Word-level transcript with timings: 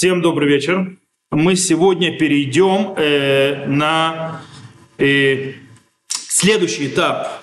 Всем 0.00 0.22
добрый 0.22 0.48
вечер. 0.48 0.96
Мы 1.30 1.56
сегодня 1.56 2.16
перейдем 2.16 2.94
э, 2.96 3.66
на 3.66 4.40
э, 4.96 5.52
следующий 6.08 6.86
этап 6.86 7.42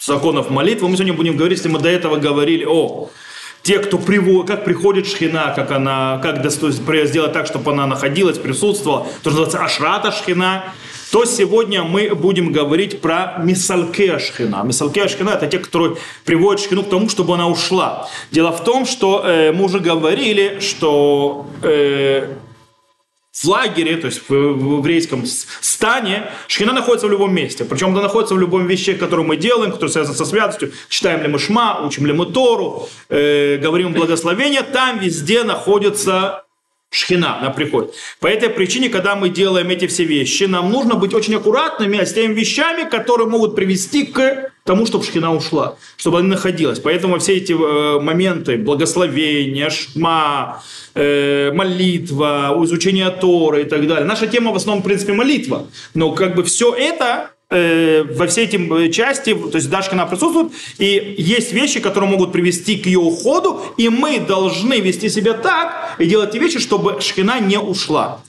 законов 0.00 0.48
молитвы. 0.48 0.88
Мы 0.88 0.96
сегодня 0.96 1.12
будем 1.12 1.36
говорить, 1.36 1.58
если 1.58 1.68
мы 1.68 1.78
до 1.80 1.90
этого 1.90 2.16
говорили 2.16 2.64
о 2.64 3.10
те, 3.60 3.78
кто 3.78 3.98
приводит, 3.98 4.46
как 4.46 4.64
приходит 4.64 5.06
шхина, 5.06 5.52
как 5.54 5.70
она, 5.70 6.18
как 6.22 6.40
сделать 6.50 7.34
так, 7.34 7.46
чтобы 7.46 7.72
она 7.72 7.86
находилась, 7.86 8.38
присутствовала, 8.38 9.06
то, 9.22 9.30
что 9.30 9.42
называется 9.42 9.62
ашрата 9.62 10.10
шхина, 10.10 10.72
то 11.10 11.24
сегодня 11.24 11.84
мы 11.84 12.14
будем 12.14 12.52
говорить 12.52 13.00
про 13.00 13.36
мисалке 13.42 14.18
шхина. 14.18 14.62
Мисалке 14.64 15.08
шхина 15.08 15.30
это 15.30 15.46
те, 15.46 15.58
которые 15.58 15.96
приводят 16.24 16.62
шхину 16.62 16.82
к 16.82 16.90
тому, 16.90 17.08
чтобы 17.08 17.34
она 17.34 17.48
ушла. 17.48 18.08
Дело 18.30 18.52
в 18.52 18.62
том, 18.62 18.86
что 18.86 19.22
э, 19.24 19.52
мы 19.52 19.64
уже 19.64 19.80
говорили, 19.80 20.58
что 20.60 21.46
э, 21.62 22.34
в 23.32 23.44
лагере, 23.44 23.96
то 23.96 24.06
есть 24.06 24.28
в, 24.28 24.32
в 24.32 24.78
еврейском 24.78 25.24
стане, 25.24 26.30
шхина 26.46 26.72
находится 26.72 27.06
в 27.06 27.10
любом 27.10 27.34
месте. 27.34 27.64
Причем 27.64 27.92
она 27.92 28.02
находится 28.02 28.34
в 28.34 28.38
любом 28.38 28.66
вещи, 28.66 28.94
которые 28.94 29.26
мы 29.26 29.36
делаем, 29.36 29.70
которые 29.70 29.92
связаны 29.92 30.16
со 30.16 30.24
святостью. 30.24 30.72
Читаем 30.88 31.22
ли 31.22 31.28
мы 31.28 31.38
шма, 31.38 31.80
учим 31.84 32.06
ли 32.06 32.12
мы 32.12 32.26
Тору, 32.26 32.88
э, 33.08 33.58
говорим 33.58 33.92
благословение. 33.92 34.62
Там 34.62 34.98
везде 34.98 35.44
находится 35.44 36.44
шхина, 36.90 37.38
она 37.38 37.50
приходит. 37.50 37.92
По 38.20 38.26
этой 38.26 38.48
причине, 38.48 38.88
когда 38.88 39.14
мы 39.14 39.28
делаем 39.28 39.68
эти 39.68 39.86
все 39.86 40.04
вещи, 40.04 40.44
нам 40.44 40.70
нужно 40.70 40.94
быть 40.94 41.14
очень 41.14 41.34
аккуратными 41.34 42.02
с 42.02 42.12
теми 42.12 42.32
вещами, 42.32 42.88
которые 42.88 43.28
могут 43.28 43.54
привести 43.54 44.06
к 44.06 44.50
тому, 44.64 44.86
чтобы 44.86 45.04
шхина 45.04 45.34
ушла, 45.34 45.76
чтобы 45.96 46.18
она 46.18 46.28
находилась. 46.28 46.78
Поэтому 46.78 47.18
все 47.18 47.36
эти 47.36 47.52
э, 47.52 48.00
моменты 48.00 48.56
благословения, 48.56 49.70
шма, 49.70 50.62
э, 50.94 51.52
молитва, 51.52 52.54
изучение 52.64 53.10
Торы 53.10 53.62
и 53.62 53.64
так 53.64 53.86
далее. 53.86 54.04
Наша 54.04 54.26
тема 54.26 54.52
в 54.52 54.56
основном, 54.56 54.82
в 54.82 54.86
принципе, 54.86 55.12
молитва. 55.12 55.66
Но 55.94 56.12
как 56.12 56.34
бы 56.34 56.42
все 56.42 56.74
это 56.74 57.30
э, 57.50 58.02
во 58.02 58.26
всей 58.26 58.46
этой 58.46 58.86
э, 58.86 58.90
части, 58.90 59.34
то 59.34 59.56
есть 59.56 59.70
Дашкина 59.70 60.06
присутствует, 60.06 60.52
и 60.78 61.14
есть 61.18 61.52
вещи, 61.52 61.80
которые 61.80 62.10
могут 62.10 62.32
привести 62.32 62.76
к 62.76 62.86
ее 62.86 62.98
уходу, 62.98 63.62
и 63.76 63.88
мы 63.88 64.20
должны 64.20 64.80
вести 64.80 65.08
себя 65.08 65.34
так 65.34 65.96
и 65.98 66.06
делать 66.06 66.32
те 66.32 66.38
вещи, 66.38 66.58
чтобы 66.58 67.00
шхина 67.00 67.40
не 67.40 67.58
ушла. 67.58 68.20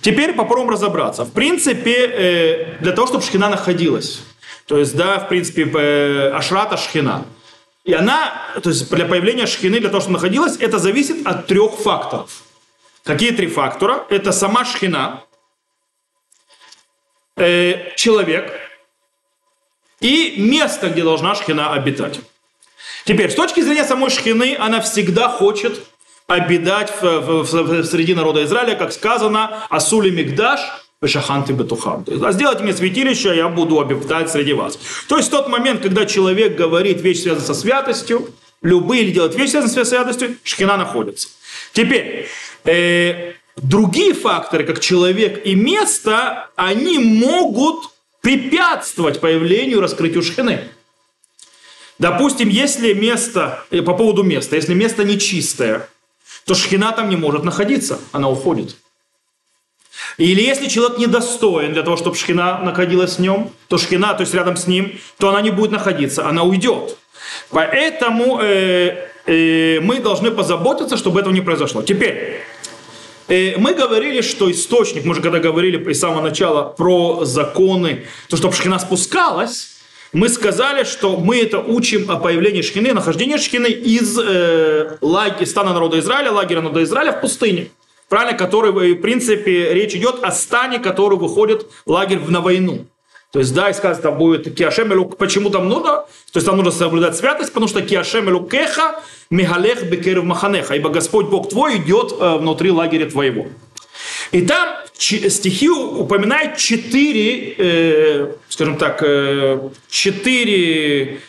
Теперь 0.00 0.32
попробуем 0.32 0.70
разобраться. 0.70 1.24
В 1.24 1.32
принципе, 1.32 2.06
э, 2.06 2.78
для 2.80 2.92
того, 2.92 3.06
чтобы 3.06 3.24
шхина 3.24 3.48
находилась, 3.48 4.20
то 4.66 4.78
есть, 4.78 4.96
да, 4.96 5.18
в 5.18 5.28
принципе, 5.28 5.64
э, 5.64 6.30
ашрата 6.30 6.76
шхина, 6.76 7.26
и 7.84 7.94
она, 7.94 8.32
то 8.62 8.68
есть 8.68 8.90
для 8.90 9.06
появления 9.06 9.46
шхины, 9.46 9.80
для 9.80 9.88
того, 9.88 10.00
чтобы 10.00 10.14
находилась, 10.14 10.56
это 10.58 10.78
зависит 10.78 11.26
от 11.26 11.46
трех 11.46 11.78
факторов. 11.78 12.42
Какие 13.02 13.30
три 13.30 13.46
фактора? 13.46 14.04
Это 14.10 14.30
сама 14.32 14.66
шхина, 14.66 15.24
человек, 17.96 18.67
и 20.00 20.34
место, 20.38 20.90
где 20.90 21.02
должна 21.02 21.34
шхина 21.34 21.72
обитать. 21.72 22.20
Теперь, 23.04 23.30
с 23.30 23.34
точки 23.34 23.60
зрения 23.60 23.84
самой 23.84 24.10
шхины, 24.10 24.56
она 24.58 24.80
всегда 24.80 25.28
хочет 25.28 25.80
обитать 26.26 26.92
в, 27.00 27.02
в, 27.02 27.42
в, 27.44 27.52
в 27.52 27.84
среди 27.84 28.14
народа 28.14 28.44
Израиля, 28.44 28.74
как 28.74 28.92
сказано, 28.92 29.64
Асули 29.70 30.10
Мигдаш. 30.10 30.60
То 32.04 32.12
есть, 32.12 32.24
а 32.24 32.32
сделайте 32.32 32.64
мне 32.64 32.72
святилище, 32.72 33.36
я 33.36 33.48
буду 33.48 33.80
обитать 33.80 34.30
среди 34.30 34.52
вас. 34.52 34.78
То 35.08 35.16
есть, 35.16 35.28
в 35.28 35.30
тот 35.30 35.48
момент, 35.48 35.80
когда 35.80 36.04
человек 36.06 36.56
говорит 36.56 37.00
вещь, 37.00 37.22
связанную 37.22 37.46
со 37.46 37.54
святостью, 37.54 38.28
любые 38.62 39.04
или 39.04 39.12
делает 39.12 39.36
вещь, 39.36 39.50
связанную 39.50 39.84
со 39.84 39.88
святостью, 39.88 40.36
шхина 40.42 40.76
находится. 40.76 41.28
Теперь, 41.72 42.26
э, 42.64 43.32
другие 43.56 44.12
факторы, 44.12 44.64
как 44.64 44.80
человек 44.80 45.46
и 45.46 45.54
место, 45.54 46.50
они 46.56 46.98
могут 46.98 47.90
препятствовать 48.28 49.20
появлению, 49.20 49.80
раскрытию 49.80 50.22
шхины. 50.22 50.60
Допустим, 51.98 52.50
если 52.50 52.92
место, 52.92 53.64
э, 53.70 53.80
по 53.80 53.94
поводу 53.94 54.22
места, 54.22 54.54
если 54.56 54.74
место 54.74 55.02
нечистое, 55.02 55.88
то 56.44 56.54
шхина 56.54 56.92
там 56.92 57.08
не 57.08 57.16
может 57.16 57.42
находиться, 57.42 57.98
она 58.12 58.28
уходит. 58.28 58.76
Или 60.18 60.42
если 60.42 60.68
человек 60.68 60.98
недостоин 60.98 61.72
для 61.72 61.82
того, 61.82 61.96
чтобы 61.96 62.16
шхина 62.16 62.58
находилась 62.58 63.16
в 63.16 63.20
нем, 63.20 63.50
то 63.68 63.78
шхина, 63.78 64.12
то 64.12 64.20
есть 64.20 64.34
рядом 64.34 64.58
с 64.58 64.66
ним, 64.66 65.00
то 65.16 65.30
она 65.30 65.40
не 65.40 65.50
будет 65.50 65.70
находиться, 65.70 66.28
она 66.28 66.42
уйдет. 66.42 66.98
Поэтому 67.48 68.40
э, 68.42 69.08
э, 69.24 69.80
мы 69.80 70.00
должны 70.00 70.30
позаботиться, 70.32 70.98
чтобы 70.98 71.20
этого 71.20 71.32
не 71.32 71.40
произошло. 71.40 71.82
Теперь, 71.82 72.42
мы 73.28 73.74
говорили, 73.74 74.22
что 74.22 74.50
источник, 74.50 75.04
мы 75.04 75.14
же 75.14 75.20
когда 75.20 75.38
говорили 75.38 75.92
с 75.92 76.00
самого 76.00 76.22
начала 76.22 76.64
про 76.64 77.24
законы, 77.24 78.06
то, 78.28 78.36
чтобы 78.36 78.54
шхина 78.54 78.78
спускалась, 78.78 79.78
мы 80.12 80.28
сказали, 80.28 80.84
что 80.84 81.16
мы 81.18 81.40
это 81.40 81.58
учим 81.58 82.10
о 82.10 82.16
появлении 82.16 82.62
шхины, 82.62 82.94
нахождении 82.94 83.36
шхины 83.36 83.66
из 83.66 84.18
э, 84.18 84.96
лагеря, 85.02 85.46
стана 85.46 85.74
народа 85.74 85.98
Израиля, 85.98 86.32
лагеря 86.32 86.62
народа 86.62 86.82
Израиля 86.82 87.12
в 87.12 87.20
пустыне. 87.20 87.68
Правильно, 88.08 88.38
который, 88.38 88.94
в 88.94 89.00
принципе, 89.02 89.74
речь 89.74 89.94
идет 89.94 90.22
о 90.22 90.32
стане, 90.32 90.78
который 90.78 91.18
выходит 91.18 91.66
лагерь 91.84 92.20
на 92.26 92.40
войну. 92.40 92.86
То 93.30 93.40
есть, 93.40 93.54
да, 93.54 93.68
и 93.68 93.74
сказано, 93.74 94.02
там 94.02 94.18
будет 94.18 94.54
киашем. 94.54 95.10
Почему 95.10 95.50
там 95.50 95.68
нужно? 95.68 96.06
То 96.32 96.36
есть, 96.36 96.46
там 96.46 96.56
нужно 96.56 96.72
соблюдать 96.72 97.16
святость, 97.16 97.52
потому 97.52 97.68
что 97.68 97.82
киашем 97.82 98.30
элукеха 98.30 99.00
мигалех 99.30 99.84
бекерев 99.90 100.24
маханеха. 100.24 100.74
Ибо 100.74 100.88
Господь 100.88 101.26
Бог 101.26 101.50
твой 101.50 101.76
идет 101.76 102.14
э, 102.18 102.36
внутри 102.38 102.70
лагеря 102.70 103.06
твоего. 103.06 103.48
И 104.32 104.42
там 104.42 104.78
стихи 104.98 105.68
упоминают 105.68 106.56
четыре, 106.56 107.54
э, 107.58 108.32
скажем 108.48 108.76
так, 108.76 109.02
э, 109.02 109.70
четыре 109.90 111.20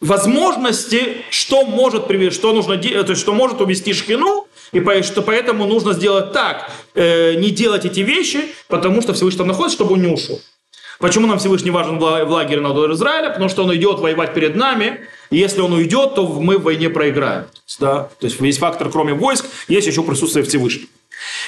возможности, 0.00 1.18
что 1.30 1.64
может 1.64 2.08
привести, 2.08 2.38
что 2.38 2.52
нужно 2.52 2.76
делать, 2.76 3.06
то 3.06 3.12
есть 3.12 3.22
что 3.22 3.32
может 3.34 3.60
увести 3.60 3.92
шхину, 3.92 4.48
и 4.72 5.02
что 5.02 5.22
поэтому 5.22 5.66
нужно 5.66 5.92
сделать 5.92 6.32
так, 6.32 6.70
э, 6.94 7.34
не 7.34 7.50
делать 7.50 7.84
эти 7.84 8.00
вещи, 8.00 8.40
потому 8.68 9.00
что 9.02 9.12
Всевышний 9.12 9.38
там 9.38 9.48
находится, 9.48 9.76
чтобы 9.76 9.94
он 9.94 10.02
не 10.02 10.08
ушел. 10.08 10.40
Почему 11.02 11.26
нам 11.26 11.40
Всевышний 11.40 11.72
важен 11.72 11.98
в 11.98 12.30
лагере 12.30 12.60
народа 12.60 12.94
Израиля? 12.94 13.30
Потому 13.30 13.48
что 13.48 13.64
он 13.64 13.74
идет 13.74 13.98
воевать 13.98 14.34
перед 14.34 14.54
нами, 14.54 15.00
и 15.30 15.36
если 15.36 15.60
он 15.60 15.72
уйдет, 15.72 16.14
то 16.14 16.28
мы 16.28 16.58
в 16.58 16.62
войне 16.62 16.90
проиграем. 16.90 17.46
Да? 17.80 18.08
То 18.20 18.26
есть 18.28 18.40
весь 18.40 18.58
фактор, 18.58 18.88
кроме 18.88 19.12
войск, 19.12 19.46
есть 19.66 19.88
еще 19.88 20.04
присутствие 20.04 20.44
Всевышнего. 20.44 20.86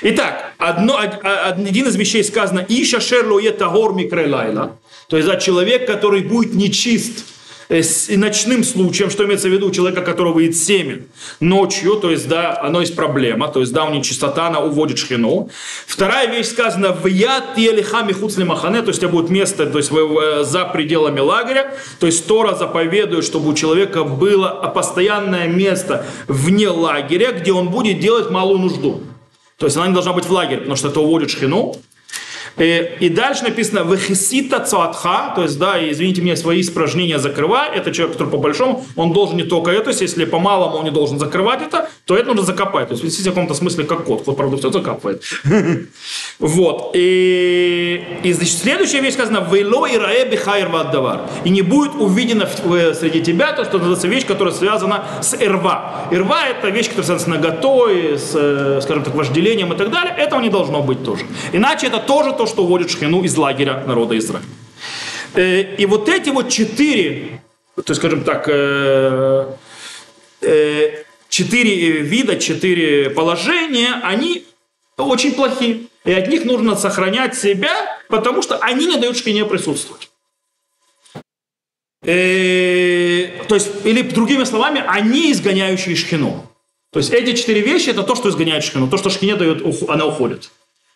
Итак, 0.03 0.55
одно, 0.59 0.99
один 0.99 1.87
из 1.87 1.95
вещей 1.95 2.25
сказано 2.25 2.67
«Иша 2.69 2.99
шерло 2.99 3.39
е 3.39 3.53
тагор 3.53 3.95
микрелайла», 3.95 4.77
то 5.09 5.17
есть 5.17 5.29
да, 5.29 5.37
человек, 5.37 5.87
который 5.87 6.23
будет 6.23 6.55
нечист 6.55 7.25
Э, 7.69 7.83
и 8.09 8.17
ночным 8.17 8.65
случаем, 8.65 9.11
что 9.11 9.25
имеется 9.25 9.49
в 9.49 9.53
виду, 9.53 9.71
человека, 9.71 10.03
которого 10.03 10.39
видит 10.39 10.57
семен, 10.57 11.07
ночью, 11.41 11.97
то 11.97 12.11
есть, 12.11 12.29
да, 12.29 12.59
оно 12.61 12.81
есть 12.81 12.95
проблема, 12.95 13.49
то 13.49 13.61
есть, 13.61 13.73
да, 13.73 13.85
у 13.85 13.91
него 13.91 14.03
чистота, 14.03 14.49
она 14.49 14.61
уводит 14.61 14.99
шхину. 14.99 15.49
Вторая 15.87 16.31
вещь 16.31 16.47
сказана, 16.47 16.93
в 16.93 17.07
яд 17.07 17.57
елиха 17.57 18.03
михуцли 18.03 18.45
махане, 18.45 18.83
то 18.83 18.89
есть, 18.89 19.03
у 19.03 19.09
будет 19.09 19.31
место, 19.31 19.67
то 19.67 19.79
есть, 19.79 19.91
э, 19.93 20.45
за 20.45 20.65
пределами 20.67 21.21
лагеря, 21.21 21.75
то 22.01 22.07
есть, 22.07 22.27
Тора 22.27 22.55
заповедует, 22.55 23.25
чтобы 23.25 23.51
у 23.51 23.55
человека 23.55 24.05
было 24.05 24.49
постоянное 24.75 25.49
место 25.49 26.07
вне 26.29 26.69
лагеря, 26.69 27.33
где 27.33 27.53
он 27.53 27.69
будет 27.69 28.01
делать 28.01 28.31
малую 28.31 28.59
нужду. 28.59 29.03
То 29.59 29.67
есть 29.67 29.77
она 29.77 29.87
не 29.87 29.95
должна 29.95 30.13
быть 30.13 30.25
в 30.25 30.33
лагере, 30.33 30.59
потому 30.59 30.77
что 30.77 30.89
это 30.89 31.01
уводит 31.01 31.31
шхину. 31.31 31.77
Э, 32.57 32.97
и 32.99 33.09
дальше 33.09 33.45
написано 33.45 33.81
«Вехисита 33.81 34.61
цуатха», 34.61 35.33
то 35.35 35.43
есть, 35.43 35.59
да, 35.59 35.79
извините 35.91 36.23
меня, 36.23 36.37
свои 36.37 36.61
испражнения 36.61 37.19
закрывай. 37.19 37.71
Это 37.75 37.93
человек, 37.93 38.17
который 38.17 38.31
по 38.31 38.39
большому, 38.39 38.85
он 38.97 39.13
должен 39.13 39.37
не 39.37 39.43
только 39.43 39.71
это, 39.71 39.85
то 39.85 39.91
есть, 39.91 40.01
если 40.01 40.25
по 40.25 40.39
малому 40.39 40.79
он 40.79 40.85
не 40.85 40.91
должен 40.91 41.19
закрывать 41.19 41.63
это, 41.63 41.89
то 42.05 42.17
это 42.17 42.29
нужно 42.29 42.43
закопать. 42.43 42.89
То 42.89 42.95
есть, 42.95 43.21
в 43.21 43.25
каком-то 43.25 43.55
смысле 43.55 43.85
как 43.85 44.05
кот. 44.05 44.25
Кот, 44.25 44.37
правда, 44.37 44.57
все 44.57 44.71
закапывает. 44.71 45.23
Вот. 46.41 46.91
И, 46.95 48.05
и 48.23 48.33
значит, 48.33 48.59
следующая 48.59 49.01
вещь 49.01 49.15
сказана 49.15 49.47
«Вейло 49.51 49.87
и 49.87 49.97
раэ 49.97 50.29
бихайр 50.29 50.69
ваддавар». 50.69 51.21
И 51.45 51.51
не 51.51 51.63
будет 51.63 51.95
увидено 51.95 52.49
среди 52.95 53.23
тебя 53.23 53.53
то, 53.53 53.65
что 53.65 53.79
называется 53.79 54.09
вещь, 54.09 54.27
которая 54.27 54.53
связана 54.53 55.05
с 55.23 55.35
ирва. 55.35 56.07
Ирва– 56.11 56.47
это 56.49 56.69
вещь, 56.71 56.89
которая 56.89 57.07
связана 57.07 57.25
с 57.25 57.27
наготой, 57.39 58.19
с, 58.19 58.33
э, 58.35 58.81
скажем 58.83 59.05
так, 59.05 59.15
вожделением 59.15 59.73
и 59.73 59.77
так 59.77 59.91
далее. 59.91 60.15
Этого 60.19 60.41
не 60.41 60.51
должно 60.51 60.83
быть 60.83 61.05
тоже. 61.05 61.25
Иначе 61.53 61.87
это 61.87 61.99
тоже 61.99 62.33
то, 62.33 62.44
что 62.47 62.65
уводит 62.65 62.91
шхину 62.91 63.23
из 63.23 63.37
лагеря 63.37 63.85
народа 63.87 64.17
Израиля. 64.19 64.47
Э, 65.35 65.77
и 65.77 65.87
вот 65.87 66.09
эти 66.09 66.31
вот 66.31 66.49
четыре, 66.49 67.43
то 67.77 67.85
есть, 67.89 68.01
скажем 68.01 68.25
так, 68.25 68.49
э, 68.49 69.55
четыре 71.29 72.03
вида, 72.03 72.39
четыре 72.39 73.11
положения, 73.11 74.01
они 74.03 74.47
очень 74.97 75.35
плохие. 75.35 75.89
И 76.05 76.13
от 76.13 76.29
них 76.29 76.45
нужно 76.45 76.77
сохранять 76.77 77.35
себя, 77.35 77.99
потому 78.09 78.43
что 78.43 78.59
они 78.59 78.87
не 78.87 78.97
дают 78.97 79.17
шхине 79.17 79.45
присутствовать. 79.45 80.11
Э, 82.03 83.45
то 83.49 83.55
есть, 83.55 83.71
или 83.85 84.03
другими 84.03 84.45
словами, 84.45 84.85
они 84.87 85.33
изгоняющие 85.33 85.97
шхину. 85.97 86.47
То 86.93 86.99
есть 86.99 87.11
эти 87.13 87.35
четыре 87.35 87.63
вещи– 87.63 87.89
это 87.91 88.03
то, 88.03 88.15
что 88.15 88.29
изгоняет 88.29 88.63
шхину, 88.63 88.89
то, 88.89 88.99
что 88.99 89.11
шхине 89.11 89.35
дает, 89.37 89.65
она 89.89 90.07
уходит. 90.07 90.51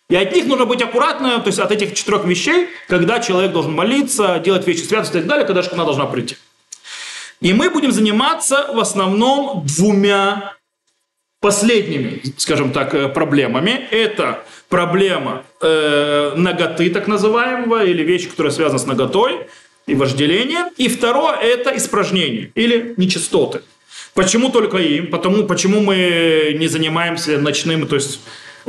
И 0.09 0.15
от 0.15 0.33
них 0.33 0.45
нужно 0.47 0.65
быть 0.65 0.81
аккуратным, 0.81 1.41
то 1.41 1.47
есть 1.47 1.59
от 1.59 1.71
этих 1.71 1.93
четырех 1.93 2.25
вещей, 2.25 2.69
когда 2.87 3.19
человек 3.19 3.51
должен 3.51 3.73
молиться, 3.73 4.39
делать 4.39 4.65
вещи 4.65 4.81
святости 4.81 5.17
и 5.17 5.19
так 5.19 5.27
далее, 5.27 5.45
когда 5.45 5.61
шхина 5.61 5.85
должна 5.85 6.07
прийти. 6.07 6.35
И 7.41 7.53
мы 7.53 7.69
будем 7.69 7.91
заниматься 7.91 8.71
в 8.73 8.79
основном 8.79 9.65
двумя 9.65 10.55
последними, 11.39 12.21
скажем 12.37 12.71
так, 12.71 12.93
э, 12.95 13.07
проблемами. 13.07 13.87
Это 13.91 14.43
проблема 14.67 15.43
э, 15.61 16.33
ноготы, 16.35 16.89
так 16.89 17.07
называемого, 17.07 17.85
или 17.85 18.03
вещи, 18.03 18.29
которые 18.29 18.51
связаны 18.51 18.79
с 18.79 18.85
ноготой 18.85 19.47
и 19.85 19.95
вожделением. 19.95 20.69
И 20.75 20.89
второе– 20.89 21.35
это 21.41 21.77
испражнение 21.77 22.51
или 22.55 22.93
нечистоты. 22.97 23.61
Почему 24.15 24.49
только 24.49 24.77
им? 24.77 25.07
Потому, 25.07 25.43
почему 25.43 25.79
мы 25.81 26.55
не 26.59 26.67
занимаемся 26.67 27.37
ночным, 27.37 27.87
то 27.87 27.95
есть 27.95 28.19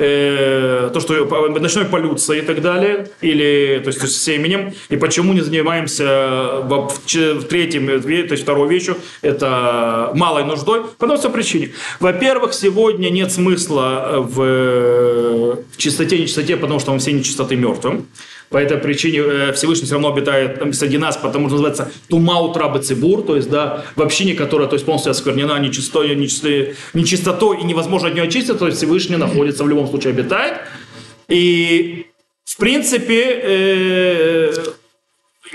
э, 0.00 0.91
то, 0.93 1.00
что 1.00 1.14
ночной 1.61 1.85
полюцией 1.85 2.43
и 2.43 2.44
так 2.44 2.61
далее, 2.62 3.08
или 3.20 3.81
то 3.82 3.88
есть, 3.88 4.02
есть 4.02 4.23
семенем, 4.23 4.73
и 4.88 4.97
почему 4.97 5.32
не 5.32 5.41
занимаемся 5.41 6.62
в, 6.64 6.88
в 7.06 7.44
третьем, 7.44 7.87
то 7.87 8.08
есть 8.08 8.43
второй 8.43 8.69
вещью, 8.69 8.97
это 9.23 10.11
малой 10.14 10.44
нуждой, 10.44 10.82
по 10.99 11.06
одной 11.06 11.19
причине. 11.31 11.70
Во-первых, 12.00 12.55
сегодня 12.55 13.11
нет 13.11 13.31
смысла 13.31 14.17
в, 14.19 15.56
в 15.73 15.76
чистоте 15.76 16.19
нечистоте, 16.19 16.56
потому 16.56 16.81
что 16.81 16.93
мы 16.93 16.99
все 16.99 17.12
нечистоты 17.12 17.56
мертвым. 17.56 18.06
По 18.50 18.56
этой 18.56 18.79
причине 18.79 19.19
э, 19.20 19.52
Всевышний 19.52 19.87
все 19.87 19.94
равно 19.94 20.12
обитает 20.12 20.61
среди 20.75 20.99
нас, 20.99 21.17
потому 21.17 21.47
что 21.47 21.55
называется 21.55 21.93
тума 22.08 22.41
утра 22.41 22.69
бацибур, 22.69 23.23
то 23.23 23.37
есть, 23.37 23.49
да, 23.49 23.85
в 23.94 24.02
общине, 24.02 24.35
которая 24.35 24.67
то 24.67 24.75
есть, 24.75 24.85
полностью 24.85 25.12
осквернена 25.12 25.56
нечистотой, 25.61 26.17
нечистотой, 26.17 26.75
нечистотой 26.93 27.61
и 27.61 27.64
невозможно 27.64 28.08
от 28.08 28.14
нее 28.14 28.25
очиститься, 28.25 28.56
то 28.56 28.67
есть 28.67 28.79
Всевышний 28.79 29.17
находится, 29.17 29.62
в 29.62 29.69
любом 29.69 29.87
случае 29.87 30.14
обитает. 30.14 30.62
И, 31.29 32.06
в 32.44 32.56
принципе, 32.56 33.41
э, 33.41 34.53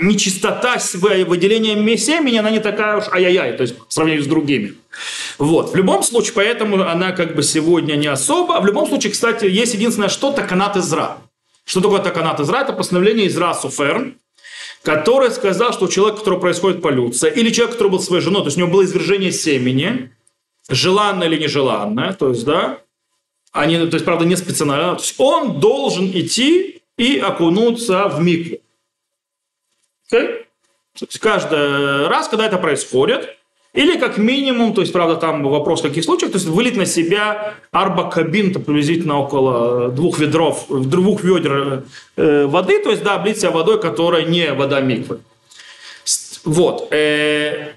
нечистота 0.00 0.78
выделения 1.26 1.98
семени, 1.98 2.38
она 2.38 2.50
не 2.50 2.60
такая 2.60 2.96
уж 2.96 3.04
ай-яй-яй, 3.12 3.58
то 3.58 3.62
есть 3.62 3.74
в 3.88 3.92
сравнении 3.92 4.22
с 4.22 4.26
другими. 4.26 4.72
Вот. 5.36 5.70
В 5.70 5.76
любом 5.76 6.02
случае, 6.02 6.32
поэтому 6.34 6.82
она 6.82 7.12
как 7.12 7.34
бы 7.34 7.42
сегодня 7.42 7.96
не 7.96 8.06
особо. 8.06 8.58
В 8.58 8.64
любом 8.64 8.86
случае, 8.88 9.12
кстати, 9.12 9.44
есть 9.44 9.74
единственное 9.74 10.08
что, 10.08 10.32
таканат 10.32 10.78
Изра. 10.78 11.18
Что 11.66 11.80
такое 11.80 12.00
таканат 12.00 12.38
Изра? 12.40 12.60
Это 12.60 12.72
постановление 12.72 13.26
Изра 13.26 13.52
Суфер, 13.52 14.14
который 14.82 15.32
сказал, 15.32 15.72
что 15.72 15.86
у 15.86 15.88
человека, 15.88 16.16
у 16.16 16.18
которого 16.20 16.40
происходит 16.40 16.80
полюция, 16.80 17.30
или 17.30 17.50
человек, 17.50 17.74
который 17.74 17.88
был 17.88 18.00
своей 18.00 18.22
женой, 18.22 18.42
то 18.42 18.46
есть 18.46 18.56
у 18.56 18.60
него 18.60 18.70
было 18.70 18.84
извержение 18.84 19.32
семени, 19.32 20.12
желанное 20.68 21.26
или 21.26 21.42
нежеланное, 21.42 22.12
то 22.12 22.28
есть, 22.28 22.44
да, 22.44 22.78
они, 23.50 23.78
то 23.78 23.94
есть, 23.96 24.04
правда, 24.04 24.24
не 24.24 24.36
специально, 24.36 24.94
то 24.94 25.02
есть 25.02 25.16
он 25.18 25.58
должен 25.58 26.06
идти 26.06 26.82
и 26.96 27.18
окунуться 27.18 28.06
в 28.08 28.22
микву. 28.22 28.58
Okay? 30.08 30.44
То 30.96 31.04
есть 31.04 31.18
каждый 31.18 32.06
раз, 32.06 32.28
когда 32.28 32.46
это 32.46 32.58
происходит, 32.58 33.35
или 33.76 33.98
как 33.98 34.16
минимум, 34.16 34.72
то 34.72 34.80
есть, 34.80 34.92
правда, 34.92 35.16
там 35.16 35.42
вопрос 35.42 35.80
в 35.80 35.82
каких 35.82 36.02
случаях, 36.02 36.32
то 36.32 36.38
есть 36.38 36.48
вылить 36.48 36.76
на 36.76 36.86
себя 36.86 37.54
арбакабин, 37.70 38.54
то 38.54 38.58
приблизительно 38.58 39.20
около 39.20 39.90
двух 39.90 40.18
ведров, 40.18 40.64
двух 40.68 41.22
ведер 41.22 41.84
э, 42.16 42.46
воды, 42.46 42.82
то 42.82 42.90
есть, 42.90 43.02
да, 43.02 43.14
облить 43.16 43.38
себя 43.38 43.50
водой, 43.50 43.78
которая 43.78 44.24
не 44.24 44.52
вода 44.54 44.80
миквы. 44.80 45.20
Вот. 46.44 46.88
Э, 46.90 47.72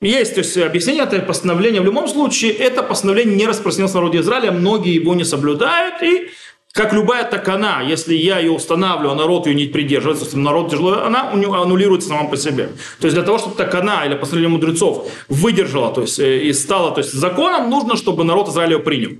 есть 0.00 0.34
то 0.34 0.40
есть, 0.40 0.56
объяснение 0.56 1.04
этого 1.04 1.20
постановления. 1.22 1.80
В 1.80 1.84
любом 1.84 2.08
случае, 2.08 2.52
это 2.52 2.82
постановление 2.82 3.36
не 3.36 3.46
распространилось 3.46 3.92
в 3.92 3.96
народе 3.96 4.20
Израиля, 4.20 4.50
многие 4.50 4.94
его 4.94 5.14
не 5.14 5.24
соблюдают, 5.24 6.02
и 6.02 6.30
как 6.74 6.92
любая 6.92 7.22
такана, 7.22 7.84
если 7.86 8.16
я 8.16 8.40
ее 8.40 8.50
устанавливаю, 8.50 9.12
а 9.12 9.14
народ 9.14 9.46
ее 9.46 9.54
не 9.54 9.66
придерживается, 9.66 10.24
если 10.24 10.38
народ 10.38 10.72
тяжело, 10.72 11.04
она 11.04 11.30
аннулируется 11.30 12.08
сама 12.08 12.24
по 12.24 12.36
себе. 12.36 12.66
То 12.98 13.06
есть 13.06 13.14
для 13.14 13.22
того, 13.22 13.38
чтобы 13.38 13.54
такана 13.54 14.04
или 14.04 14.16
постановление 14.16 14.58
мудрецов 14.58 15.08
выдержала 15.28 15.94
то 15.94 16.00
есть, 16.00 16.18
э, 16.18 16.42
и 16.42 16.52
стала 16.52 16.90
то 16.90 17.00
есть, 17.00 17.12
законом, 17.12 17.70
нужно, 17.70 17.96
чтобы 17.96 18.24
народ 18.24 18.48
Израиля 18.48 18.72
ее 18.72 18.78
принял. 18.80 19.10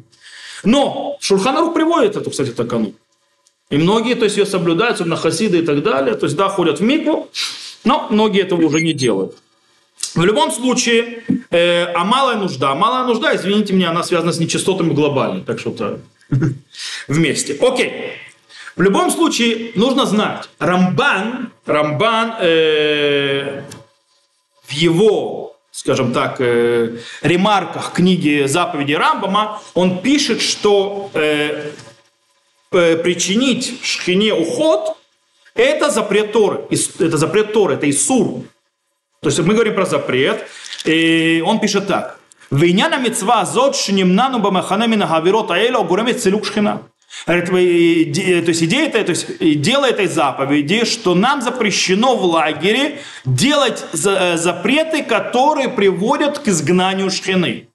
Но 0.65 1.17
Шульханару 1.21 1.71
приводит 1.71 2.17
эту, 2.17 2.31
кстати, 2.31 2.51
такану. 2.51 2.93
И 3.71 3.77
многие 3.77 4.15
то 4.15 4.25
есть, 4.25 4.37
ее 4.37 4.47
соблюдают, 4.47 4.97
особенно 4.97 5.17
хасиды 5.17 5.59
и 5.59 5.63
так 5.63 5.85
далее. 5.85 6.17
То 6.17 6.27
есть, 6.27 6.37
да, 6.37 6.49
ходят 6.49 6.81
в 6.81 6.83
микву, 6.83 7.29
но 7.85 8.09
многие 8.11 8.43
этого 8.43 8.67
уже 8.67 8.81
не 8.81 8.95
делают. 8.95 9.37
В 10.17 10.25
любом 10.25 10.51
случае, 10.51 11.23
э, 11.51 11.85
а 11.85 12.05
малая 12.05 12.37
нужда, 12.37 12.75
малая 12.75 13.07
нужда, 13.07 13.37
извините 13.37 13.75
меня, 13.75 13.91
она 13.91 14.03
связана 14.03 14.33
с 14.33 14.41
нечистотами 14.41 14.93
глобально. 14.93 15.45
Так 15.45 15.61
что-то 15.61 16.01
вместе. 17.09 17.57
Окей. 17.61 18.13
В 18.77 18.83
любом 18.83 19.11
случае, 19.11 19.73
нужно 19.77 20.05
знать, 20.05 20.49
Рамбан, 20.59 21.53
Рамбан 21.65 22.35
э, 22.41 23.63
в 24.67 24.73
его, 24.73 25.57
скажем 25.71 26.13
так, 26.13 26.41
э, 26.41 26.99
ремарках 27.23 27.93
книги 27.93 28.47
заповеди 28.47 28.95
Рамбама, 28.95 29.63
он 29.75 30.03
пишет, 30.03 30.43
что 30.43 31.11
э, 31.15 31.71
причинить 32.71 33.81
шхине 33.85 34.35
уход– 34.35 34.97
это 35.55 35.91
запрет 35.91 36.33
Торы. 36.33 36.67
Это 36.99 37.17
запрет 37.17 37.53
Торы, 37.53 37.75
это 37.75 37.89
Исур. 37.89 38.43
То 39.21 39.29
есть 39.29 39.39
мы 39.39 39.55
говорим 39.55 39.75
про 39.75 39.87
запрет, 39.87 40.47
и 40.85 41.43
он 41.47 41.61
пишет 41.61 41.87
так. 41.87 42.19
ועניין 42.54 42.94
המצווה 42.94 43.40
הזאת 43.40 43.74
שנמנענו 43.74 44.42
במחנה 44.42 44.88
מן 44.88 45.02
העבירות 45.02 45.52
האלה 45.52 45.82
גורמת 45.82 46.18
סילוק 46.18 46.46
שכינה. 46.46 46.76
То 47.26 47.34
есть 47.34 48.64
идея 48.64 48.88
это, 48.88 49.04
то 49.04 49.12
есть 49.12 49.62
дело 49.62 49.86
этой 49.86 50.08
заповеди, 50.08 50.86
что 50.86 51.16
нам 51.16 51.42
запрещено 51.42 52.16
в 52.16 52.24
лагере 52.24 53.00
делать 53.26 53.84
запреты, 53.94 55.04
которые 55.04 55.70
приводят 55.70 56.40
к 56.40 56.48
изгнанию 56.48 57.10
шхины. 57.12 57.66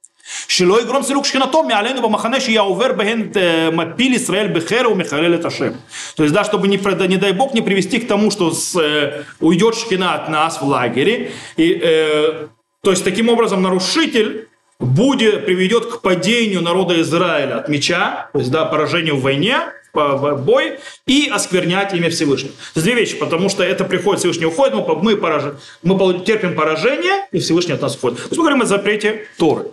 שלא 0.48 0.82
יגרום 0.82 1.02
סילוק 1.02 1.24
שכינתו 1.24 1.62
מעלינו 1.62 2.02
במחנה 2.02 2.40
שיהיה 2.40 2.60
עובר 2.60 2.92
בהן 2.92 3.28
מפיל 3.72 4.14
ישראל 4.14 4.48
בחרב 4.54 4.92
ומחלל 4.92 5.34
את 5.34 5.44
השם. 5.44 5.72
То 6.16 6.22
есть, 6.24 6.34
да, 6.34 6.44
чтобы 6.44 6.66
не, 6.68 6.78
не 7.08 7.16
дай 7.16 7.32
бог 7.32 7.52
не 7.54 7.60
привести 7.60 7.98
к 7.98 8.08
тому, 8.08 8.30
что 8.30 8.50
с, 8.50 8.74
э, 8.74 9.24
уйдет 9.40 9.74
шхина 9.74 10.14
от 10.14 10.28
нас 10.30 10.62
в 10.62 10.66
лагере. 10.66 11.32
И, 11.58 11.78
э, 11.82 12.46
то 12.82 12.90
есть, 12.90 13.04
таким 13.04 13.28
образом, 13.28 13.62
нарушитель 13.62 14.47
будет, 14.79 15.45
приведет 15.45 15.85
к 15.85 16.01
падению 16.01 16.61
народа 16.61 16.99
Израиля 17.01 17.57
от 17.57 17.69
меча, 17.69 18.29
то 18.31 18.39
есть 18.39 18.51
да, 18.51 18.65
поражению 18.65 19.17
в 19.17 19.21
войне, 19.21 19.57
в 19.93 20.35
бой, 20.43 20.79
и 21.05 21.29
осквернять 21.31 21.93
имя 21.93 22.09
Всевышнего. 22.09 22.53
Это 22.71 22.83
две 22.83 22.93
вещи, 22.93 23.17
потому 23.17 23.49
что 23.49 23.63
это 23.63 23.83
приходит, 23.83 24.19
Всевышний 24.19 24.45
уходит, 24.45 24.75
мы, 24.75 24.95
мы, 24.95 25.17
пораж... 25.17 25.55
мы 25.83 26.19
терпим 26.23 26.55
поражение, 26.55 27.27
и 27.31 27.39
Всевышний 27.39 27.73
от 27.73 27.81
нас 27.81 27.95
уходит. 27.95 28.17
То 28.17 28.23
есть 28.23 28.37
мы 28.37 28.43
говорим 28.43 28.61
о 28.61 28.65
запрете 28.65 29.27
Торы. 29.37 29.65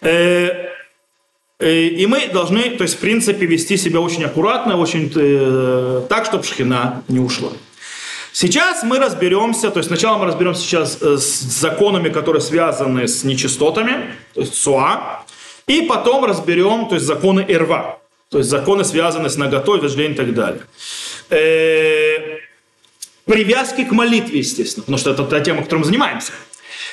Э, 0.00 0.70
э, 1.58 1.72
и 1.72 2.06
мы 2.06 2.28
должны, 2.28 2.70
то 2.70 2.82
есть, 2.82 2.96
в 2.96 2.98
принципе, 2.98 3.46
вести 3.46 3.76
себя 3.76 4.00
очень 4.00 4.24
аккуратно, 4.24 4.76
очень 4.78 5.12
э, 5.14 6.02
так, 6.08 6.24
чтобы 6.24 6.44
шхина 6.44 7.02
не 7.08 7.20
ушла. 7.20 7.50
Сейчас 8.34 8.82
мы 8.82 8.98
разберемся, 8.98 9.70
то 9.70 9.78
есть 9.78 9.86
сначала 9.86 10.18
мы 10.18 10.26
разберемся 10.26 10.60
сейчас 10.60 10.98
э, 11.00 11.18
с 11.18 11.40
законами, 11.60 12.08
которые 12.08 12.42
связаны 12.42 13.06
с 13.06 13.22
нечистотами, 13.22 14.12
то 14.34 14.40
есть 14.40 14.56
суа, 14.56 15.24
и 15.68 15.82
потом 15.82 16.24
разберем, 16.24 16.88
то 16.88 16.96
есть 16.96 17.06
законы 17.06 17.44
ирва, 17.46 18.00
то 18.30 18.38
есть 18.38 18.50
законы, 18.50 18.82
связанные 18.82 19.30
с 19.30 19.36
наготой, 19.36 19.78
вожделением 19.78 20.14
и 20.14 20.16
так 20.16 20.34
далее. 20.34 20.62
Э, 21.30 22.38
привязки 23.24 23.84
к 23.84 23.92
молитве, 23.92 24.40
естественно, 24.40 24.82
потому 24.82 24.98
что 24.98 25.12
это 25.12 25.22
та 25.22 25.38
тема, 25.38 25.62
которой 25.62 25.78
мы 25.78 25.84
занимаемся. 25.84 26.32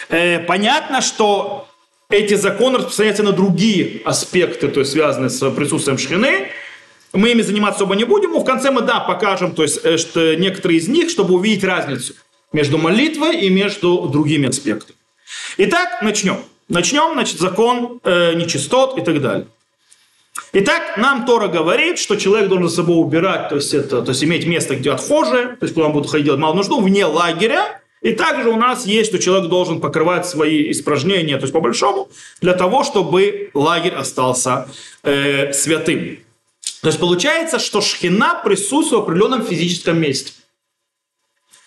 Э, 0.10 0.38
понятно, 0.42 1.02
что 1.02 1.68
эти 2.12 2.36
законы 2.36 2.78
распространяются 2.78 3.24
на 3.24 3.32
другие 3.32 4.04
аспекты, 4.06 4.68
то 4.68 4.82
есть 4.82 4.92
связанные 4.92 5.32
с 5.32 5.50
присутствием 5.50 5.98
шхины, 5.98 6.50
мы 7.14 7.32
ими 7.32 7.42
заниматься 7.42 7.84
особо 7.84 7.96
не 7.96 8.06
будем, 8.06 8.32
но 8.32 8.40
в 8.40 8.46
конце 8.46 8.72
мы, 8.72 8.82
да, 8.82 9.00
покажем 9.00 9.54
то 9.54 9.64
есть, 9.64 9.80
э, 9.84 9.98
что 9.98 10.36
некоторые 10.36 10.80
из 10.80 10.88
них, 10.88 11.10
чтобы 11.10 11.34
увидеть 11.34 11.64
разницу 11.64 12.14
между 12.54 12.78
молитвой 12.78 13.38
и 13.38 13.50
между 13.50 14.08
другими 14.08 14.50
аспектами. 14.50 14.98
Итак, 15.58 16.02
начнем. 16.02 16.38
Начнем, 16.70 17.14
значит, 17.14 17.40
закон 17.40 18.00
э, 18.04 18.34
нечистот 18.34 18.98
и 18.98 19.02
так 19.02 19.22
далее. 19.22 19.48
Итак, 20.54 20.98
нам 20.98 21.26
Тора 21.26 21.48
говорит, 21.48 22.00
что 22.00 22.16
человек 22.16 22.48
должен 22.48 22.70
за 22.70 22.76
собой 22.78 22.98
убирать, 22.98 23.50
то 23.50 23.56
есть, 23.56 23.74
это, 23.74 24.02
то 24.02 24.12
есть 24.12 24.24
иметь 24.24 24.46
место, 24.46 24.76
где 24.76 24.92
отхожие, 24.92 25.48
то 25.48 25.64
есть 25.64 25.74
куда 25.74 25.88
он 25.88 25.94
будет 25.94 26.10
ходить 26.10 26.26
делать 26.26 26.40
малую 26.40 26.58
нужду, 26.58 26.80
вне 26.80 27.06
лагеря. 27.06 27.82
И 28.02 28.14
также 28.14 28.50
у 28.50 28.56
нас 28.56 28.86
есть, 28.86 29.10
что 29.10 29.20
человек 29.20 29.50
должен 29.50 29.80
покрывать 29.80 30.26
свои 30.26 30.72
испражнения, 30.72 31.36
то 31.38 31.44
есть 31.44 31.54
по 31.54 31.62
большому, 31.62 32.10
для 32.42 32.54
того, 32.54 32.84
чтобы 32.84 33.52
лагерь 33.54 33.94
остался 33.94 34.68
э, 35.04 35.54
святым. 35.54 36.18
То 36.82 36.88
есть 36.88 37.00
получается, 37.00 37.60
что 37.60 37.80
шхина 37.82 38.42
присутствует 38.44 39.02
в 39.02 39.04
определенном 39.04 39.46
физическом 39.46 40.00
месте. 40.00 40.34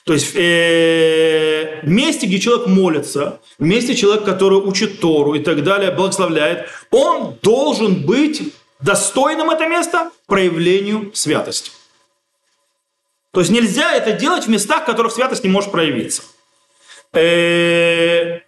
То 0.04 0.12
есть 0.12 0.35
э, 0.35 1.80
месте, 1.85 2.26
где 2.26 2.38
человек 2.38 2.66
молится, 2.66 3.40
месте 3.59 3.94
человек, 3.94 4.25
который 4.25 4.59
учит 4.59 5.00
Тору 5.00 5.35
и 5.35 5.40
так 5.42 5.62
далее, 5.62 5.92
благословляет, 5.92 6.68
он 6.90 7.38
должен 7.42 8.04
быть 8.04 8.52
достойным 8.80 9.50
это 9.50 9.66
место 9.66 10.11
проявлению 10.26 11.11
святости. 11.14 11.71
То 13.30 13.40
есть 13.40 13.50
нельзя 13.50 13.94
это 13.94 14.12
делать 14.12 14.44
в 14.44 14.50
местах, 14.50 14.83
в 14.83 14.87
которых 14.87 15.12
святость 15.12 15.42
не 15.42 15.50
может 15.50 15.73
проявиться. 15.73 16.23
Э, 17.14 18.40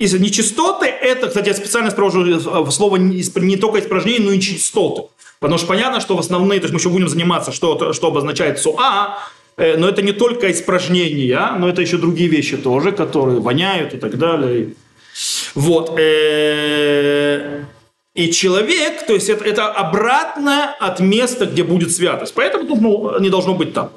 из 0.00 0.14
нечистоты, 0.14 0.86
это, 0.86 1.28
кстати, 1.28 1.48
я 1.48 1.54
специально 1.54 1.90
спрашиваю 1.90 2.40
слово 2.70 2.96
не 2.96 3.56
только 3.56 3.80
испражнение, 3.80 4.22
но 4.22 4.32
и 4.32 4.40
чистоты. 4.40 5.02
Потому 5.40 5.58
что 5.58 5.68
понятно, 5.68 6.00
что 6.00 6.16
в 6.16 6.20
основные, 6.20 6.58
то 6.58 6.64
есть 6.64 6.72
мы 6.72 6.80
еще 6.80 6.88
будем 6.88 7.08
заниматься, 7.08 7.52
что, 7.52 7.92
что 7.92 8.08
обозначает 8.08 8.58
суа, 8.58 9.18
э, 9.58 9.76
но 9.76 9.88
это 9.88 10.00
не 10.00 10.12
только 10.12 10.50
испражнения, 10.50 11.54
но 11.58 11.68
это 11.68 11.82
еще 11.82 11.98
другие 11.98 12.30
вещи 12.30 12.56
тоже, 12.56 12.92
которые 12.92 13.40
воняют 13.40 13.92
и 13.92 13.98
так 13.98 14.16
далее. 14.16 14.70
Вот. 15.54 15.98
Э, 15.98 17.64
и 18.14 18.32
человек, 18.32 19.06
то 19.06 19.12
есть 19.12 19.28
это, 19.28 19.44
это 19.44 19.66
обратно 19.68 20.74
от 20.80 21.00
места, 21.00 21.44
где 21.44 21.62
будет 21.62 21.92
святость. 21.92 22.32
Поэтому 22.34 22.74
ну, 22.74 23.20
не 23.20 23.28
должно 23.28 23.54
быть 23.54 23.74
там. 23.74 23.92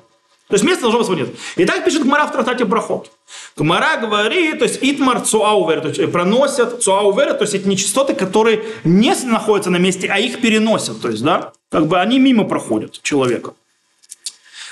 То 0.53 0.55
есть 0.57 0.65
место 0.65 0.83
должно 0.83 1.03
свободно. 1.03 1.33
И 1.55 1.65
так 1.65 1.83
пишет 1.83 2.03
Гмара 2.03 2.27
в 2.27 2.31
трактате 2.31 2.63
Брахот. 2.63 3.11
Гмара 3.57 3.97
говорит, 3.97 4.59
то 4.59 4.65
есть 4.65 4.77
איתמר 4.83 5.21
צואה 5.21 5.49
עוברת, 5.49 5.81
то 5.81 5.87
есть 5.87 6.11
проносят 6.11 6.83
צואה 6.83 7.06
עוברת, 7.06 7.33
то 7.33 7.41
есть 7.45 7.55
эти 7.55 7.67
нечистоты, 7.67 8.13
которые 8.13 8.63
не 8.83 9.15
находятся 9.25 9.71
на 9.71 9.77
месте, 9.77 10.07
а 10.11 10.19
их 10.19 10.41
переносят. 10.41 11.01
То 11.01 11.09
есть, 11.09 11.23
да, 11.23 11.53
как 11.71 11.87
бы 11.87 11.99
они 11.99 12.19
мимо 12.19 12.43
проходят 12.43 13.01
человека. 13.01 13.55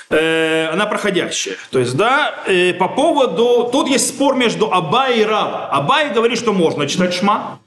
Э, 0.08 0.68
она 0.68 0.86
проходящая. 0.86 1.56
То 1.72 1.80
есть, 1.80 1.96
да, 1.96 2.32
э, 2.46 2.74
по 2.74 2.86
поводу... 2.86 3.68
Тут 3.72 3.88
есть 3.88 4.08
спор 4.08 4.36
между 4.36 4.72
Абай 4.72 5.18
и 5.18 5.24
Рава. 5.24 5.66
Абай 5.66 6.14
говорит, 6.14 6.38
что 6.38 6.52
можно 6.52 6.86
читать 6.86 7.12
шма, 7.12 7.58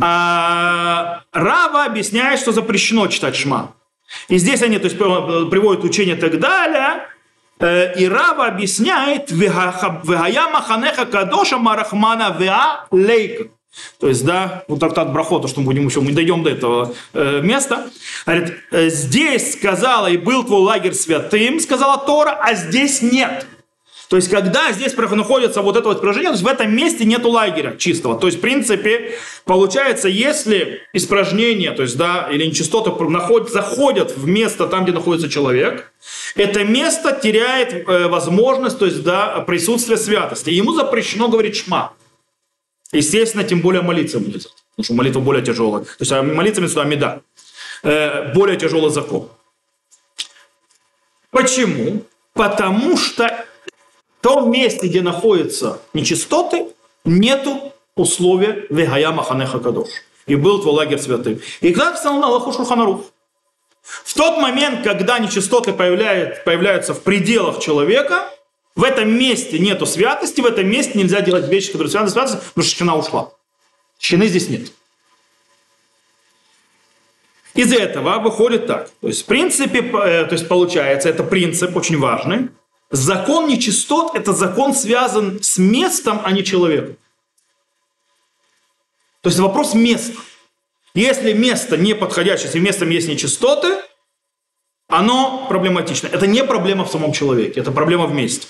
а 0.00 1.20
Рава 1.30 1.84
объясняет, 1.84 2.40
что 2.40 2.50
запрещено 2.50 3.06
читать 3.06 3.36
шма. 3.36 3.74
И 4.28 4.38
здесь 4.38 4.62
они 4.62 4.78
то 4.78 4.84
есть, 4.84 4.98
приводят 4.98 5.84
учение 5.84 6.16
и 6.16 6.20
так 6.20 6.38
далее. 6.38 7.06
Э, 7.58 7.94
и 7.98 8.08
Рава 8.08 8.46
объясняет 8.46 9.30
«Вегая 9.30 10.48
маханеха 10.48 11.06
кадоша 11.06 11.58
марахмана 11.58 12.36
веа 12.38 12.86
лейка». 12.90 13.48
То 13.98 14.08
есть, 14.08 14.24
да, 14.24 14.64
вот 14.68 14.80
так 14.80 14.96
от 14.98 15.12
брахота, 15.12 15.48
что 15.48 15.60
мы 15.60 15.66
будем 15.66 15.86
еще, 15.86 16.00
мы 16.00 16.12
дойдем 16.12 16.42
до 16.42 16.50
этого 16.50 16.94
э, 17.14 17.40
места. 17.42 17.88
Говорит, 18.26 18.54
«Э, 18.70 18.88
здесь 18.88 19.54
сказала, 19.54 20.08
и 20.08 20.16
был 20.16 20.44
твой 20.44 20.60
лагерь 20.60 20.92
святым, 20.92 21.60
сказала 21.60 21.98
Тора, 22.04 22.38
а 22.40 22.54
здесь 22.54 23.00
нет. 23.00 23.46
То 24.12 24.16
есть, 24.16 24.28
когда 24.28 24.70
здесь 24.72 24.92
находится 24.94 25.62
вот 25.62 25.74
это 25.74 25.88
вот 25.88 25.96
испражнение, 25.96 26.32
то 26.32 26.34
есть 26.34 26.44
в 26.44 26.46
этом 26.46 26.76
месте 26.76 27.06
нету 27.06 27.30
лагеря 27.30 27.76
чистого. 27.78 28.20
То 28.20 28.26
есть, 28.26 28.36
в 28.36 28.40
принципе, 28.42 29.14
получается, 29.46 30.06
если 30.06 30.82
испражнение, 30.92 31.70
то 31.70 31.80
есть, 31.80 31.96
да, 31.96 32.28
или 32.30 32.44
нечистоты 32.44 32.90
находят, 33.04 33.48
заходят 33.48 34.14
в 34.14 34.26
место 34.26 34.66
там, 34.66 34.84
где 34.84 34.92
находится 34.92 35.30
человек, 35.30 35.94
это 36.34 36.62
место 36.62 37.18
теряет 37.22 37.88
э, 37.88 38.08
возможность, 38.08 38.78
то 38.78 38.84
есть, 38.84 39.02
да, 39.02 39.40
присутствия 39.46 39.96
святости. 39.96 40.50
ему 40.50 40.74
запрещено 40.74 41.28
говорить 41.28 41.56
шма. 41.56 41.94
Естественно, 42.92 43.44
тем 43.44 43.62
более 43.62 43.80
молиться 43.80 44.20
нельзя. 44.20 44.50
Потому 44.72 44.84
что 44.84 44.92
молитва 44.92 45.20
более 45.20 45.42
тяжелая. 45.42 45.84
То 45.84 45.96
есть, 46.00 46.12
а 46.12 46.22
молиться 46.22 46.68
сюда 46.68 46.84
меда. 46.84 47.22
Э, 47.82 48.30
более 48.34 48.58
тяжелый 48.58 48.90
закон. 48.90 49.30
Почему? 51.30 52.02
Потому 52.34 52.98
что 52.98 53.46
том 54.22 54.50
месте, 54.50 54.86
где 54.86 55.02
находятся 55.02 55.80
нечистоты, 55.92 56.68
нету 57.04 57.72
условия 57.96 58.66
вегая 58.70 59.10
маханеха 59.10 59.58
кадош. 59.58 59.88
И 60.26 60.36
был 60.36 60.62
твой 60.62 60.74
лагерь 60.74 60.98
святым. 60.98 61.40
И 61.60 61.74
когда 61.74 62.02
на 62.04 62.26
Аллаху 62.26 62.52
Шурханарух. 62.52 63.02
В 63.82 64.14
тот 64.14 64.38
момент, 64.38 64.84
когда 64.84 65.18
нечистоты 65.18 65.72
появляются, 65.72 66.40
появляются 66.44 66.94
в 66.94 67.02
пределах 67.02 67.58
человека, 67.58 68.30
в 68.76 68.84
этом 68.84 69.12
месте 69.12 69.58
нету 69.58 69.86
святости, 69.86 70.40
в 70.40 70.46
этом 70.46 70.70
месте 70.70 70.96
нельзя 70.96 71.20
делать 71.20 71.48
вещи, 71.48 71.72
которые 71.72 71.90
связаны 71.90 72.10
с 72.10 72.12
святостью, 72.12 72.40
потому 72.40 72.64
что 72.64 72.76
шхина 72.76 72.96
ушла. 72.96 73.32
Шхины 73.98 74.28
здесь 74.28 74.48
нет. 74.48 74.72
Из 77.54 77.72
этого 77.72 78.18
выходит 78.20 78.68
так. 78.68 78.88
То 79.00 79.08
есть, 79.08 79.22
в 79.22 79.26
принципе, 79.26 79.80
э, 79.80 80.24
то 80.24 80.32
есть 80.32 80.48
получается, 80.48 81.08
это 81.08 81.24
принцип 81.24 81.76
очень 81.76 81.98
важный. 81.98 82.48
Закон 82.92 83.48
нечистот– 83.48 84.10
это 84.14 84.34
закон 84.34 84.74
связан 84.74 85.42
с 85.42 85.56
местом, 85.56 86.20
а 86.24 86.30
не 86.30 86.44
человеком. 86.44 86.96
То 89.22 89.30
есть 89.30 89.38
вопрос 89.38 89.72
места. 89.72 90.20
Если 90.94 91.32
место 91.32 91.78
не 91.78 91.94
подходящее, 91.94 92.46
если 92.46 92.58
местом 92.58 92.90
есть 92.90 93.08
нечистоты, 93.08 93.78
оно 94.88 95.46
проблематично. 95.48 96.08
Это 96.08 96.26
не 96.26 96.44
проблема 96.44 96.84
в 96.84 96.90
самом 96.90 97.12
человеке, 97.12 97.60
это 97.60 97.72
проблема 97.72 98.04
в 98.04 98.12
месте. 98.12 98.46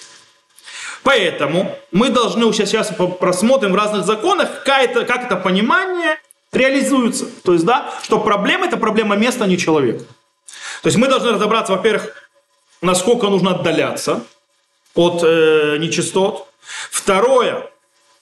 Поэтому 1.05 1.79
мы 1.93 2.09
должны 2.09 2.53
сейчас, 2.53 2.71
сейчас 2.71 2.93
просмотрим 3.21 3.73
в 3.73 3.77
разных 3.77 4.05
законах, 4.05 4.65
как 4.65 4.83
это, 4.83 5.05
как 5.05 5.25
это 5.27 5.37
понимание 5.37 6.19
реализуется. 6.53 7.27
То 7.45 7.53
есть, 7.53 7.65
да, 7.65 7.95
что 8.03 8.19
проблема– 8.19 8.67
это 8.67 8.77
проблема 8.77 9.15
места, 9.15 9.45
а 9.45 9.47
не 9.47 9.57
человека. 9.57 10.05
То 10.83 10.89
есть 10.89 10.97
мы 10.97 11.07
должны 11.07 11.31
разобраться, 11.31 11.75
во-первых, 11.75 12.29
насколько 12.81 13.29
нужно 13.29 13.53
отдаляться 13.53 14.25
от 14.95 15.23
э, 15.23 15.77
нечистот. 15.79 16.49
Второе, 16.91 17.71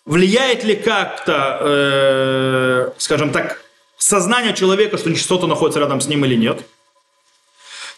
влияет 0.05 0.65
ли 0.65 0.77
как-то, 0.77 1.59
э, 1.61 2.91
скажем 2.99 3.31
так, 3.31 3.63
сознание 3.99 4.55
человека, 4.55 4.99
что 4.99 5.11
нечистота 5.11 5.47
находится 5.47 5.81
рядом 5.81 6.01
с 6.01 6.09
ним 6.09 6.25
или 6.25 6.35
нет. 6.35 6.61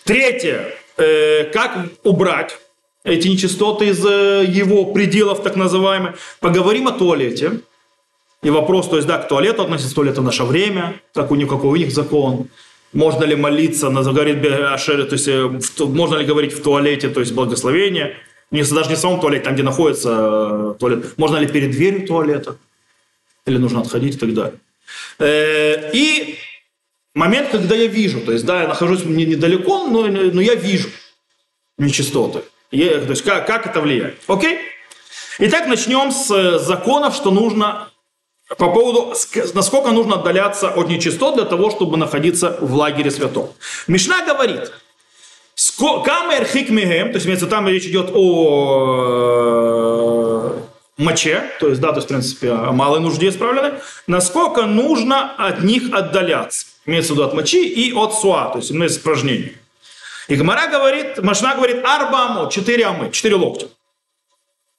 Третье, 0.05 0.75
э, 0.97 1.45
как 1.45 1.87
убрать 2.03 2.59
эти 3.05 3.29
нечистоты 3.29 3.89
из 3.89 4.05
э, 4.05 4.45
его 4.47 4.87
пределов, 4.87 5.43
так 5.43 5.57
называемых. 5.57 6.17
Поговорим 6.41 6.89
о 6.89 6.93
туалете. 6.93 7.61
И 8.43 8.51
вопрос, 8.51 8.89
то 8.89 8.97
есть, 8.97 9.07
да, 9.07 9.19
к 9.19 9.29
туалету 9.29 9.63
относится 9.63 9.95
туалет 9.95 10.19
в 10.19 10.23
наше 10.23 10.43
время, 10.45 11.01
как 11.15 11.31
у 11.31 11.37
них, 11.37 11.49
какой 11.49 11.71
у 11.71 11.77
них 11.77 11.93
закон. 11.93 12.49
Можно 12.93 13.25
ли 13.25 13.37
молиться, 13.37 13.89
говорит 13.89 14.45
Ашере, 14.45 15.05
то 15.05 15.15
есть, 15.15 15.29
э, 15.29 15.49
можно 15.87 16.17
ли 16.17 16.25
говорить 16.25 16.53
в 16.53 16.63
туалете, 16.63 17.09
то 17.09 17.21
есть, 17.21 17.33
благословение. 17.33 18.17
Не, 18.53 18.63
даже 18.63 18.91
не 18.91 18.97
в 18.97 18.99
самом 18.99 19.19
туалете, 19.19 19.45
там, 19.45 19.55
где 19.55 19.63
находится 19.63 20.11
э, 20.11 20.75
туалет. 20.79 21.19
Можно 21.19 21.39
ли 21.39 21.49
перед 21.49 21.71
дверью 21.71 22.07
туалета? 22.07 22.57
Или 23.47 23.57
нужно 23.57 23.81
отходить 23.81 24.17
и 24.17 24.19
так 24.19 24.35
далее. 24.35 24.61
Э, 25.19 25.91
и 25.93 26.39
момент, 27.15 27.49
когда 27.49 27.75
я 27.75 27.87
вижу, 27.87 28.21
то 28.21 28.31
есть, 28.31 28.45
да, 28.45 28.63
я 28.63 28.69
нахожусь 28.69 29.05
недалеко, 29.05 29.87
но, 29.87 30.07
но 30.07 30.41
я 30.43 30.55
вижу 30.55 30.91
нечистоты. 31.79 32.43
Я, 32.71 33.01
то 33.01 33.11
есть, 33.11 33.23
как, 33.25 33.47
как 33.47 33.67
это 33.67 33.81
влияет. 33.81 34.19
Окей? 34.27 34.59
Итак, 35.39 35.67
начнем 35.67 36.13
с 36.13 36.59
законов, 36.59 37.17
что 37.17 37.31
нужно 37.31 37.89
по 38.59 38.71
поводу, 38.71 39.15
насколько 39.55 39.93
нужно 39.93 40.17
отдаляться 40.17 40.69
от 40.69 40.89
нечистот 40.89 41.37
для 41.37 41.47
того, 41.47 41.71
чтобы 41.71 41.97
находиться 41.97 42.59
в 42.61 42.75
лагере 42.75 43.11
святого. 43.11 43.55
Мишна 43.87 44.27
говорит, 44.27 44.73
камер 45.79 46.45
хикмегем, 46.45 47.13
то 47.13 47.19
есть 47.19 47.49
там 47.49 47.69
речь 47.69 47.87
идет 47.87 48.11
о 48.15 49.33
моче, 50.99 51.43
то 51.61 51.69
есть, 51.69 51.81
да, 51.81 51.89
то 51.89 51.97
есть, 51.97 52.07
в 52.07 52.09
принципе, 52.09 52.51
о 52.51 52.73
малой 52.73 53.01
нужде 53.01 53.29
исправленной, 53.29 53.75
насколько 54.07 54.67
нужно 54.67 55.35
от 55.37 55.63
них 55.63 55.93
отдаляться. 55.93 56.67
Имеется 56.87 57.13
в 57.13 57.17
виду 57.17 57.27
от 57.27 57.35
мочи 57.35 57.67
и 57.67 57.93
от 57.93 58.15
суа, 58.15 58.51
то 58.53 58.59
есть, 58.59 58.71
ну, 58.71 58.87
испражнений. 58.87 59.57
И 60.29 60.37
Гмара 60.37 60.69
говорит, 60.69 61.23
Машна 61.23 61.55
говорит, 61.55 61.85
арбамо, 61.85 62.51
четыре 62.51 62.87
амы, 62.87 63.11
четыре 63.11 63.35
локтя. 63.37 63.69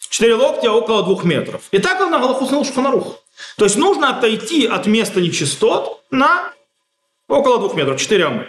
Четыре 0.09 0.35
локтя 0.35 0.71
около 0.71 1.03
двух 1.03 1.23
метров. 1.23 1.61
И 1.71 1.79
так 1.79 1.99
он 2.01 2.11
на 2.11 2.19
Галаху 2.19 2.45
снул 2.45 2.65
шуханарух. 2.65 3.19
То 3.57 3.65
есть 3.65 3.77
нужно 3.77 4.09
отойти 4.09 4.65
от 4.67 4.85
места 4.85 5.21
нечистот 5.21 6.03
на 6.11 6.51
около 7.27 7.59
двух 7.59 7.75
метров, 7.75 7.99
четыре 7.99 8.25
амы. 8.25 8.47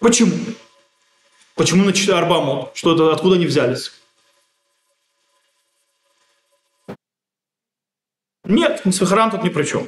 Почему? 0.00 0.34
Почему 1.54 1.84
на 1.84 1.92
четыре 1.92 2.16
арбамот? 2.18 2.72
Что 2.74 2.94
это, 2.94 3.12
откуда 3.12 3.36
они 3.36 3.46
взялись? 3.46 3.92
Нет, 8.44 8.82
Сахаран 8.92 9.30
тут 9.30 9.44
ни 9.44 9.50
при 9.50 9.64
чем. 9.64 9.86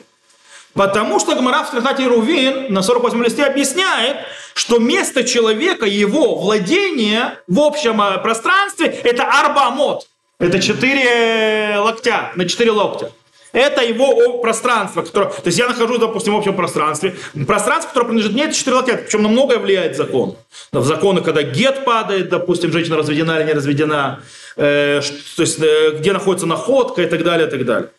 Потому 0.74 1.18
что 1.18 1.34
Гмара 1.34 1.64
в 1.64 1.70
трактате 1.70 2.06
Рувин 2.06 2.72
на 2.72 2.82
48 2.82 3.24
листе 3.24 3.44
объясняет, 3.44 4.18
что 4.54 4.78
место 4.78 5.24
человека, 5.24 5.86
его 5.86 6.36
владение 6.36 7.38
в 7.46 7.60
общем 7.60 8.00
э, 8.00 8.18
пространстве– 8.18 8.86
это 9.04 9.24
арбамот. 9.24 10.06
Это 10.38 10.60
четыре 10.60 11.78
локтя, 11.78 12.32
на 12.36 12.48
четыре 12.48 12.70
локтя. 12.70 13.12
Это 13.52 13.82
его 13.82 14.38
пространство, 14.38 15.02
которое... 15.02 15.28
То 15.28 15.46
есть 15.46 15.58
я 15.58 15.68
нахожусь, 15.68 15.98
допустим, 15.98 16.34
в 16.34 16.38
общем 16.38 16.56
пространстве. 16.56 17.14
Пространство, 17.46 17.88
которое 17.88 18.06
принадлежит 18.06 18.32
мне, 18.32 18.44
это 18.44 18.54
4 18.54 18.76
локтя. 18.76 18.96
Причем 18.96 19.22
на 19.22 19.28
многое 19.28 19.58
влияет 19.58 19.96
закон. 19.96 20.36
В 20.72 20.84
законы, 20.84 21.20
когда 21.20 21.42
гет 21.42 21.84
падает, 21.84 22.30
допустим, 22.30 22.72
женщина 22.72 22.96
разведена 22.96 23.38
или 23.38 23.48
не 23.48 23.52
разведена, 23.52 24.22
э, 24.56 25.00
то 25.36 25.42
есть 25.42 25.62
э, 25.62 25.96
где 25.98 26.12
находится 26.12 26.46
находка 26.46 27.02
и 27.02 27.06
так 27.06 27.22
далее, 27.24 27.46
и 27.46 27.50
так 27.50 27.64
далее. 27.66 27.90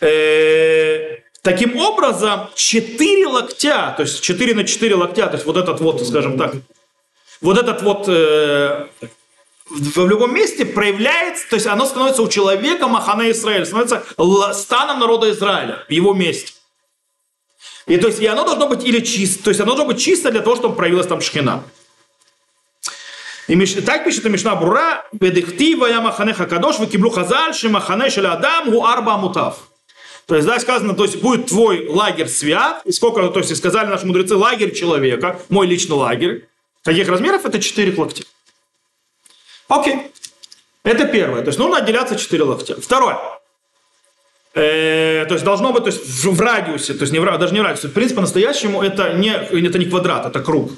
Э, 0.00 1.18
таким 1.42 1.76
образом, 1.76 2.48
4 2.54 3.26
локтя, 3.26 3.94
то 3.96 4.02
есть 4.02 4.20
4 4.20 4.54
на 4.54 4.64
4 4.64 4.94
локтя, 4.96 5.26
то 5.28 5.34
есть 5.34 5.46
вот 5.46 5.56
этот 5.56 5.80
вот, 5.80 6.04
скажем 6.04 6.36
так, 6.36 6.54
вот 7.40 7.56
этот 7.56 7.82
вот 7.82 8.06
э, 8.08 8.86
в 9.70 10.06
любом 10.06 10.34
месте 10.34 10.64
проявляется, 10.64 11.48
то 11.48 11.56
есть 11.56 11.66
оно 11.66 11.84
становится 11.86 12.22
у 12.22 12.28
человека 12.28 12.88
Махана 12.88 13.30
Израиль, 13.30 13.66
становится 13.66 14.04
станом 14.54 15.00
народа 15.00 15.30
Израиля 15.30 15.84
в 15.88 15.92
его 15.92 16.14
месте. 16.14 16.52
И 17.86 17.96
то 17.96 18.08
есть 18.08 18.20
и 18.20 18.26
оно 18.26 18.44
должно 18.44 18.68
быть 18.68 18.84
или 18.84 19.00
чисто, 19.00 19.44
то 19.44 19.50
есть 19.50 19.60
оно 19.60 19.74
должно 19.74 19.92
быть 19.92 20.02
чисто 20.02 20.30
для 20.30 20.40
того, 20.40 20.56
чтобы 20.56 20.74
проявилась 20.74 21.06
там 21.06 21.20
шхина. 21.20 21.64
И 23.46 23.54
Миш... 23.54 23.72
так 23.72 24.04
пишет 24.04 24.26
и 24.26 24.28
Мишна 24.28 24.54
Бура, 24.56 25.06
«Бедихтива 25.12 25.86
я 25.86 26.02
махане 26.02 26.34
хакадош, 26.34 26.78
векиблю 26.80 27.08
хазаль, 27.08 27.54
ши 27.54 27.70
махане 27.70 28.10
шеля 28.10 28.32
адам, 28.34 28.70
гу 28.70 28.84
арба 28.84 29.16
мутав». 29.16 29.68
То 30.26 30.34
есть, 30.34 30.46
да, 30.46 30.60
сказано, 30.60 30.92
то 30.94 31.04
есть 31.04 31.22
будет 31.22 31.46
твой 31.46 31.88
лагерь 31.88 32.28
свят, 32.28 32.82
и 32.84 32.92
сколько, 32.92 33.26
то 33.28 33.38
есть 33.38 33.56
сказали 33.56 33.86
наши 33.86 34.06
мудрецы, 34.06 34.36
лагерь 34.36 34.74
человека, 34.74 35.40
мой 35.48 35.66
личный 35.66 35.96
лагерь. 35.96 36.46
Каких 36.84 37.08
размеров? 37.08 37.46
Это 37.46 37.58
4 37.58 37.94
локтя. 37.96 38.24
Окей. 39.68 40.12
Это 40.82 41.06
первое. 41.06 41.42
То 41.42 41.48
есть 41.48 41.58
нужно 41.58 41.78
отделяться 41.78 42.16
4 42.16 42.42
локтя. 42.42 42.80
Второе. 42.80 43.18
Э, 44.54 45.26
то 45.26 45.34
есть 45.34 45.44
должно 45.44 45.72
быть 45.72 45.84
то 45.84 45.90
есть 45.90 46.24
в, 46.24 46.40
радиусе, 46.40 46.94
то 46.94 47.02
есть 47.02 47.12
не 47.12 47.20
в, 47.20 47.38
даже 47.38 47.54
не 47.54 47.60
в 47.60 47.62
радиусе. 47.62 47.88
В 47.88 47.92
принципе, 47.92 48.16
по-настоящему 48.16 48.82
это 48.82 49.12
не, 49.12 49.30
это 49.30 49.78
не 49.78 49.84
квадрат, 49.84 50.26
это 50.26 50.40
круг. 50.40 50.72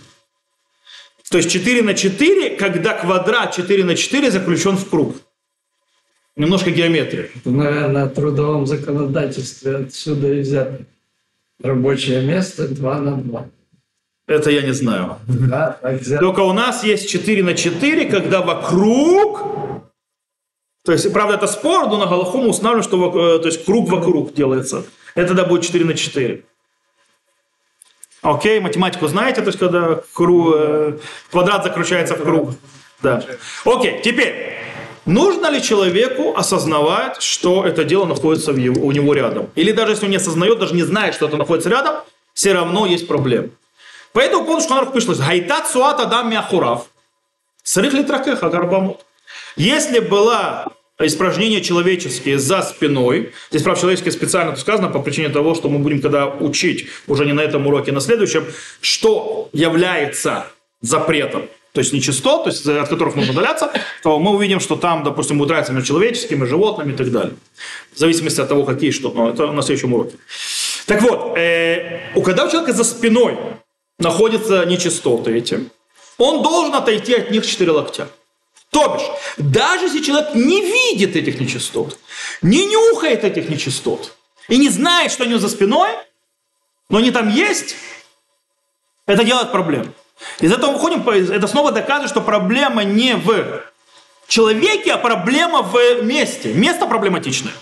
То 1.30 1.38
есть 1.38 1.50
4 1.50 1.82
на 1.82 1.94
4, 1.94 2.56
когда 2.56 2.92
квадрат 2.94 3.54
4 3.54 3.84
на 3.84 3.94
4 3.94 4.30
заключен 4.32 4.76
в 4.76 4.88
круг. 4.90 5.16
Немножко 6.36 6.70
геометрия. 6.70 7.30
Это, 7.36 7.50
наверное, 7.50 8.06
в 8.06 8.14
трудовом 8.14 8.66
законодательстве 8.66 9.76
отсюда 9.76 10.32
и 10.32 10.40
взято. 10.40 10.84
Рабочее 11.62 12.22
место 12.22 12.66
2 12.66 12.98
на 13.00 13.16
2. 13.16 13.48
Это 14.30 14.48
я 14.50 14.62
не 14.62 14.72
знаю. 14.72 15.16
Да, 15.26 15.76
Только 16.20 16.40
у 16.40 16.52
нас 16.52 16.84
есть 16.84 17.10
4 17.10 17.42
на 17.42 17.54
4, 17.54 18.04
когда 18.04 18.42
вокруг... 18.42 19.42
То 20.84 20.92
есть, 20.92 21.12
правда, 21.12 21.34
это 21.34 21.48
спор, 21.48 21.88
но 21.88 21.96
на 21.96 22.06
Галаху 22.06 22.38
мы 22.38 22.48
устанавливаем, 22.50 22.84
что 22.84 23.36
э, 23.36 23.38
то 23.40 23.46
есть, 23.48 23.64
круг 23.64 23.90
вокруг 23.90 24.32
делается. 24.32 24.84
Это 25.16 25.28
тогда 25.28 25.44
будет 25.44 25.64
4 25.64 25.84
на 25.84 25.94
4. 25.94 26.44
Окей, 28.22 28.60
математику 28.60 29.08
знаете, 29.08 29.40
то 29.40 29.48
есть, 29.48 29.58
когда 29.58 30.00
круг, 30.14 30.54
э, 30.54 30.98
квадрат 31.32 31.64
заключается 31.64 32.14
в 32.14 32.22
круг. 32.22 32.50
Да. 33.02 33.24
Окей, 33.64 34.00
теперь. 34.00 34.58
Нужно 35.06 35.50
ли 35.50 35.60
человеку 35.60 36.36
осознавать, 36.36 37.20
что 37.20 37.64
это 37.64 37.82
дело 37.82 38.04
находится 38.04 38.52
в 38.52 38.56
его, 38.58 38.80
у 38.86 38.92
него 38.92 39.12
рядом? 39.12 39.48
Или 39.56 39.72
даже 39.72 39.92
если 39.92 40.04
он 40.04 40.10
не 40.10 40.18
осознает, 40.18 40.60
даже 40.60 40.74
не 40.74 40.84
знает, 40.84 41.14
что 41.14 41.26
это 41.26 41.36
находится 41.36 41.68
рядом, 41.68 41.96
все 42.32 42.52
равно 42.52 42.86
есть 42.86 43.08
проблемы. 43.08 43.50
Поэтому 44.12 44.44
помню, 44.44 44.60
что 44.60 44.70
Шханарх 44.70 44.92
пришлось. 44.92 45.18
Гайтат 45.18 45.68
суат 45.68 46.00
адам 46.00 46.30
мяхурав. 46.30 46.86
Срых 47.62 47.92
литракеха 47.92 48.48
гарбамут. 48.48 49.04
Если 49.56 50.00
было 50.00 50.72
испражнения 50.98 51.60
человеческие 51.60 52.38
за 52.38 52.62
спиной, 52.62 53.32
здесь, 53.50 53.62
правда, 53.62 53.80
человеческое 53.80 54.10
специально 54.10 54.56
сказано 54.56 54.88
по 54.88 55.00
причине 55.00 55.28
того, 55.28 55.54
что 55.54 55.68
мы 55.68 55.78
будем 55.78 56.00
когда 56.00 56.26
учить, 56.26 56.88
уже 57.06 57.26
не 57.26 57.32
на 57.32 57.40
этом 57.40 57.66
уроке, 57.66 57.90
а 57.90 57.94
на 57.94 58.00
следующем, 58.00 58.46
что 58.80 59.48
является 59.52 60.46
запретом, 60.80 61.48
то 61.72 61.80
есть 61.80 61.92
нечистот, 61.92 62.44
то 62.44 62.50
есть 62.50 62.66
от 62.66 62.88
которых 62.88 63.14
нужно 63.14 63.32
удаляться, 63.32 63.72
то 64.02 64.18
мы 64.18 64.32
увидим, 64.32 64.58
что 64.60 64.76
там, 64.76 65.04
допустим, 65.04 65.38
будет 65.38 65.52
разница 65.52 65.72
между 65.72 65.88
человеческими, 65.88 66.44
животными 66.44 66.92
и 66.92 66.96
так 66.96 67.10
далее. 67.10 67.34
В 67.94 67.98
зависимости 67.98 68.40
от 68.40 68.48
того, 68.48 68.64
какие 68.64 68.90
что. 68.90 69.12
Но 69.12 69.30
это 69.30 69.52
на 69.52 69.62
следующем 69.62 69.94
уроке. 69.94 70.16
Так 70.86 71.02
вот, 71.02 71.36
э, 71.38 72.00
у 72.16 72.22
когда 72.22 72.46
у 72.46 72.50
человека 72.50 72.72
за 72.72 72.82
спиной 72.82 73.38
находятся 74.00 74.64
нечистоты 74.64 75.36
эти, 75.36 75.70
он 76.18 76.42
должен 76.42 76.74
отойти 76.74 77.14
от 77.14 77.30
них 77.30 77.46
четыре 77.46 77.70
локтя. 77.70 78.08
То 78.70 78.88
бишь, 78.88 79.06
даже 79.38 79.86
если 79.86 80.02
человек 80.02 80.34
не 80.34 80.60
видит 80.60 81.16
этих 81.16 81.40
нечистот, 81.40 81.98
не 82.42 82.66
нюхает 82.66 83.24
этих 83.24 83.48
нечистот 83.48 84.14
и 84.48 84.58
не 84.58 84.68
знает, 84.68 85.12
что 85.12 85.24
они 85.24 85.34
за 85.36 85.48
спиной, 85.48 85.90
но 86.88 86.98
они 86.98 87.10
там 87.10 87.28
есть, 87.30 87.76
это 89.06 89.24
делает 89.24 89.50
проблему. 89.50 89.92
Из 90.40 90.52
этого 90.52 90.72
выходим, 90.72 91.08
это 91.08 91.46
снова 91.46 91.72
доказывает, 91.72 92.10
что 92.10 92.20
проблема 92.20 92.84
не 92.84 93.16
в 93.16 93.62
человеке, 94.28 94.92
а 94.92 94.98
проблема 94.98 95.62
в 95.62 96.02
месте. 96.02 96.52
Место 96.52 96.86
проблематичное. 96.86 97.54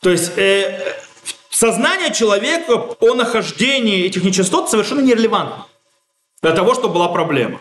То 0.00 0.10
есть 0.10 0.36
э, 0.36 0.96
Сознание 1.54 2.12
человека 2.12 2.96
о 2.98 3.14
нахождении 3.14 4.04
этих 4.04 4.24
нечистот 4.24 4.68
совершенно 4.68 4.98
нерелевантно 4.98 5.66
для 6.42 6.50
того, 6.50 6.74
чтобы 6.74 6.94
была 6.94 7.06
проблема. 7.06 7.60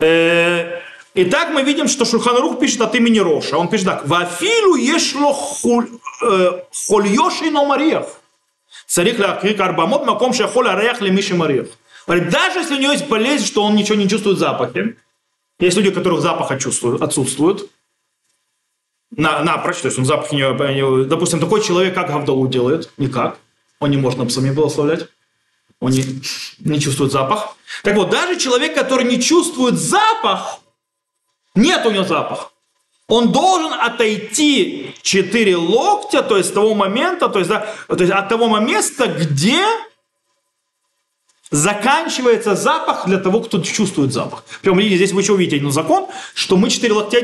Э, 0.00 0.80
итак, 1.14 1.50
мы 1.50 1.62
видим, 1.62 1.86
что 1.86 2.04
Шульханарух 2.04 2.58
пишет 2.58 2.80
от 2.80 2.96
имени 2.96 3.20
Роша. 3.20 3.56
Он 3.56 3.68
пишет 3.68 3.86
так. 3.86 4.08
«Вафилу 4.08 4.74
ешло 4.74 5.32
хольёши 6.88 7.52
но 7.52 7.66
мариях». 7.66 8.06
Царих 8.88 9.20
лакрик 9.20 9.60
арбамот 9.60 10.04
маком 10.04 10.34
шахоль 10.34 10.68
ареях 10.68 11.00
лемиши 11.02 11.36
мариях. 11.36 11.68
Даже 12.08 12.58
если 12.58 12.74
у 12.74 12.78
него 12.80 12.90
есть 12.90 13.06
болезнь, 13.06 13.46
что 13.46 13.62
он 13.62 13.76
ничего 13.76 13.94
не 13.94 14.08
чувствует 14.08 14.40
запахи, 14.40 14.96
есть 15.60 15.76
люди, 15.76 15.90
у 15.90 15.92
которых 15.92 16.20
запах 16.20 16.50
отсутствует, 16.50 17.70
на, 19.16 19.42
напрочь, 19.42 19.78
то 19.78 19.88
есть 19.88 19.98
он 19.98 20.04
запах 20.04 20.32
не, 20.32 21.04
допустим, 21.04 21.40
такой 21.40 21.62
человек, 21.62 21.94
как 21.94 22.08
Гавдалу 22.08 22.48
делает, 22.48 22.90
никак, 22.96 23.38
он 23.80 23.90
не 23.90 23.96
может 23.96 24.18
нам 24.18 24.30
сами 24.30 24.50
благословлять, 24.50 25.06
он 25.80 25.90
не, 25.90 26.04
не 26.60 26.80
чувствует 26.80 27.12
запах. 27.12 27.56
Так 27.82 27.96
вот, 27.96 28.10
даже 28.10 28.38
человек, 28.38 28.74
который 28.74 29.04
не 29.04 29.20
чувствует 29.20 29.74
запах, 29.74 30.60
нет 31.54 31.84
у 31.84 31.90
него 31.90 32.04
запаха, 32.04 32.48
он 33.08 33.32
должен 33.32 33.74
отойти 33.74 34.94
4 35.02 35.56
локтя, 35.56 36.22
то 36.22 36.38
есть 36.38 36.50
с 36.50 36.52
того 36.52 36.74
момента, 36.74 37.28
то 37.28 37.38
есть, 37.38 37.50
да, 37.50 37.66
то 37.88 37.98
есть 37.98 38.12
от 38.12 38.28
того 38.28 38.58
места, 38.58 39.06
где 39.06 39.62
заканчивается 41.52 42.56
запах 42.56 43.06
для 43.06 43.18
того, 43.18 43.40
кто 43.40 43.60
чувствует 43.62 44.12
запах. 44.12 44.44
Прям 44.62 44.78
видите, 44.78 44.96
здесь 44.96 45.12
вы 45.12 45.20
еще 45.20 45.34
увидите 45.34 45.56
один 45.56 45.70
закон, 45.70 46.08
что 46.34 46.56
мы 46.56 46.70
четыре 46.70 46.94
локтя 46.94 47.18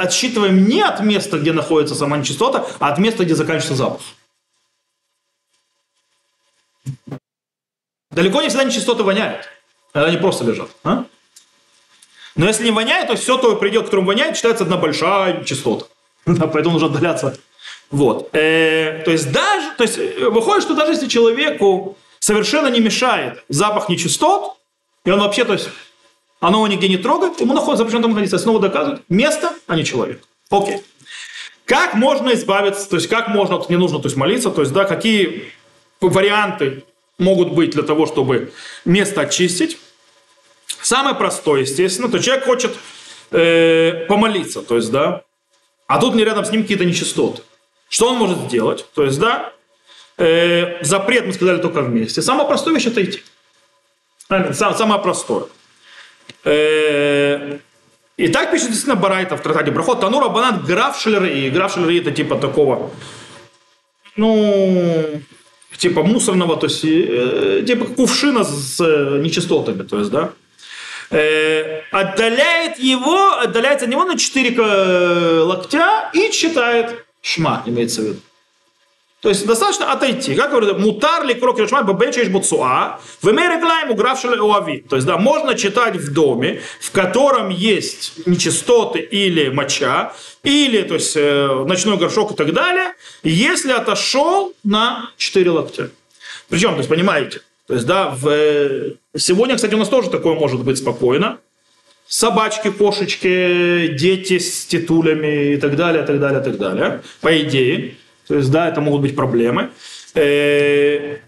отсчитываем 0.00 0.66
не 0.66 0.80
от 0.80 1.00
места, 1.00 1.38
где 1.38 1.52
находится 1.52 1.94
сама 1.94 2.16
нечистота, 2.16 2.66
а 2.80 2.88
от 2.88 2.98
места, 2.98 3.24
где 3.24 3.34
заканчивается 3.34 3.76
запах. 3.76 4.00
Далеко 8.10 8.40
не 8.40 8.48
всегда 8.48 8.64
нечистоты 8.64 9.02
воняют. 9.02 9.46
Они 9.92 10.16
просто 10.16 10.44
лежат. 10.44 10.70
А? 10.82 11.04
Но 12.34 12.46
если 12.46 12.64
не 12.64 12.70
воняет, 12.70 13.08
то 13.08 13.16
все 13.16 13.36
то 13.36 13.56
придет, 13.56 13.84
которому 13.84 14.08
воняет, 14.08 14.36
считается 14.36 14.64
одна 14.64 14.78
большая 14.78 15.44
частота. 15.44 15.84
Поэтому 16.24 16.72
нужно 16.78 16.88
отдаляться. 16.88 17.36
Вот. 17.90 18.34
Э, 18.34 19.02
то 19.04 19.10
есть 19.10 19.30
даже, 19.30 19.76
то 19.76 19.82
есть 19.84 19.98
э, 19.98 20.30
выходит, 20.30 20.62
что 20.62 20.74
даже 20.74 20.92
если 20.92 21.08
человеку 21.08 21.96
совершенно 22.26 22.66
не 22.66 22.80
мешает 22.80 23.44
запах 23.48 23.88
нечистот, 23.88 24.56
и 25.04 25.10
он 25.12 25.20
вообще, 25.20 25.44
то 25.44 25.52
есть, 25.52 25.68
оно 26.40 26.56
его 26.56 26.66
нигде 26.66 26.88
не 26.88 26.96
трогает, 26.96 27.40
ему 27.40 27.54
находится 27.54 27.84
запрещенное 27.84 28.08
находиться. 28.08 28.36
Снова 28.38 28.58
доказывает, 28.58 29.02
место, 29.08 29.52
а 29.68 29.76
не 29.76 29.84
человек. 29.84 30.20
Окей. 30.50 30.82
Как 31.66 31.94
можно 31.94 32.34
избавиться, 32.34 32.90
то 32.90 32.96
есть, 32.96 33.08
как 33.08 33.28
можно, 33.28 33.62
не 33.68 33.76
нужно 33.76 34.00
то 34.00 34.06
есть, 34.06 34.16
молиться, 34.16 34.50
то 34.50 34.62
есть, 34.62 34.72
да, 34.72 34.84
какие 34.84 35.52
варианты 36.00 36.82
могут 37.16 37.52
быть 37.52 37.70
для 37.70 37.84
того, 37.84 38.06
чтобы 38.06 38.52
место 38.84 39.20
очистить. 39.20 39.78
Самое 40.82 41.14
простое, 41.14 41.60
естественно, 41.60 42.08
то 42.08 42.18
человек 42.18 42.44
хочет 42.44 42.76
э, 43.30 44.04
помолиться, 44.08 44.62
то 44.62 44.74
есть, 44.74 44.90
да, 44.90 45.22
а 45.86 46.00
тут 46.00 46.16
не 46.16 46.24
рядом 46.24 46.44
с 46.44 46.50
ним 46.50 46.62
какие-то 46.62 46.84
нечистоты. 46.84 47.42
Что 47.88 48.08
он 48.08 48.16
может 48.16 48.38
сделать? 48.48 48.84
То 48.94 49.04
есть, 49.04 49.20
да, 49.20 49.52
Э, 50.18 50.82
запрет 50.82 51.26
мы 51.26 51.32
сказали 51.32 51.58
только 51.58 51.82
вместе. 51.82 52.22
Самое 52.22 52.48
простое 52.48 52.74
вещь 52.74 52.86
это 52.86 53.04
идти. 53.04 53.22
Сам, 54.28 54.74
самое 54.74 55.00
простое. 55.00 55.44
Э, 56.44 57.58
и 58.16 58.28
так 58.28 58.50
пишет 58.50 58.68
действительно 58.68 58.96
Барайта 58.96 59.36
в 59.36 59.42
трактате 59.42 59.70
Брахот. 59.70 60.00
Танура 60.00 60.28
банат 60.28 60.64
граф 60.64 60.98
шелери. 60.98 61.50
Граф 61.50 61.74
шелери 61.74 62.00
это 62.00 62.10
типа 62.12 62.36
такого, 62.36 62.90
ну, 64.16 65.20
типа 65.76 66.02
мусорного, 66.02 66.56
то 66.56 66.66
есть, 66.66 66.84
э, 66.84 67.62
типа 67.66 67.84
кувшина 67.84 68.44
с 68.44 68.80
э, 68.80 69.20
нечистотами, 69.22 69.82
то 69.82 69.98
есть, 69.98 70.10
да. 70.10 70.30
Э, 71.10 71.82
отдаляет 71.92 72.78
его, 72.78 73.38
отдаляется 73.38 73.84
от 73.84 73.90
него 73.90 74.04
на 74.04 74.18
4 74.18 75.42
локтя 75.42 76.10
и 76.12 76.30
читает 76.32 77.04
Шма 77.20 77.62
имеется 77.66 78.00
в 78.00 78.04
виду. 78.04 78.20
То 79.26 79.30
есть 79.30 79.44
достаточно 79.44 79.90
отойти. 79.90 80.36
Как 80.36 80.52
говорят, 80.52 80.78
мутар 80.78 81.26
ли 81.26 81.34
крок 81.34 81.58
решма 81.58 81.82
бабечеш 81.82 82.28
буцуа, 82.28 83.00
в 83.20 83.26
рекламе 83.26 83.90
угравшили 83.90 84.38
уави. 84.38 84.84
То 84.88 84.94
есть, 84.94 85.08
да, 85.08 85.16
можно 85.16 85.56
читать 85.56 85.96
в 85.96 86.12
доме, 86.12 86.60
в 86.80 86.92
котором 86.92 87.48
есть 87.48 88.24
нечистоты 88.24 89.00
или 89.00 89.48
моча, 89.48 90.12
или, 90.44 90.82
то 90.82 90.94
есть, 90.94 91.16
э, 91.16 91.64
ночной 91.66 91.96
горшок 91.96 92.30
и 92.30 92.34
так 92.36 92.52
далее, 92.52 92.92
если 93.24 93.72
отошел 93.72 94.54
на 94.62 95.10
4 95.16 95.50
локтя. 95.50 95.90
Причем, 96.48 96.74
то 96.74 96.76
есть, 96.76 96.88
понимаете, 96.88 97.40
то 97.66 97.74
есть, 97.74 97.84
да, 97.84 98.10
в... 98.10 98.28
Э, 98.28 98.92
сегодня, 99.16 99.56
кстати, 99.56 99.74
у 99.74 99.78
нас 99.78 99.88
тоже 99.88 100.08
такое 100.08 100.34
может 100.34 100.62
быть 100.62 100.78
спокойно. 100.78 101.38
Собачки, 102.06 102.70
кошечки, 102.70 103.88
дети 103.88 104.38
с 104.38 104.66
титулями 104.66 105.54
и 105.54 105.56
так 105.56 105.74
далее, 105.74 106.04
так 106.04 106.20
далее, 106.20 106.40
так 106.40 106.58
далее. 106.58 107.02
По 107.20 107.36
идее. 107.36 107.96
То 108.26 108.34
есть, 108.36 108.50
да, 108.50 108.68
это 108.68 108.80
могут 108.80 109.02
быть 109.02 109.14
проблемы. 109.14 109.70
Э, 110.14 111.18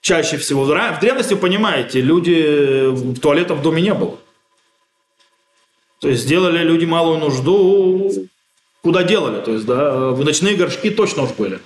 чаще 0.00 0.36
всего. 0.36 0.64
В 0.64 1.00
древности, 1.00 1.34
понимаете, 1.34 2.00
люди, 2.00 3.14
туалета 3.20 3.54
в 3.54 3.62
доме 3.62 3.82
не 3.82 3.94
было. 3.94 4.18
То 6.00 6.08
есть, 6.08 6.26
делали 6.26 6.64
люди 6.64 6.84
малую 6.84 7.18
нужду, 7.18 8.10
куда 8.82 9.02
делали. 9.02 9.40
То 9.40 9.52
есть, 9.52 9.66
да, 9.66 10.10
в 10.10 10.24
ночные 10.24 10.56
горшки 10.56 10.90
точно 10.90 11.24
уж 11.24 11.30
были. 11.30 11.60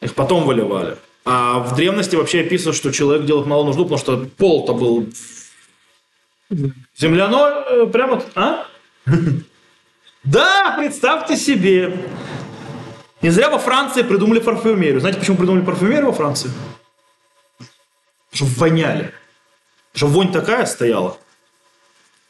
Их 0.00 0.14
потом 0.14 0.44
выливали. 0.44 0.96
А 1.24 1.58
в 1.58 1.74
древности 1.74 2.14
вообще 2.14 2.42
описано, 2.42 2.72
что 2.72 2.92
человек 2.92 3.26
делает 3.26 3.46
малую 3.46 3.66
нужду, 3.66 3.82
потому 3.84 3.98
что 3.98 4.30
пол-то 4.36 4.74
был 4.74 5.08
земляной, 6.96 7.52
э, 7.68 7.86
прямо... 7.86 8.22
А? 8.34 8.66
Да, 10.22 10.74
представьте 10.76 11.36
себе. 11.36 11.96
Не 13.22 13.30
зря 13.30 13.48
во 13.48 13.58
Франции 13.58 14.02
придумали 14.02 14.40
парфюмерию. 14.40 15.00
Знаете, 15.00 15.18
почему 15.18 15.36
придумали 15.36 15.64
парфюмерию 15.64 16.06
во 16.06 16.12
Франции? 16.12 16.50
Потому 18.30 18.50
что 18.50 18.60
воняли. 18.60 19.14
Потому 19.92 19.94
что 19.94 20.06
вонь 20.08 20.32
такая 20.32 20.66
стояла. 20.66 21.16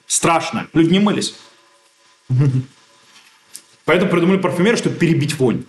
Страшная. 0.07 0.68
Люди 0.72 0.92
не 0.92 1.01
мылись. 1.01 1.35
Поэтому 3.85 4.11
придумали 4.11 4.38
парфюмерию, 4.38 4.79
чтобы 4.79 4.96
перебить 4.96 5.37
вонь. 5.38 5.64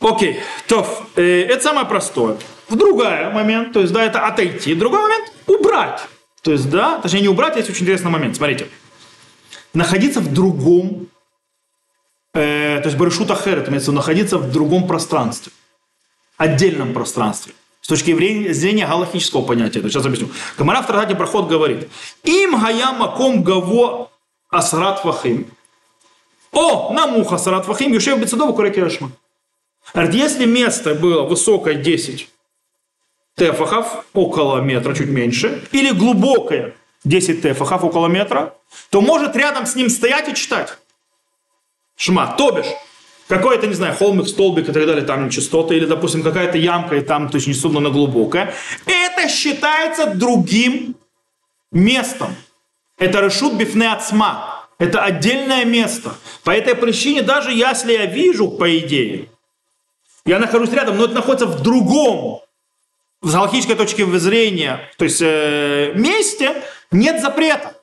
Окей, 0.00 0.40
то 0.68 1.06
э, 1.16 1.44
это 1.44 1.62
самое 1.62 1.86
простое. 1.86 2.36
В 2.68 2.76
другой 2.76 3.30
момент, 3.30 3.72
то 3.72 3.80
есть, 3.80 3.92
да, 3.92 4.04
это 4.04 4.26
отойти. 4.26 4.74
Другой 4.74 5.00
момент– 5.00 5.32
убрать. 5.46 6.02
То 6.42 6.52
есть, 6.52 6.68
да, 6.70 6.98
точнее, 6.98 7.22
не 7.22 7.28
убрать, 7.28 7.56
есть 7.56 7.70
очень 7.70 7.82
интересный 7.82 8.10
момент. 8.10 8.36
Смотрите 8.36 8.68
находиться 9.74 10.20
в 10.20 10.32
другом, 10.32 11.08
э, 12.32 12.80
то 12.80 12.86
есть 12.86 12.96
Барышут 12.96 13.30
Ахер, 13.30 13.58
это 13.58 13.70
имеется 13.70 13.92
находиться 13.92 14.38
в 14.38 14.50
другом 14.50 14.86
пространстве, 14.86 15.52
отдельном 16.36 16.94
пространстве. 16.94 17.52
С 17.80 17.88
точки 17.88 18.12
зрения 18.52 18.86
галактического 18.86 19.42
понятия. 19.42 19.82
То 19.82 19.90
сейчас 19.90 20.06
объясню. 20.06 20.30
Камара 20.56 20.80
в 20.80 20.86
Тратате 20.86 21.14
Проход 21.14 21.48
говорит, 21.48 21.90
им 22.22 22.58
гая 22.58 22.92
маком 22.92 23.42
гаво 23.42 24.10
асрат 24.48 25.04
вахим. 25.04 25.46
О, 26.50 26.94
намух 26.94 27.32
асрат 27.32 27.66
вахим, 27.66 27.92
юшев 27.92 28.18
бецедову 28.18 28.54
курекешма. 28.54 29.10
Говорит, 29.92 30.14
если 30.14 30.46
место 30.46 30.94
было 30.94 31.24
высокое 31.24 31.74
10 31.74 32.30
тефахов, 33.36 34.06
около 34.14 34.60
метра, 34.60 34.94
чуть 34.94 35.10
меньше, 35.10 35.62
или 35.72 35.90
глубокое 35.90 36.74
10 37.04 37.42
тефахов, 37.42 37.84
около 37.84 38.08
метра, 38.08 38.54
то 38.90 39.00
может 39.00 39.36
рядом 39.36 39.66
с 39.66 39.74
ним 39.74 39.88
стоять 39.88 40.28
и 40.28 40.34
читать. 40.34 40.78
Шма, 41.96 42.34
то 42.36 42.50
бишь, 42.50 42.66
какой-то, 43.28 43.66
не 43.66 43.74
знаю, 43.74 43.94
холмик, 43.94 44.26
столбик 44.26 44.68
и 44.68 44.72
так 44.72 44.86
далее, 44.86 45.04
там 45.04 45.26
нечистота, 45.26 45.74
или, 45.74 45.86
допустим, 45.86 46.22
какая-то 46.22 46.58
ямка, 46.58 46.96
и 46.96 47.00
там, 47.00 47.28
то 47.28 47.36
есть, 47.36 47.46
не 47.46 47.54
судно, 47.54 47.80
но 47.80 47.90
глубокая, 47.90 48.54
это 48.86 49.28
считается 49.28 50.06
другим 50.14 50.96
местом. 51.70 52.34
Это 52.98 53.20
решут 53.20 53.54
бифне 53.54 53.92
ацма. 53.92 54.66
Это 54.78 55.02
отдельное 55.02 55.64
место. 55.64 56.14
По 56.42 56.50
этой 56.50 56.74
причине, 56.74 57.22
даже 57.22 57.52
если 57.52 57.92
я 57.92 58.06
вижу, 58.06 58.48
по 58.48 58.78
идее, 58.78 59.28
я 60.26 60.38
нахожусь 60.38 60.72
рядом, 60.72 60.96
но 60.96 61.04
это 61.04 61.14
находится 61.14 61.46
в 61.46 61.62
другом, 61.62 62.40
с 63.22 63.32
галактической 63.32 63.74
точки 63.74 64.04
зрения, 64.18 64.90
то 64.98 65.04
есть 65.04 65.20
э, 65.22 65.92
месте, 65.94 66.62
нет 66.94 67.20
запрета. 67.20 67.74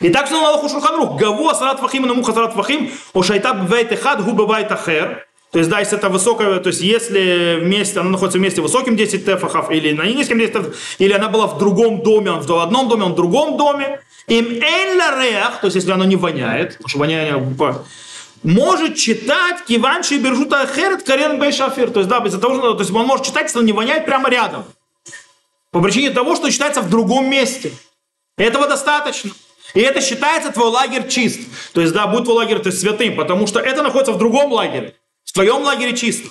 И 0.00 0.10
так 0.10 0.26
что 0.26 0.36
Аллаху 0.46 0.68
Шурханрух, 0.68 1.20
Гаво 1.20 1.50
Асарат 1.50 1.80
Фахим 1.80 2.06
Наму 2.06 2.22
Хасарат 2.22 2.54
Фахим, 2.54 2.90
Ошайта 3.12 3.52
Бвайт 3.52 3.92
Эхад 3.92 4.24
Гу 4.24 4.32
Бывайт 4.32 4.70
Ахер. 4.72 5.26
То 5.50 5.58
есть, 5.58 5.68
да, 5.68 5.80
если 5.80 5.98
это 5.98 6.08
высокое, 6.08 6.60
то 6.60 6.68
есть, 6.68 6.80
если 6.80 7.58
вместе, 7.60 8.00
она 8.00 8.08
находится 8.08 8.38
вместе 8.38 8.62
высоким 8.62 8.96
10 8.96 9.26
тефахов, 9.26 9.70
или 9.70 9.92
на 9.92 10.04
низким 10.04 10.38
10 10.38 10.52
тефахов, 10.52 10.76
или 10.98 11.12
она 11.12 11.28
была 11.28 11.46
в 11.46 11.58
другом 11.58 12.02
доме, 12.02 12.30
он 12.30 12.40
в 12.40 12.50
одном 12.58 12.88
доме, 12.88 13.04
он 13.04 13.12
в 13.12 13.16
другом 13.16 13.58
доме, 13.58 14.00
им 14.28 14.46
реах, 14.50 15.60
то 15.60 15.66
есть, 15.66 15.76
если 15.76 15.92
оно 15.92 16.04
не 16.04 16.16
воняет, 16.16 16.78
потому 16.78 16.88
что 16.88 16.98
воняние 16.98 17.34
может 18.42 18.96
читать 18.96 19.64
киванши 19.66 20.16
бержута 20.16 20.66
херет 20.66 21.02
карен 21.04 21.38
бейшафир. 21.38 21.90
То 21.90 22.00
есть, 22.00 22.08
да, 22.08 22.18
из-за 22.18 22.40
того, 22.40 22.54
что 22.54 22.74
то 22.74 22.80
есть 22.80 22.92
он 22.92 23.06
может 23.06 23.26
читать, 23.26 23.44
если 23.44 23.58
он 23.58 23.66
не 23.66 23.72
воняет 23.72 24.04
прямо 24.04 24.28
рядом. 24.28 24.64
По 25.70 25.80
причине 25.80 26.10
того, 26.10 26.34
что 26.34 26.50
считается 26.50 26.80
в 26.80 26.90
другом 26.90 27.30
месте. 27.30 27.72
Этого 28.36 28.66
достаточно. 28.66 29.30
И 29.74 29.80
это 29.80 30.00
считается 30.00 30.52
твой 30.52 30.68
лагерь 30.68 31.08
чист. 31.08 31.40
То 31.72 31.80
есть, 31.80 31.92
да, 31.92 32.06
будет 32.06 32.24
твой 32.24 32.36
лагерь 32.36 32.60
есть, 32.64 32.80
святым, 32.80 33.16
потому 33.16 33.46
что 33.46 33.60
это 33.60 33.82
находится 33.82 34.12
в 34.12 34.18
другом 34.18 34.52
лагере. 34.52 34.94
В 35.24 35.32
твоем 35.32 35.62
лагере 35.62 35.96
чисто. 35.96 36.28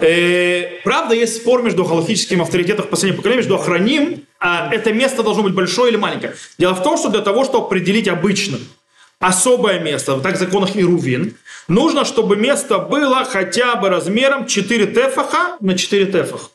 Э, 0.00 0.80
правда, 0.84 1.14
есть 1.14 1.36
спор 1.36 1.62
между 1.62 1.84
галактическим 1.84 2.40
авторитетом 2.40 2.86
последнего 2.86 3.16
поколения, 3.16 3.38
между 3.38 3.56
охраним, 3.56 4.26
а 4.38 4.72
это 4.72 4.92
место 4.92 5.24
должно 5.24 5.42
быть 5.42 5.54
большое 5.54 5.90
или 5.90 5.96
маленькое. 5.96 6.36
Дело 6.56 6.74
в 6.74 6.82
том, 6.84 6.96
что 6.96 7.08
для 7.08 7.20
того, 7.20 7.44
чтобы 7.44 7.66
определить 7.66 8.06
обычно 8.06 8.58
особое 9.18 9.80
место, 9.80 10.20
так 10.20 10.36
в 10.36 10.38
законах 10.38 10.76
Ирувин, 10.76 11.36
нужно, 11.66 12.04
чтобы 12.04 12.36
место 12.36 12.78
было 12.78 13.24
хотя 13.24 13.74
бы 13.74 13.88
размером 13.88 14.46
4 14.46 14.86
тефаха 14.86 15.56
на 15.60 15.76
4 15.76 16.06
тефаха. 16.06 16.50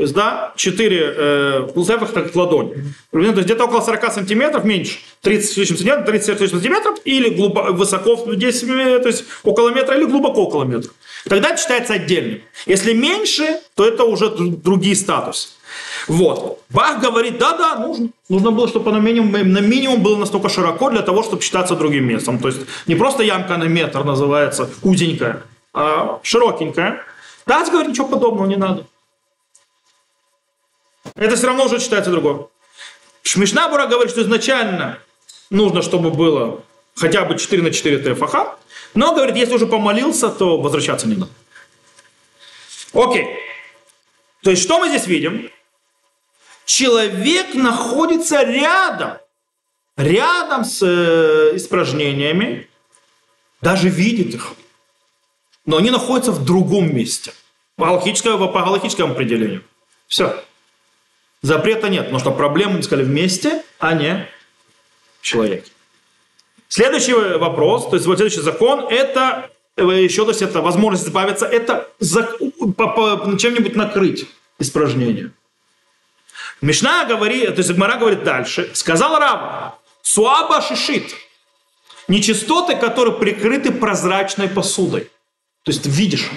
То 0.00 0.04
есть, 0.04 0.14
да, 0.14 0.54
4 0.56 1.14
э, 1.14 1.68
полусефах, 1.74 2.12
так 2.12 2.34
ладонь. 2.34 2.72
То 3.10 3.18
есть 3.18 3.42
где-то 3.42 3.64
около 3.64 3.82
40 3.82 4.12
сантиметров, 4.14 4.64
меньше, 4.64 5.00
30 5.20 5.50
с 5.50 5.56
лишним 5.58 5.76
сантиметров, 5.76 6.06
30 6.06 6.50
сантиметров, 6.50 6.98
или 7.04 7.28
глубоко, 7.28 7.74
высоко, 7.74 8.16
10, 8.34 9.02
то 9.02 9.08
есть 9.08 9.24
около 9.42 9.68
метра, 9.68 9.94
или 9.98 10.06
глубоко 10.06 10.44
около 10.44 10.64
метра. 10.64 10.90
Тогда 11.28 11.50
это 11.50 11.58
считается 11.58 11.92
отдельным. 11.92 12.40
Если 12.64 12.94
меньше, 12.94 13.60
то 13.74 13.86
это 13.86 14.04
уже 14.04 14.30
другие 14.30 14.96
статусы. 14.96 15.50
Вот. 16.08 16.62
Бах 16.70 17.02
говорит, 17.02 17.36
да-да, 17.36 17.74
нужно. 17.86 18.08
Нужно 18.30 18.52
было, 18.52 18.68
чтобы 18.68 18.92
на 18.92 19.00
минимум, 19.00 19.32
на 19.32 19.60
минимум 19.60 20.02
было 20.02 20.16
настолько 20.16 20.48
широко 20.48 20.88
для 20.88 21.02
того, 21.02 21.22
чтобы 21.22 21.42
считаться 21.42 21.76
другим 21.76 22.06
местом. 22.06 22.38
То 22.38 22.48
есть 22.48 22.60
не 22.86 22.94
просто 22.94 23.22
ямка 23.22 23.58
на 23.58 23.64
метр 23.64 24.02
называется, 24.02 24.70
узенькая, 24.82 25.42
а 25.74 26.20
широкенькая. 26.22 27.02
Да, 27.44 27.62
говорит, 27.66 27.90
ничего 27.90 28.08
подобного 28.08 28.46
не 28.46 28.56
надо. 28.56 28.86
Это 31.14 31.36
все 31.36 31.46
равно 31.46 31.64
уже 31.64 31.78
считается 31.80 32.10
другое. 32.10 32.46
Шмишнабура 33.22 33.86
говорит, 33.86 34.10
что 34.10 34.22
изначально 34.22 34.98
нужно, 35.50 35.82
чтобы 35.82 36.10
было 36.10 36.62
хотя 36.94 37.24
бы 37.24 37.38
4 37.38 37.62
на 37.62 37.70
4 37.70 38.14
ТФХ, 38.14 38.34
но, 38.94 39.14
говорит, 39.14 39.36
если 39.36 39.54
уже 39.54 39.66
помолился, 39.66 40.28
то 40.30 40.60
возвращаться 40.60 41.06
не 41.06 41.16
надо. 41.16 41.32
Окей. 42.92 43.26
То 44.42 44.50
есть, 44.50 44.62
что 44.62 44.78
мы 44.78 44.88
здесь 44.88 45.06
видим? 45.06 45.50
Человек 46.64 47.54
находится 47.54 48.42
рядом, 48.42 49.18
рядом 49.96 50.64
с 50.64 50.82
э, 50.82 51.56
испражнениями, 51.56 52.68
даже 53.60 53.88
видит 53.88 54.34
их, 54.34 54.52
но 55.66 55.76
они 55.76 55.90
находятся 55.90 56.32
в 56.32 56.44
другом 56.44 56.94
месте, 56.94 57.32
по 57.76 57.86
по 57.98 58.62
галактическому 58.62 59.12
определению. 59.12 59.64
Все. 60.06 60.42
Запрета 61.42 61.88
нет, 61.88 62.04
потому 62.04 62.20
что 62.20 62.32
проблемы, 62.32 62.74
мы 62.74 62.82
сказали, 62.82 63.04
вместе, 63.06 63.62
а 63.78 63.94
не 63.94 64.28
в 65.20 65.24
человеке. 65.24 65.70
Следующий 66.68 67.14
вопрос, 67.14 67.88
то 67.88 67.96
есть 67.96 68.06
вот 68.06 68.16
следующий 68.18 68.42
закон, 68.42 68.86
это 68.90 69.50
э, 69.76 69.82
еще, 69.82 70.24
то 70.24 70.30
есть 70.30 70.42
это 70.42 70.60
возможность 70.60 71.06
избавиться, 71.06 71.46
это 71.46 71.88
чем-нибудь 71.98 73.74
накрыть 73.74 74.26
испражнение. 74.58 75.32
Мишна 76.60 77.06
говорит, 77.06 77.54
то 77.54 77.60
есть 77.60 77.72
Гмара 77.72 77.96
говорит 77.96 78.22
дальше, 78.22 78.70
сказал 78.74 79.18
Рав, 79.18 79.74
суаба 80.02 80.60
шишит, 80.60 81.14
нечистоты, 82.06 82.76
которые 82.76 83.18
прикрыты 83.18 83.72
прозрачной 83.72 84.48
посудой. 84.48 85.10
То 85.62 85.72
есть 85.72 85.86
видишь, 85.86 86.30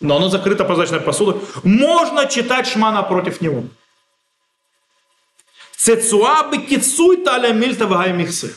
но 0.00 0.16
оно 0.16 0.28
закрыто 0.28 0.64
прозрачной 0.64 1.00
посудой, 1.00 1.40
можно 1.62 2.26
читать 2.26 2.66
шма 2.66 2.92
напротив 2.92 3.40
него. 3.40 3.64
Цецуабы 5.76 6.58
кицуй 6.58 7.18
таля 7.18 7.52
мильта 7.52 7.86
михсы. 8.12 8.56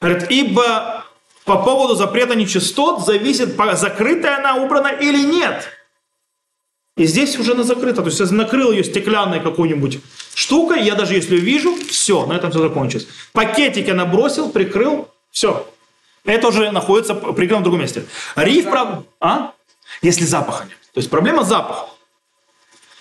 Говорит, 0.00 0.30
ибо 0.30 1.04
по 1.44 1.56
поводу 1.56 1.94
запрета 1.94 2.34
нечистот 2.34 3.04
зависит, 3.04 3.56
закрытая 3.74 4.38
она 4.38 4.56
убрана 4.56 4.88
или 4.88 5.22
нет. 5.22 5.68
И 6.96 7.04
здесь 7.06 7.38
уже 7.38 7.52
она 7.52 7.62
закрыта. 7.62 8.02
То 8.02 8.08
есть, 8.08 8.20
если 8.20 8.34
накрыл 8.34 8.72
ее 8.72 8.82
стеклянной 8.82 9.40
какой-нибудь 9.40 10.00
штукой, 10.34 10.82
я 10.82 10.94
даже 10.94 11.14
если 11.14 11.36
вижу, 11.36 11.76
все, 11.88 12.26
на 12.26 12.34
этом 12.34 12.50
все 12.50 12.60
закончилось. 12.60 13.06
Пакетик 13.32 13.86
я 13.86 13.94
набросил, 13.94 14.50
прикрыл, 14.50 15.08
все. 15.30 15.66
Это 16.24 16.48
уже 16.48 16.70
находится 16.72 17.14
прикрыто 17.14 17.60
в 17.60 17.62
другом 17.62 17.80
месте. 17.80 18.04
Риф, 18.36 18.68
прав... 18.68 19.04
а? 19.20 19.52
Если 20.02 20.24
запаха 20.24 20.64
нет. 20.64 20.76
То 20.92 20.98
есть 20.98 21.08
проблема 21.08 21.44
запаха. 21.44 21.86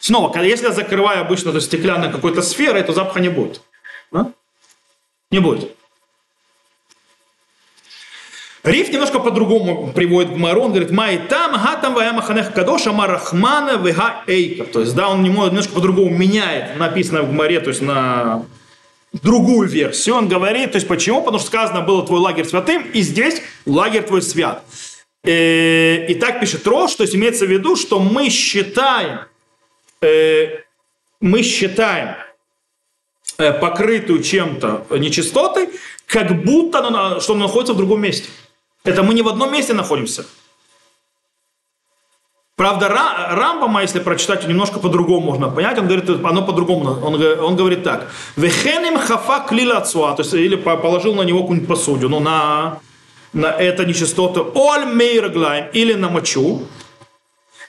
Снова, 0.08 0.42
если 0.42 0.68
я 0.68 0.72
закрываю 0.72 1.20
обычно 1.20 1.52
то 1.52 1.60
стеклянной 1.60 2.10
какой-то 2.10 2.42
сферой, 2.42 2.82
то 2.82 2.94
запаха 2.94 3.20
не 3.20 3.28
будет. 3.28 3.60
А? 4.14 4.32
Не 5.32 5.40
будет. 5.40 5.76
Риф 8.64 8.88
немножко 8.88 9.20
по-другому 9.20 9.92
приводит 9.92 10.32
к 10.32 10.38
Мару. 10.38 10.62
Он 10.62 10.70
говорит, 10.70 10.92
май 10.92 11.18
там, 11.28 11.62
га 11.62 11.76
там, 11.76 11.94
вая 11.94 12.14
кадоша, 12.56 12.94
марахмана, 12.94 13.76
вега 13.86 14.24
эйка. 14.28 14.64
То 14.64 14.80
есть, 14.80 14.96
да, 14.96 15.10
он 15.10 15.24
немножко 15.24 15.74
по-другому 15.74 16.10
меняет 16.10 16.78
написанное 16.80 17.24
в 17.24 17.30
Гмаре, 17.30 17.60
то 17.60 17.72
есть 17.72 17.82
на 17.82 18.46
другую 19.12 19.68
версию. 19.68 20.16
Он 20.16 20.30
говорит, 20.30 20.72
то 20.72 20.78
есть 20.78 20.88
почему? 20.88 21.20
Потому 21.20 21.40
что 21.40 21.48
сказано 21.48 21.82
было 21.82 22.08
твой 22.08 22.22
лагерь 22.22 22.46
святым, 22.46 22.82
и 22.94 23.02
здесь 23.02 23.42
лагерь 23.66 24.04
твой 24.04 24.22
свят. 24.22 24.64
Э, 25.26 26.06
и 26.08 26.16
так 26.16 26.40
пишет 26.40 26.66
Рош, 26.66 26.96
то 26.96 27.04
есть 27.04 27.14
имеется 27.14 27.46
в 27.46 27.50
виду, 27.52 27.76
что 27.76 28.00
мы 28.00 28.30
считаем, 28.30 29.28
мы 30.02 31.44
считаем 31.44 32.16
э, 33.38 33.54
покрытую 33.54 34.22
чем-то 34.24 34.86
нечистотой, 34.92 35.70
как 36.06 36.44
будто 36.44 36.86
она, 36.86 37.20
что 37.20 37.34
она 37.34 37.44
находится 37.48 37.74
в 37.74 37.78
другом 37.78 38.02
месте. 38.02 38.30
Это 38.84 39.04
мы 39.04 39.14
не 39.14 39.22
в 39.22 39.28
одном 39.28 39.52
месте 39.52 39.74
находимся. 39.74 40.26
Правда, 42.58 42.90
Рамбама, 42.90 43.84
если 43.84 44.00
прочитать, 44.00 44.48
немножко 44.48 44.80
по-другому 44.80 45.22
можно 45.22 45.48
понять. 45.48 45.78
Он 45.78 45.88
говорит, 45.88 46.10
оно 46.10 46.44
по-другому. 46.44 47.00
Он, 47.04 47.22
он 47.22 47.56
говорит 47.56 47.84
так. 47.84 48.10
Вехеним 48.36 48.98
хафа 48.98 49.46
клила 49.48 49.82
то 49.82 50.16
есть 50.18 50.34
или 50.34 50.56
положил 50.56 51.14
на 51.14 51.22
него 51.22 51.42
какую-нибудь 51.42 51.70
посуду, 51.70 52.10
ну, 52.10 52.20
на, 52.20 52.80
на 53.32 53.52
это 53.52 53.86
нечистоту. 53.86 54.52
Оль 54.56 54.86
мейрглайм, 54.86 55.68
или 55.72 55.94
на 55.94 56.10
мочу. 56.10 56.64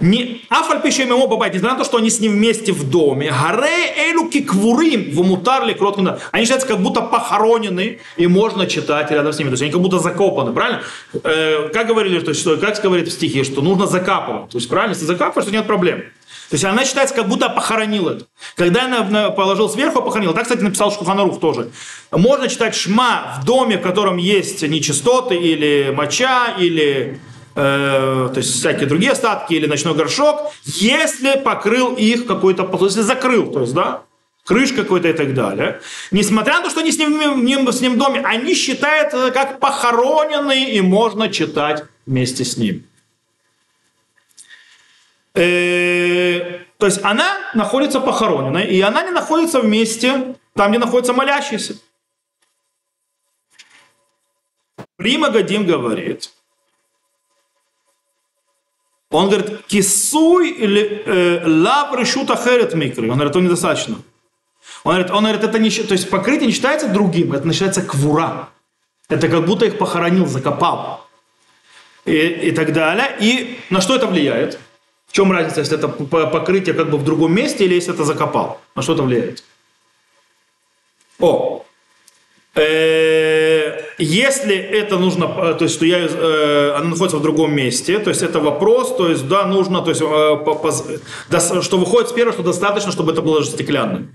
Не, 0.00 0.42
Афаль 0.48 0.80
пише 0.80 1.02
ему 1.02 1.26
бабай, 1.26 1.50
несмотря 1.50 1.72
на 1.72 1.78
то, 1.78 1.84
что 1.84 1.96
они 1.96 2.08
с 2.08 2.20
ним 2.20 2.32
вместе 2.32 2.72
в 2.72 2.88
доме, 2.88 3.32
Гаре 3.32 3.94
элю 3.96 4.28
киквурим 4.28 5.10
в 5.10 5.26
мутарли 5.26 5.72
кроткина. 5.72 6.20
Они 6.30 6.44
считаются 6.44 6.68
как 6.68 6.80
будто 6.80 7.00
похоронены, 7.00 7.98
и 8.16 8.26
можно 8.28 8.68
читать 8.68 9.10
рядом 9.10 9.32
с 9.32 9.38
ними. 9.38 9.48
То 9.48 9.54
есть 9.54 9.62
они 9.62 9.72
как 9.72 9.80
будто 9.80 9.98
закопаны, 9.98 10.52
правильно? 10.52 10.82
Э, 11.24 11.68
как 11.72 11.88
говорили, 11.88 12.20
то 12.20 12.28
есть, 12.28 12.40
что, 12.40 12.56
как 12.56 12.80
говорит 12.80 13.08
в 13.08 13.10
стихе, 13.10 13.42
что 13.42 13.60
нужно 13.60 13.88
закапывать. 13.88 14.50
То 14.50 14.58
есть 14.58 14.68
правильно, 14.68 14.92
если 14.92 15.04
закапываешь, 15.04 15.46
то 15.46 15.52
нет 15.52 15.66
проблем. 15.66 16.04
То 16.50 16.54
есть 16.54 16.64
она 16.64 16.84
считается, 16.84 17.14
как 17.14 17.28
будто 17.28 17.48
похоронил 17.48 18.08
это. 18.08 18.24
Когда 18.56 18.82
я 18.84 19.30
положил 19.30 19.68
сверху, 19.68 20.00
похоронил. 20.00 20.32
Так, 20.32 20.44
кстати, 20.44 20.60
написал 20.60 20.92
Шуханарух 20.92 21.40
тоже. 21.40 21.70
Можно 22.10 22.48
читать 22.48 22.74
шма 22.74 23.38
в 23.40 23.44
доме, 23.44 23.78
в 23.78 23.82
котором 23.82 24.16
есть 24.16 24.62
нечистоты, 24.62 25.34
или 25.34 25.92
моча, 25.94 26.54
или 26.58 27.20
э, 27.58 28.30
то 28.32 28.34
есть 28.36 28.54
всякие 28.54 28.86
другие 28.86 29.12
остатки 29.12 29.54
или 29.54 29.66
ночной 29.66 29.94
горшок, 29.94 30.52
если 30.64 31.38
покрыл 31.38 31.94
их 31.94 32.26
какой-то, 32.26 32.68
если 32.82 33.00
закрыл, 33.00 33.50
то 33.50 33.62
есть, 33.62 33.74
да, 33.74 34.02
крыш 34.44 34.72
какой-то 34.72 35.08
и 35.08 35.12
так 35.12 35.34
далее. 35.34 35.80
Несмотря 36.12 36.58
на 36.58 36.62
то, 36.62 36.70
что 36.70 36.80
они 36.80 36.92
с 36.92 36.98
ним, 36.98 37.72
с 37.72 37.80
ним 37.80 37.94
в 37.94 37.98
доме, 37.98 38.22
они 38.24 38.54
считают 38.54 39.08
это 39.08 39.32
как 39.32 39.58
похороненные, 39.58 40.70
и 40.76 40.80
можно 40.80 41.28
читать 41.28 41.84
вместе 42.06 42.44
с 42.44 42.56
ним. 42.56 42.84
Э, 45.34 46.60
то 46.78 46.86
есть 46.86 47.00
она 47.02 47.38
находится 47.54 48.00
похороненной, 48.00 48.66
и 48.66 48.80
она 48.80 49.02
не 49.02 49.10
находится 49.10 49.60
вместе 49.60 50.36
там, 50.54 50.70
где 50.70 50.78
находится 50.78 51.12
молящийся. 51.12 51.74
Прима 54.96 55.30
Гадим 55.30 55.66
говорит, 55.66 56.30
он 59.10 59.30
говорит, 59.30 59.66
кисуй 59.66 60.54
э, 60.60 61.42
лав 61.46 61.98
решута 61.98 62.36
херет 62.36 62.74
микры. 62.74 63.04
Он 63.10 63.14
говорит, 63.14 63.30
это 63.30 63.40
недостаточно. 63.40 63.96
Он 64.84 64.92
говорит, 64.92 65.10
он 65.10 65.24
говорит, 65.24 65.44
это 65.44 65.58
не, 65.58 65.70
то 65.70 65.92
есть 65.92 66.10
покрытие 66.10 66.46
не 66.46 66.52
считается 66.52 66.88
другим, 66.88 67.32
это 67.32 67.50
считается 67.52 67.82
квура. 67.82 68.50
Это 69.08 69.28
как 69.28 69.46
будто 69.46 69.64
их 69.64 69.78
похоронил, 69.78 70.26
закопал. 70.26 71.06
И, 72.04 72.12
и 72.12 72.50
так 72.52 72.72
далее. 72.72 73.16
И 73.20 73.58
на 73.70 73.80
что 73.80 73.96
это 73.96 74.06
влияет? 74.06 74.58
В 75.06 75.12
чем 75.12 75.32
разница, 75.32 75.60
если 75.60 75.78
это 75.78 75.88
покрытие 75.88 76.74
как 76.74 76.90
бы 76.90 76.98
в 76.98 77.04
другом 77.04 77.34
месте 77.34 77.64
или 77.64 77.74
если 77.74 77.94
это 77.94 78.04
закопал? 78.04 78.60
На 78.74 78.82
что 78.82 78.92
это 78.92 79.02
влияет? 79.02 79.42
О, 81.18 81.64
э, 82.54 83.37
если 83.98 84.56
это 84.56 84.98
нужно, 84.98 85.24
э, 85.24 85.54
то 85.54 85.64
есть 85.64 85.74
что 85.74 85.84
я, 85.84 85.98
э, 85.98 86.72
она 86.76 86.90
находится 86.90 87.18
в 87.18 87.22
другом 87.22 87.54
месте, 87.54 87.98
то 87.98 88.10
есть 88.10 88.22
это 88.22 88.38
вопрос, 88.40 88.96
то 88.96 89.08
есть 89.08 89.26
да, 89.28 89.46
нужно, 89.46 89.82
то 89.82 89.90
есть 89.90 90.00
что 90.00 91.78
выходит 91.78 92.08
с 92.08 92.12
первого, 92.12 92.32
что 92.32 92.42
достаточно, 92.42 92.92
чтобы 92.92 93.12
это 93.12 93.22
было 93.22 93.44
стеклянным. 93.44 94.14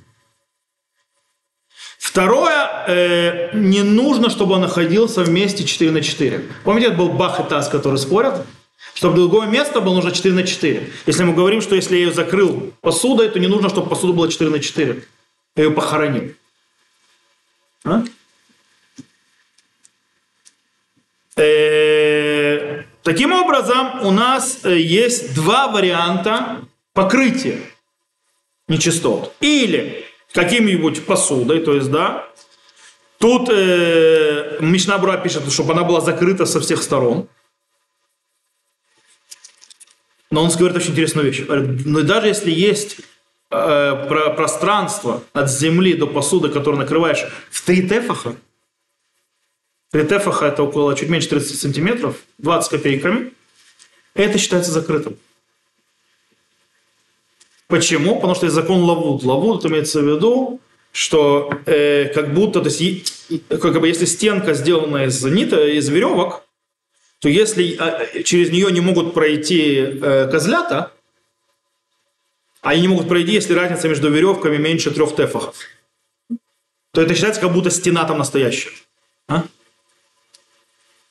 Второе, 1.98 3.50
не 3.54 3.82
нужно, 3.82 4.30
чтобы 4.30 4.54
он 4.54 4.62
находился 4.62 5.24
вместе 5.24 5.64
4 5.64 5.90
на 5.90 6.02
4. 6.02 6.44
Помните, 6.64 6.88
это 6.88 6.98
был 6.98 7.10
Бах 7.10 7.40
и 7.40 7.44
Тас, 7.44 7.70
которые 7.70 7.98
спорят? 7.98 8.46
Чтобы 8.94 9.16
другое 9.16 9.48
место 9.48 9.82
было 9.82 9.96
нужно 9.96 10.12
4 10.12 10.36
на 10.36 10.44
4. 10.44 10.92
Если 11.08 11.24
мы 11.24 11.34
говорим, 11.34 11.62
что 11.62 11.76
если 11.76 11.96
я 11.96 12.04
ее 12.04 12.14
закрыл 12.14 12.72
посудой, 12.82 13.30
то 13.30 13.40
не 13.40 13.48
нужно, 13.48 13.70
чтобы 13.70 13.90
посуда 13.90 14.14
была 14.14 14.28
4 14.28 14.50
на 14.50 14.60
4. 14.60 15.04
Я 15.56 15.64
ее 15.64 15.72
похоронил. 15.72 16.34
А? 17.84 18.04
Э, 21.36 22.84
таким 23.02 23.34
образом, 23.34 24.06
у 24.06 24.12
нас 24.12 24.60
э, 24.64 24.78
есть 24.78 25.34
два 25.34 25.68
варианта 25.68 26.62
покрытия 26.94 27.60
нечистот. 28.68 29.34
Или 29.42 30.06
каким-нибудь 30.34 31.06
посудой, 31.06 31.60
то 31.60 31.74
есть, 31.74 31.92
да, 31.92 32.28
тут 33.20 33.50
э, 33.50 34.58
Мишнабура 34.60 35.18
пишет, 35.18 35.52
чтобы 35.52 35.74
она 35.74 35.84
была 35.84 36.02
закрыта 36.02 36.46
со 36.46 36.60
всех 36.60 36.84
сторон. 36.84 37.28
Но 40.30 40.44
он 40.44 40.50
говорит 40.50 40.78
очень 40.78 40.92
интересную 40.92 41.28
вещь. 41.28 41.42
Говорит, 41.42 41.86
ну 41.86 42.02
даже 42.02 42.28
если 42.28 42.50
есть 42.52 42.98
э, 43.52 44.06
про 44.10 44.32
пространство 44.32 45.24
от 45.34 45.50
земли 45.50 45.94
до 45.94 46.08
посуды, 46.08 46.50
которую 46.50 46.80
накрываешь 46.80 47.26
в 47.52 47.64
три 47.64 47.88
тефаха, 47.88 48.36
Три 49.94 50.06
тефаха 50.06 50.48
это 50.48 50.64
около 50.64 50.96
чуть 50.96 51.10
меньше 51.10 51.30
30 51.30 51.62
сантиметров, 51.62 52.18
20 52.40 52.72
копейками. 52.72 53.32
Это 54.16 54.40
считается 54.40 54.72
закрытым. 54.72 55.18
Почему? 57.68 58.16
Потому 58.16 58.34
что 58.34 58.48
есть 58.48 58.56
закон 58.56 58.82
лавуд. 58.82 59.24
Лавуд 59.24 59.64
имеется 59.68 60.02
в 60.02 60.08
виду, 60.08 60.60
что 60.92 61.54
э, 61.68 62.06
как 62.06 62.34
будто, 62.34 62.62
то 62.62 62.70
есть, 62.70 63.48
как 63.50 63.80
бы, 63.80 63.88
если 63.88 64.06
стенка 64.06 64.56
сделана 64.56 65.06
из 65.06 65.24
нита, 65.24 65.64
из 65.64 65.88
веревок, 65.90 66.44
то 67.20 67.30
если 67.30 67.78
э, 67.80 68.24
через 68.24 68.50
нее 68.50 68.72
не 68.72 68.82
могут 68.82 69.14
пройти 69.14 69.76
э, 69.76 70.28
козлята, 70.28 70.92
они 72.62 72.82
не 72.82 72.88
могут 72.88 73.08
пройти, 73.08 73.34
если 73.34 73.54
разница 73.54 73.88
между 73.88 74.10
веревками 74.10 74.58
меньше 74.58 74.90
трех 74.90 75.16
тефахов, 75.16 75.56
то 76.94 77.02
это 77.02 77.14
считается, 77.14 77.42
как 77.42 77.54
будто 77.54 77.70
стена 77.70 78.06
там 78.06 78.18
настоящая. 78.18 78.72
А? 79.28 79.44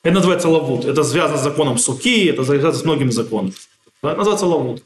Это 0.03 0.15
называется 0.15 0.49
лавут. 0.49 0.83
Это 0.85 1.03
связано 1.03 1.37
с 1.37 1.43
законом 1.43 1.77
суки, 1.77 2.25
это 2.25 2.43
связано 2.43 2.73
с 2.73 2.83
многими 2.83 3.09
законами. 3.09 3.53
Это 4.01 4.17
называется 4.17 4.45
лавут. 4.45 4.83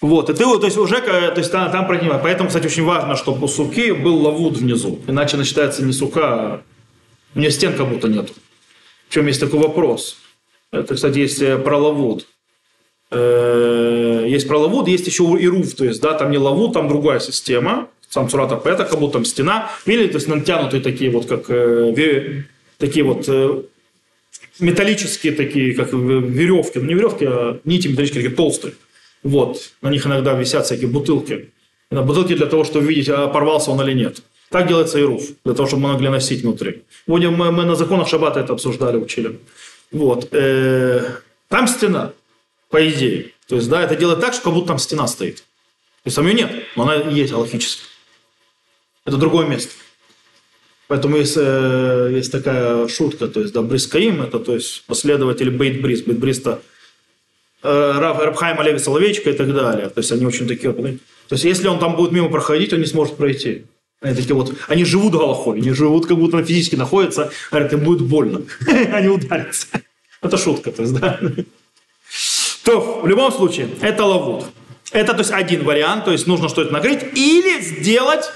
Вот, 0.00 0.28
и 0.28 0.34
ты, 0.34 0.44
то 0.44 0.64
есть 0.64 0.76
уже, 0.76 1.00
то 1.00 1.34
есть 1.36 1.50
там, 1.50 1.70
там 1.70 1.86
принимать. 1.86 2.22
Поэтому, 2.22 2.48
кстати, 2.48 2.66
очень 2.66 2.84
важно, 2.84 3.16
чтобы 3.16 3.44
у 3.44 3.48
суки 3.48 3.92
был 3.92 4.16
лавут 4.18 4.58
внизу. 4.58 5.00
Иначе 5.06 5.36
она 5.36 5.44
считается 5.44 5.84
не 5.84 5.92
сука, 5.92 6.22
а 6.22 6.62
у 7.34 7.38
нее 7.38 7.50
стен 7.50 7.76
как 7.76 7.88
будто 7.88 8.08
нет. 8.08 8.32
Причем 9.08 9.26
есть 9.26 9.40
такой 9.40 9.60
вопрос. 9.60 10.16
Это, 10.72 10.96
кстати, 10.96 11.18
есть 11.18 11.40
э, 11.40 11.56
про 11.56 11.78
лавут. 11.78 12.26
Э, 13.10 14.26
есть 14.28 14.48
про 14.48 14.58
лавут, 14.58 14.88
есть 14.88 15.06
еще 15.06 15.24
и 15.38 15.46
руф, 15.46 15.74
то 15.74 15.84
есть, 15.84 16.02
да, 16.02 16.12
там 16.14 16.30
не 16.30 16.38
лавут, 16.38 16.74
там 16.74 16.88
другая 16.88 17.20
система 17.20 17.88
сам 18.08 18.28
Сурата 18.30 18.56
Пета, 18.56 18.84
как 18.84 18.98
будто 18.98 19.14
там 19.14 19.24
стена. 19.24 19.70
Видели, 19.84 20.08
то 20.08 20.16
есть 20.16 20.28
натянутые 20.28 20.82
такие 20.82 21.10
вот, 21.10 21.26
как 21.26 21.44
э, 21.48 22.42
такие 22.78 23.04
вот 23.04 23.24
э, 23.28 23.62
металлические 24.58 25.32
такие, 25.32 25.74
как 25.74 25.92
веревки. 25.92 26.78
Ну, 26.78 26.86
не 26.86 26.94
веревки, 26.94 27.24
а 27.26 27.60
нити 27.64 27.88
металлические, 27.88 28.22
такие 28.22 28.36
толстые. 28.36 28.74
Вот. 29.22 29.72
На 29.82 29.90
них 29.90 30.06
иногда 30.06 30.34
висят 30.34 30.66
всякие 30.66 30.88
бутылки. 30.88 31.50
На 31.90 32.02
бутылке 32.02 32.34
для 32.34 32.46
того, 32.46 32.64
чтобы 32.64 32.86
видеть, 32.86 33.08
а 33.08 33.28
порвался 33.28 33.70
он 33.70 33.80
или 33.82 33.92
нет. 33.92 34.22
Так 34.50 34.68
делается 34.68 34.98
и 34.98 35.02
руф, 35.02 35.22
для 35.44 35.54
того, 35.54 35.66
чтобы 35.66 35.82
мы 35.82 35.92
могли 35.92 36.08
носить 36.08 36.42
внутри. 36.42 36.82
Будем, 37.06 37.34
мы, 37.34 37.50
мы 37.50 37.64
на 37.64 37.74
законах 37.74 38.08
Шаббата 38.08 38.40
это 38.40 38.52
обсуждали, 38.52 38.96
учили. 38.96 39.38
Вот. 39.90 40.28
Э, 40.32 41.02
там 41.48 41.66
стена, 41.66 42.12
по 42.70 42.88
идее. 42.88 43.32
То 43.48 43.56
есть, 43.56 43.68
да, 43.68 43.82
это 43.82 43.96
делает 43.96 44.20
так, 44.20 44.34
что 44.34 44.44
как 44.44 44.54
будто 44.54 44.68
там 44.68 44.78
стена 44.78 45.06
стоит. 45.06 45.36
То 45.36 46.08
есть 46.08 46.16
там 46.16 46.26
ее 46.26 46.34
нет, 46.34 46.52
но 46.76 46.84
она 46.84 46.94
есть 46.94 47.32
аллахически. 47.32 47.82
Это 49.06 49.16
другое 49.16 49.46
место. 49.46 49.72
Поэтому 50.88 51.16
есть, 51.16 51.36
э, 51.36 52.10
есть 52.12 52.30
такая 52.30 52.86
шутка, 52.88 53.26
то 53.28 53.40
есть, 53.40 53.52
да, 53.52 53.62
Брискаим, 53.62 54.22
это, 54.22 54.38
то 54.38 54.54
есть, 54.54 54.84
последователи 54.86 55.50
Бейт 55.50 55.80
Брис. 55.80 56.02
Бейт 56.02 56.18
Брис 56.18 56.38
это 56.40 56.60
э, 57.62 57.92
Раб, 57.98 58.20
Рабхайм 58.20 58.60
Алеви 58.60 58.78
Соловейчика 58.78 59.30
и 59.30 59.32
так 59.32 59.52
далее. 59.52 59.88
То 59.88 59.98
есть, 60.00 60.12
они 60.12 60.26
очень 60.26 60.46
такие, 60.46 60.72
то 60.72 61.34
есть, 61.34 61.44
если 61.44 61.66
он 61.66 61.78
там 61.78 61.96
будет 61.96 62.12
мимо 62.12 62.28
проходить, 62.28 62.72
он 62.72 62.80
не 62.80 62.86
сможет 62.86 63.16
пройти. 63.16 63.64
Они 64.00 64.14
такие 64.14 64.34
вот, 64.34 64.54
они 64.68 64.84
живут 64.84 65.12
галахой, 65.12 65.58
они 65.58 65.72
живут, 65.72 66.06
как 66.06 66.18
будто 66.18 66.44
физически 66.44 66.76
находятся, 66.76 67.30
говорят, 67.50 67.72
им 67.72 67.80
будет 67.80 68.02
больно, 68.02 68.42
они 68.92 69.08
ударятся. 69.08 69.66
Это 70.22 70.36
шутка, 70.36 70.70
то 70.70 70.82
есть, 70.82 70.94
да. 70.94 71.18
То, 72.64 73.00
в 73.02 73.06
любом 73.06 73.32
случае, 73.32 73.68
это 73.80 74.04
лавут. 74.04 74.44
Это, 74.92 75.14
то 75.14 75.20
есть, 75.20 75.32
один 75.32 75.64
вариант, 75.64 76.04
то 76.04 76.12
есть, 76.12 76.28
нужно 76.28 76.48
что-то 76.48 76.72
накрыть 76.72 77.02
или 77.14 77.60
сделать 77.60 78.30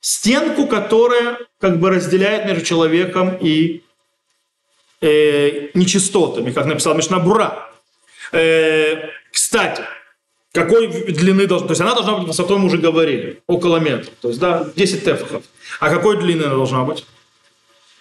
стенку, 0.00 0.66
которая 0.66 1.38
как 1.58 1.78
бы 1.78 1.90
разделяет 1.90 2.46
между 2.46 2.64
человеком 2.64 3.36
и 3.40 3.82
э, 5.00 5.68
нечистотами, 5.74 6.50
как 6.50 6.66
написал 6.66 6.94
Мишнабура. 6.94 7.70
Э, 8.32 9.08
кстати, 9.32 9.82
какой 10.52 10.88
длины 10.88 11.46
должна... 11.46 11.68
То 11.68 11.72
есть 11.72 11.80
она 11.80 11.94
должна 11.94 12.16
быть 12.16 12.28
высотой, 12.28 12.58
мы 12.58 12.66
уже 12.66 12.78
говорили, 12.78 13.42
около 13.46 13.76
метра. 13.76 14.10
То 14.20 14.28
есть, 14.28 14.40
да, 14.40 14.68
10 14.74 15.04
тефахов. 15.04 15.44
А 15.78 15.90
какой 15.90 16.18
длины 16.18 16.44
она 16.44 16.54
должна 16.54 16.84
быть? 16.84 17.04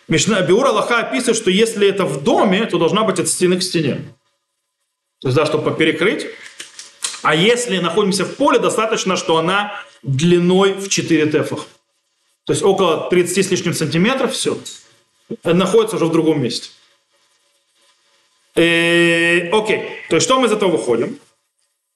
Мишна 0.07 0.41
Биура 0.41 0.69
Лаха 0.69 0.99
описывает, 0.99 1.37
что 1.37 1.51
если 1.51 1.87
это 1.87 2.05
в 2.05 2.23
доме, 2.23 2.65
то 2.65 2.79
должна 2.79 3.03
быть 3.03 3.19
от 3.19 3.27
стены 3.27 3.59
к 3.59 3.63
стене. 3.63 4.01
То 5.21 5.27
есть, 5.27 5.37
да, 5.37 5.45
чтобы 5.45 5.75
перекрыть. 5.75 6.27
А 7.21 7.35
если 7.35 7.77
находимся 7.77 8.25
в 8.25 8.35
поле, 8.35 8.57
достаточно, 8.57 9.17
что 9.17 9.37
она 9.37 9.73
длиной 10.01 10.73
в 10.73 10.87
4 10.87 11.29
тефах. 11.29 11.67
То 12.49 12.53
есть 12.53 12.63
около 12.63 13.07
30 13.11 13.45
с 13.45 13.51
лишним 13.51 13.75
сантиметров, 13.75 14.33
все. 14.33 14.57
Находится 15.43 15.97
уже 15.97 16.05
в 16.05 16.11
другом 16.11 16.41
месте. 16.41 16.71
Э, 18.55 19.49
окей, 19.51 19.87
то 20.09 20.15
есть 20.15 20.25
что 20.25 20.39
мы 20.39 20.47
из 20.47 20.51
этого 20.51 20.71
выходим? 20.71 21.19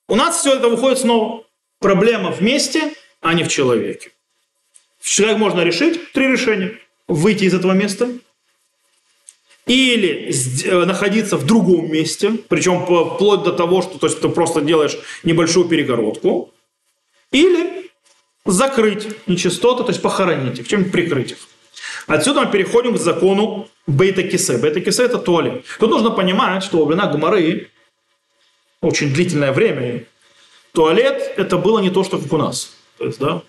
У 0.06 0.14
нас 0.14 0.38
все 0.38 0.54
это 0.54 0.68
выходит 0.68 1.00
снова. 1.00 1.42
Проблема 1.80 2.30
в 2.30 2.40
месте, 2.40 2.94
а 3.20 3.34
не 3.34 3.42
в 3.42 3.48
человеке. 3.48 4.12
Человек 5.02 5.38
можно 5.38 5.62
решить 5.62 6.12
три 6.12 6.28
решения. 6.28 6.78
Выйти 7.08 7.42
из 7.46 7.54
этого 7.54 7.72
места, 7.72 8.10
или 9.66 10.32
э, 10.66 10.84
находиться 10.84 11.36
в 11.36 11.44
другом 11.44 11.90
месте, 11.90 12.30
причем 12.48 12.84
вплоть 12.84 13.42
до 13.42 13.50
того, 13.50 13.82
что 13.82 13.98
то 13.98 14.06
есть, 14.06 14.20
ты 14.20 14.28
просто 14.28 14.60
делаешь 14.60 14.96
небольшую 15.24 15.66
перегородку, 15.66 16.54
или 17.32 17.83
закрыть 18.44 19.08
нечистоты, 19.26 19.84
то 19.84 19.90
есть 19.90 20.02
похоронить 20.02 20.58
их, 20.58 20.68
чем-нибудь 20.68 20.92
прикрыть 20.92 21.32
их. 21.32 21.38
Отсюда 22.06 22.42
мы 22.42 22.50
переходим 22.50 22.94
к 22.94 22.98
закону 22.98 23.68
бейта-кисе. 23.86 24.58
Бейта-кисе– 24.58 25.04
это 25.04 25.18
туалет. 25.18 25.64
Тут 25.78 25.90
нужно 25.90 26.10
понимать, 26.10 26.62
что 26.62 26.78
во 26.78 26.84
времена 26.84 27.06
Гумары 27.06 27.70
очень 28.80 29.12
длительное 29.12 29.52
время 29.52 30.04
туалет– 30.72 31.32
это 31.36 31.56
было 31.56 31.78
не 31.78 31.90
то, 31.90 32.04
что 32.04 32.18
как 32.18 32.32
у 32.32 32.36
нас. 32.36 32.74
То 32.98 33.06
есть, 33.06 33.18
да, 33.18 33.42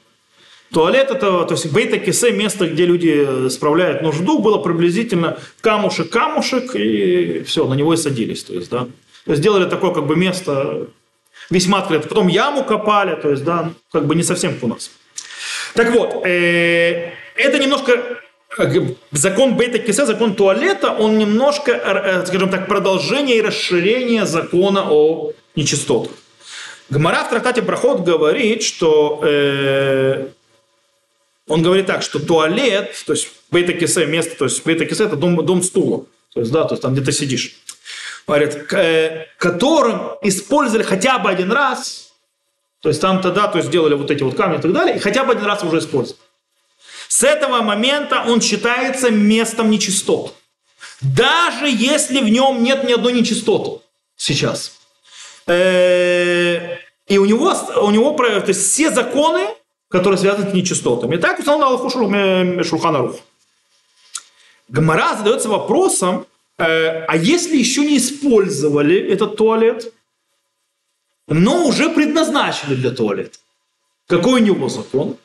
Туалет 0.72 1.12
это, 1.12 1.46
то 1.46 1.54
есть 1.54 1.72
бейта 1.72 2.00
кисе, 2.00 2.32
место, 2.32 2.68
где 2.68 2.86
люди 2.86 3.50
справляют 3.50 4.02
нужду, 4.02 4.40
было 4.40 4.58
приблизительно 4.58 5.38
камушек, 5.62 6.10
камушек, 6.10 6.76
и 6.76 7.44
все, 7.44 7.68
на 7.68 7.76
него 7.76 7.94
и 7.94 7.98
садились. 7.98 8.44
То 8.44 8.56
есть, 8.56 8.70
да. 8.72 8.88
То 9.26 9.32
есть 9.32 9.42
сделали 9.42 9.70
такое 9.70 9.92
как 9.92 10.08
бы 10.08 10.16
место 10.16 10.88
весьма 11.50 11.80
открыто. 11.80 12.08
Потом 12.08 12.28
яму 12.28 12.64
копали, 12.64 13.16
то 13.16 13.30
есть, 13.30 13.44
да, 13.44 13.72
как 13.92 14.06
бы 14.06 14.16
не 14.16 14.24
совсем 14.24 14.58
у 14.62 14.68
нас. 14.68 14.92
Так 15.74 15.92
вот, 15.92 16.26
э, 16.26 17.12
это 17.36 17.60
немножко 17.60 18.20
э, 18.58 18.82
закон 19.12 19.56
бейта 19.56 19.80
кисе, 19.80 20.06
закон 20.06 20.36
туалета, 20.36 20.92
он 20.92 21.18
немножко, 21.18 21.72
э, 21.72 22.26
скажем 22.26 22.50
так, 22.50 22.68
продолжение 22.68 23.38
и 23.38 23.42
расширение 23.42 24.26
закона 24.26 24.88
о 24.90 25.32
нечистотах. 25.56 26.12
Гмара 26.90 27.24
в 27.24 27.30
трактате 27.30 27.62
Проход 27.62 28.02
говорит, 28.02 28.64
что 28.64 29.20
э, 29.24 30.28
он 31.48 31.64
говорит 31.64 31.88
так, 31.88 32.04
что 32.04 32.20
туалет, 32.20 32.96
то 33.06 33.14
есть 33.14 33.30
бейта-кисе, 33.52 34.06
место, 34.06 34.36
то 34.38 34.46
есть 34.46 34.66
бейта-кисе– 34.66 35.04
это 35.06 35.16
дом, 35.16 35.44
дом 35.46 35.64
стула. 35.64 36.06
То 36.34 36.42
есть, 36.42 36.52
да, 36.52 36.66
то 36.66 36.74
есть 36.74 36.82
там, 36.82 36.94
где 36.94 37.04
ты 37.04 37.12
сидишь. 37.12 37.62
Говорит, 38.28 38.74
э, 38.74 39.28
которым 39.38 40.18
использовали 40.22 40.84
хотя 40.84 41.20
бы 41.20 41.30
один 41.30 41.52
раз, 41.52 42.14
то 42.82 42.90
есть 42.90 43.02
там 43.02 43.22
тогда, 43.22 43.48
то 43.48 43.58
есть 43.58 43.70
сделали 43.70 43.94
вот 43.94 44.10
эти 44.10 44.24
вот 44.24 44.36
камни 44.36 44.58
и 44.58 44.62
так 44.62 44.74
далее, 44.74 44.96
и 44.96 45.00
хотя 45.00 45.24
бы 45.24 45.34
один 45.34 45.46
раз 45.46 45.64
уже 45.64 45.80
использовали. 45.80 46.22
С 47.08 47.24
этого 47.24 47.62
момента 47.62 48.24
он 48.28 48.42
считается 48.42 49.12
местом 49.12 49.70
нечистот. 49.70 50.34
Даже 51.02 51.68
если 51.70 52.20
в 52.20 52.30
нем 52.30 52.64
нет 52.64 52.84
ни 52.84 52.94
одной 52.94 53.14
нечистоты 53.14 53.82
сейчас. 54.16 54.80
Э, 55.46 56.78
и 57.08 57.18
у 57.20 57.26
него, 57.26 57.54
у 57.82 57.92
него 57.92 58.14
то 58.14 58.48
есть 58.48 58.72
все 58.72 58.90
законы 58.90 59.56
которые 59.96 60.18
связаны 60.18 60.50
с 60.50 60.54
нечистотами. 60.54 61.16
И 61.16 61.18
так 61.18 61.40
установлено 61.40 61.68
Аллаху 61.68 61.90
Шулхана 61.90 63.00
Рух. 63.00 63.16
Гмара 64.68 65.16
задается 65.16 65.48
вопросом, 65.48 66.22
э, 66.22 66.26
а 66.58 67.18
если 67.18 67.58
еще 67.58 67.82
не 67.82 67.98
использовали 67.98 68.98
этот 68.98 69.36
туалет, 69.36 69.94
но 71.28 71.68
уже 71.68 71.90
предназначили 71.90 72.76
для 72.76 72.92
туалета, 72.92 73.38
какой 74.08 74.42
у 74.42 74.44
него 74.44 74.70
закон? 74.70 75.18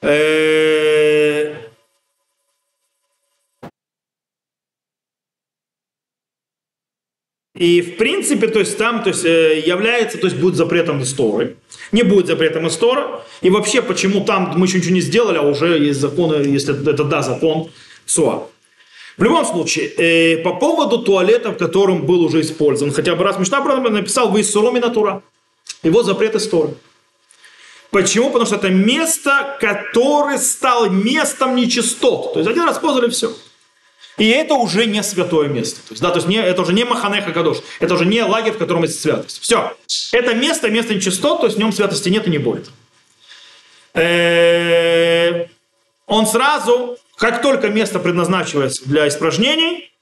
Э, 0.00 0.58
И 7.58 7.80
в 7.80 7.96
принципе, 7.96 8.46
то 8.46 8.60
есть 8.60 8.78
там 8.78 9.02
то 9.02 9.08
есть, 9.08 9.24
э, 9.24 9.60
является, 9.66 10.16
то 10.16 10.28
есть 10.28 10.38
будет 10.38 10.54
запретом 10.54 11.02
истории. 11.02 11.56
Не 11.90 12.04
будет 12.04 12.28
запретом 12.28 12.68
истории. 12.68 13.04
И 13.40 13.50
вообще, 13.50 13.82
почему 13.82 14.24
там 14.24 14.52
мы 14.56 14.66
еще 14.66 14.78
ничего 14.78 14.94
не 14.94 15.00
сделали, 15.00 15.38
а 15.38 15.42
уже 15.42 15.76
есть 15.76 15.98
законы, 15.98 16.34
если 16.46 16.88
это 16.88 17.02
да, 17.02 17.20
закон 17.20 17.68
СУА. 18.08 18.48
В 19.16 19.22
любом 19.22 19.44
случае, 19.44 19.88
э, 19.88 20.36
по 20.38 20.54
поводу 20.54 20.98
туалета, 20.98 21.50
в 21.50 21.56
котором 21.56 22.06
был 22.06 22.22
уже 22.22 22.40
использован, 22.40 22.92
хотя 22.92 23.14
бы 23.14 23.24
раз 23.24 23.38
Мишна 23.38 23.60
написал 23.60 24.28
«Вы 24.28 24.44
суроми 24.44 24.78
натура». 24.78 25.22
Его 25.82 26.02
запрет 26.02 26.34
истории. 26.34 26.74
Почему? 27.90 28.26
Потому 28.26 28.46
что 28.46 28.56
это 28.56 28.68
место, 28.68 29.56
которое 29.60 30.38
стало 30.38 30.86
местом 30.86 31.56
нечистот. 31.56 32.34
То 32.34 32.40
есть 32.40 32.50
один 32.50 32.64
раз 32.64 32.76
использовали 32.76 33.10
все. 33.10 33.34
И 34.18 34.28
это 34.28 34.54
уже 34.54 34.86
не 34.86 35.02
святое 35.02 35.48
место. 35.48 35.80
То 35.80 35.92
есть, 35.92 36.02
да, 36.02 36.10
то 36.10 36.16
есть 36.16 36.28
не, 36.28 36.36
это 36.36 36.62
уже 36.62 36.72
не 36.72 36.84
Маханеха 36.84 37.32
Кадош. 37.32 37.58
Это 37.78 37.94
уже 37.94 38.04
не 38.04 38.22
лагерь, 38.22 38.52
в 38.52 38.58
котором 38.58 38.82
есть 38.82 39.00
святость. 39.00 39.40
Все. 39.40 39.76
Это 40.12 40.34
место, 40.34 40.68
место 40.70 40.94
нечистот, 40.94 41.40
то 41.40 41.46
есть 41.46 41.56
в 41.56 41.60
нем 41.60 41.72
святости 41.72 42.08
нет 42.08 42.26
и 42.26 42.30
не 42.30 42.38
будет. 42.38 42.68
Э, 43.94 45.46
он 46.06 46.26
сразу, 46.26 46.98
как 47.18 47.42
только 47.42 47.68
место 47.68 47.98
предназначивается 47.98 48.88
для 48.88 49.08
испражнений, 49.08 49.92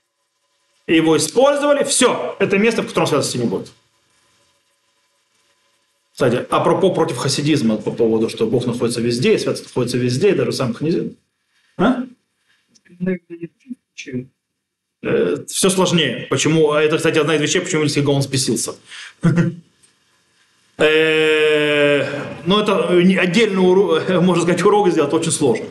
его 0.86 1.16
использовали, 1.16 1.82
все, 1.82 2.36
это 2.38 2.58
место, 2.58 2.82
в 2.82 2.88
котором 2.88 3.06
святости 3.06 3.38
не 3.38 3.46
будет. 3.46 3.72
Кстати, 6.12 6.46
апропо 6.50 6.90
против 6.90 7.16
хасидизма 7.16 7.78
по 7.78 7.90
поводу, 7.90 8.28
что 8.28 8.46
Бог 8.46 8.66
находится 8.66 9.00
везде, 9.00 9.34
и 9.34 9.38
святость 9.38 9.64
находится 9.64 9.98
везде, 9.98 10.30
и 10.30 10.34
даже 10.34 10.52
сам 10.52 10.74
хасидизм. 10.74 11.16
А? 11.78 12.04
Э, 15.02 15.36
Все 15.48 15.70
сложнее. 15.70 16.26
Почему? 16.30 16.72
А 16.72 16.82
это, 16.82 16.96
кстати, 16.98 17.18
одна 17.18 17.36
из 17.36 17.40
вещей, 17.40 17.60
почему 17.60 17.82
Ильский 17.82 18.02
Гаон 18.02 18.22
спесился. 18.22 18.74
Э, 20.78 22.04
ну, 22.44 22.60
это 22.60 22.88
отдельный, 22.88 24.20
можно 24.20 24.42
сказать, 24.42 24.62
урок 24.62 24.90
сделать 24.90 25.14
очень 25.14 25.32
сложно. 25.32 25.64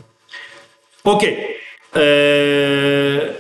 Окей. 1.06 1.58
Э, 1.94 3.36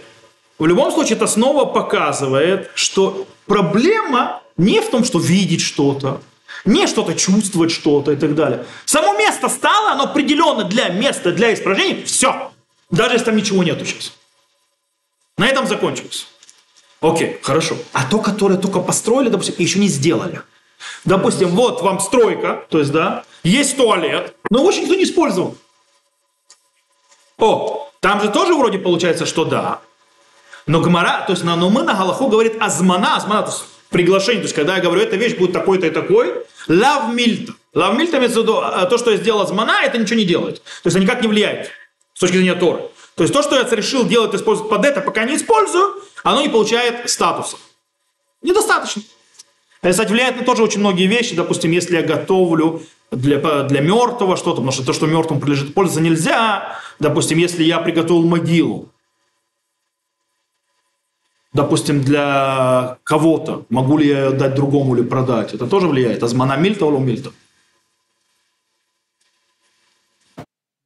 в 0.57 0.65
любом 0.65 0.91
случае, 0.91 1.17
это 1.17 1.27
снова 1.27 1.65
показывает, 1.65 2.69
что 2.75 3.27
проблема 3.47 4.41
не 4.55 4.79
в 4.79 4.89
том, 4.89 5.03
что 5.03 5.19
видеть 5.19 5.61
что-то, 5.61 6.21
не 6.63 6.87
что-то 6.87 7.15
чувствовать 7.15 7.71
что-то 7.71 8.11
и 8.11 8.15
так 8.15 8.35
далее. 8.35 8.65
Само 8.85 9.17
место 9.17 9.49
стало, 9.49 9.91
оно 9.91 10.03
определенно 10.03 10.63
для 10.63 10.89
места, 10.89 11.31
для 11.31 11.53
испражнений, 11.53 12.03
все. 12.05 12.51
Даже 12.91 13.15
если 13.15 13.25
там 13.25 13.35
ничего 13.35 13.63
нету 13.63 13.83
сейчас. 13.85 14.13
На 15.37 15.47
этом 15.47 15.67
закончилось. 15.67 16.27
Окей, 17.01 17.39
хорошо. 17.41 17.75
А 17.91 18.09
то, 18.09 18.19
которое 18.19 18.57
только 18.57 18.79
построили, 18.79 19.29
допустим, 19.29 19.55
еще 19.57 19.79
не 19.79 19.87
сделали. 19.87 20.41
Допустим, 21.03 21.49
вот 21.49 21.81
вам 21.81 21.99
стройка, 21.99 22.65
то 22.69 22.79
есть, 22.79 22.91
да, 22.91 23.23
есть 23.43 23.75
туалет, 23.75 24.35
но 24.49 24.63
очень 24.63 24.83
никто 24.83 24.95
не 24.95 25.03
использовал. 25.03 25.57
О, 27.37 27.89
там 27.99 28.21
же 28.21 28.29
тоже 28.29 28.53
вроде 28.53 28.77
получается, 28.77 29.25
что 29.25 29.45
да. 29.45 29.81
Но 30.67 30.79
Гмара, 30.81 31.23
то 31.27 31.33
есть, 31.33 31.43
но 31.43 31.69
мы 31.69 31.83
на 31.83 31.93
Галаху 31.93 32.27
говорит 32.27 32.57
азмана, 32.59 33.17
азмана, 33.17 33.43
то 33.43 33.51
есть 33.51 33.63
приглашение, 33.89 34.41
то 34.41 34.45
есть, 34.45 34.55
когда 34.55 34.75
я 34.77 34.81
говорю, 34.81 35.01
эта 35.01 35.15
вещь 35.15 35.35
будет 35.35 35.53
такой-то 35.53 35.87
и 35.87 35.89
такой, 35.89 36.33
лав 36.67 37.13
мильта. 37.13 37.53
Лав 37.73 37.97
мильта 37.97 38.19
то, 38.29 38.97
что 38.97 39.11
я 39.11 39.17
сделал 39.17 39.41
азмана, 39.41 39.83
это 39.83 39.97
ничего 39.97 40.17
не 40.17 40.25
делает. 40.25 40.63
То 40.63 40.87
есть, 40.87 40.95
это 40.95 40.99
никак 40.99 41.21
не 41.21 41.27
влияет 41.27 41.69
с 42.13 42.19
точки 42.19 42.37
зрения 42.37 42.55
Торы. 42.55 42.83
То 43.15 43.23
есть, 43.23 43.33
то, 43.33 43.43
что 43.43 43.55
я 43.55 43.63
решил 43.63 44.05
делать, 44.05 44.33
использовать 44.33 44.69
под 44.69 44.85
это, 44.85 45.01
пока 45.01 45.23
не 45.23 45.35
использую, 45.35 46.01
оно 46.23 46.41
не 46.41 46.49
получает 46.49 47.09
статуса. 47.09 47.57
Недостаточно. 48.41 49.03
Это, 49.85 49.91
кстати, 49.91 50.11
влияет 50.11 50.37
на 50.37 50.43
тоже 50.43 50.63
очень 50.63 50.79
многие 50.79 51.05
вещи. 51.05 51.35
Допустим, 51.35 51.69
если 51.69 51.97
я 51.97 52.01
готовлю 52.01 52.81
для, 53.11 53.37
для 53.65 53.81
мертвого 53.81 54.35
что-то, 54.35 54.55
потому 54.55 54.71
что 54.71 54.83
то, 54.83 54.93
что 54.93 55.05
мертвому 55.05 55.39
прилежит 55.39 55.75
пользоваться 55.75 56.01
нельзя. 56.01 56.75
Допустим, 56.97 57.37
если 57.37 57.63
я 57.63 57.77
приготовил 57.77 58.25
могилу, 58.25 58.89
допустим, 61.53 62.01
для 62.01 62.97
кого-то, 63.03 63.65
могу 63.69 63.99
ли 63.99 64.07
я 64.07 64.31
дать 64.31 64.55
другому 64.55 64.95
или 64.95 65.03
продать, 65.03 65.53
это 65.53 65.67
тоже 65.67 65.87
влияет. 65.87 66.23
Азмана 66.23 66.57
мильта 66.57 66.85
или 66.85 66.97
мильта. 66.97 67.31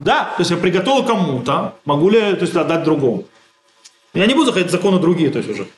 Да, 0.01 0.25
то 0.35 0.41
есть 0.41 0.51
я 0.51 0.57
приготовил 0.57 1.05
кому-то, 1.05 1.75
могу 1.85 2.09
ли 2.09 2.19
я 2.19 2.35
то 2.35 2.41
есть, 2.41 2.53
отдать 2.53 2.83
другому. 2.83 3.23
Я 4.13 4.25
не 4.25 4.33
буду 4.33 4.47
заходить 4.47 4.67
в 4.67 4.71
законы 4.71 4.99
другие, 4.99 5.29
то 5.29 5.37
есть 5.37 5.49
уже. 5.49 5.69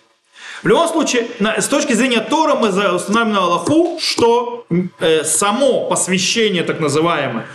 В 0.63 0.67
любом 0.67 0.87
случае, 0.87 1.27
с 1.39 1.67
точки 1.67 1.93
зрения 1.93 2.19
Тора 2.19 2.55
мы 2.55 2.69
устанавливаем 2.69 3.33
на 3.33 3.39
Аллаху, 3.39 3.99
что 3.99 4.65
э, 4.99 5.23
само 5.23 5.87
посвящение, 5.89 6.63
так 6.63 6.79
называемое, 6.79 7.47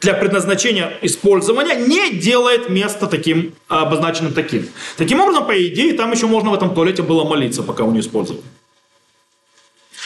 для 0.00 0.14
предназначения 0.14 0.98
использования 1.02 1.74
не 1.76 2.10
делает 2.10 2.68
место 2.68 3.06
таким, 3.06 3.54
обозначенным 3.68 4.32
таким. 4.32 4.68
Таким 4.96 5.20
образом, 5.20 5.46
по 5.46 5.66
идее, 5.66 5.94
там 5.94 6.12
еще 6.12 6.26
можно 6.26 6.50
в 6.50 6.54
этом 6.54 6.74
туалете 6.74 7.02
было 7.02 7.24
молиться, 7.24 7.62
пока 7.62 7.84
он 7.84 7.94
не 7.94 8.00
использовал. 8.00 8.42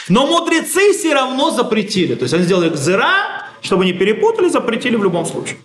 Но 0.07 0.25
мудрецы 0.25 0.93
все 0.93 1.13
равно 1.13 1.51
запретили. 1.51 2.15
То 2.15 2.23
есть 2.23 2.33
они 2.33 2.43
сделали 2.43 2.69
гзера, 2.69 3.49
чтобы 3.61 3.85
не 3.85 3.93
перепутали, 3.93 4.49
запретили 4.49 4.95
в 4.95 5.03
любом 5.03 5.25
случае. 5.25 5.57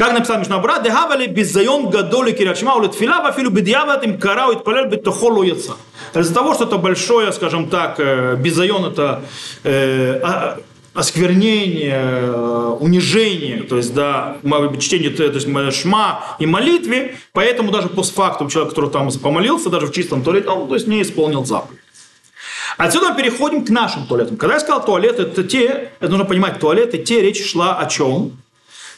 Как 0.00 0.14
написал 0.14 0.38
Мишнабра, 0.38 0.78
дегавали 0.78 1.26
беззайон 1.26 1.90
гадоли 1.90 2.32
кирячма 2.32 2.74
улетфила, 2.74 3.20
вафилу 3.20 3.50
бедьяват 3.50 4.02
им 4.02 4.18
карау 4.18 4.54
итпалел 4.54 4.86
бетохолу 4.86 5.42
яца. 5.42 5.72
Из-за 6.14 6.32
того, 6.32 6.54
что 6.54 6.64
это 6.64 6.78
большое, 6.78 7.30
скажем 7.34 7.68
так, 7.68 7.96
э, 7.98 8.34
беззайон 8.36 8.86
это 8.86 9.20
э, 9.62 10.18
а, 10.22 10.58
осквернение, 10.94 12.00
э, 12.02 12.76
унижение, 12.80 13.62
то 13.64 13.76
есть, 13.76 13.92
да, 13.92 14.38
чтение, 14.78 15.10
то 15.10 15.22
есть, 15.22 15.78
шма 15.78 16.24
и 16.38 16.46
молитве, 16.46 17.16
поэтому 17.34 17.70
даже 17.70 17.90
постфактум 17.90 18.48
человек, 18.48 18.70
который 18.70 18.88
там 18.88 19.10
помолился, 19.22 19.68
даже 19.68 19.86
в 19.86 19.92
чистом 19.92 20.22
туалете, 20.22 20.48
он, 20.48 20.66
то 20.66 20.76
есть, 20.76 20.86
не 20.86 21.02
исполнил 21.02 21.44
заповедь. 21.44 21.78
Отсюда 22.78 23.10
мы 23.10 23.16
переходим 23.18 23.66
к 23.66 23.68
нашим 23.68 24.06
туалетам. 24.06 24.38
Когда 24.38 24.54
я 24.54 24.60
сказал 24.60 24.82
туалет, 24.82 25.18
это 25.18 25.44
те, 25.44 25.90
это 26.00 26.10
нужно 26.10 26.24
понимать, 26.24 26.58
туалеты, 26.58 26.96
те 26.96 27.20
речь 27.20 27.46
шла 27.46 27.76
о 27.76 27.84
чем? 27.84 28.32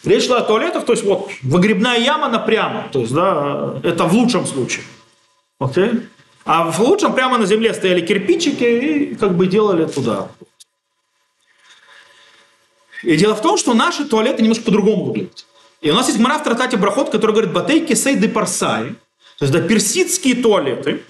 Речь 0.04 0.26
шла 0.26 0.38
о 0.38 0.42
туалетах, 0.42 0.84
то 0.84 0.92
есть 0.92 1.04
вот 1.04 1.30
выгребная 1.42 1.98
яма 1.98 2.28
напрямо, 2.28 2.88
то 2.90 3.00
есть, 3.00 3.12
да, 3.12 3.80
это 3.84 4.04
в 4.04 4.14
лучшем 4.14 4.46
случае. 4.46 4.84
Окей? 5.58 5.90
А 6.44 6.70
в 6.70 6.80
лучшем 6.80 7.14
прямо 7.14 7.38
на 7.38 7.46
земле 7.46 7.72
стояли 7.72 8.04
кирпичики 8.04 8.64
и 8.64 9.14
как 9.14 9.36
бы 9.36 9.46
делали 9.46 9.86
туда. 9.86 10.28
И 13.04 13.16
дело 13.16 13.34
в 13.34 13.42
том, 13.42 13.56
что 13.56 13.74
наши 13.74 14.04
туалеты 14.04 14.42
немножко 14.42 14.64
по-другому 14.64 15.04
выглядят. 15.04 15.46
И 15.80 15.90
у 15.90 15.94
нас 15.94 16.08
есть 16.08 16.18
мара 16.18 16.38
в 16.38 16.44
Тратате 16.44 16.76
Брахот, 16.76 17.10
который 17.10 17.32
говорит 17.32 17.52
«Батейки 17.52 17.94
сей 17.94 18.16
де 18.16 18.28
парсай», 18.28 18.94
то 19.38 19.44
есть 19.44 19.52
да, 19.52 19.60
персидские 19.60 20.36
туалеты, 20.36 21.02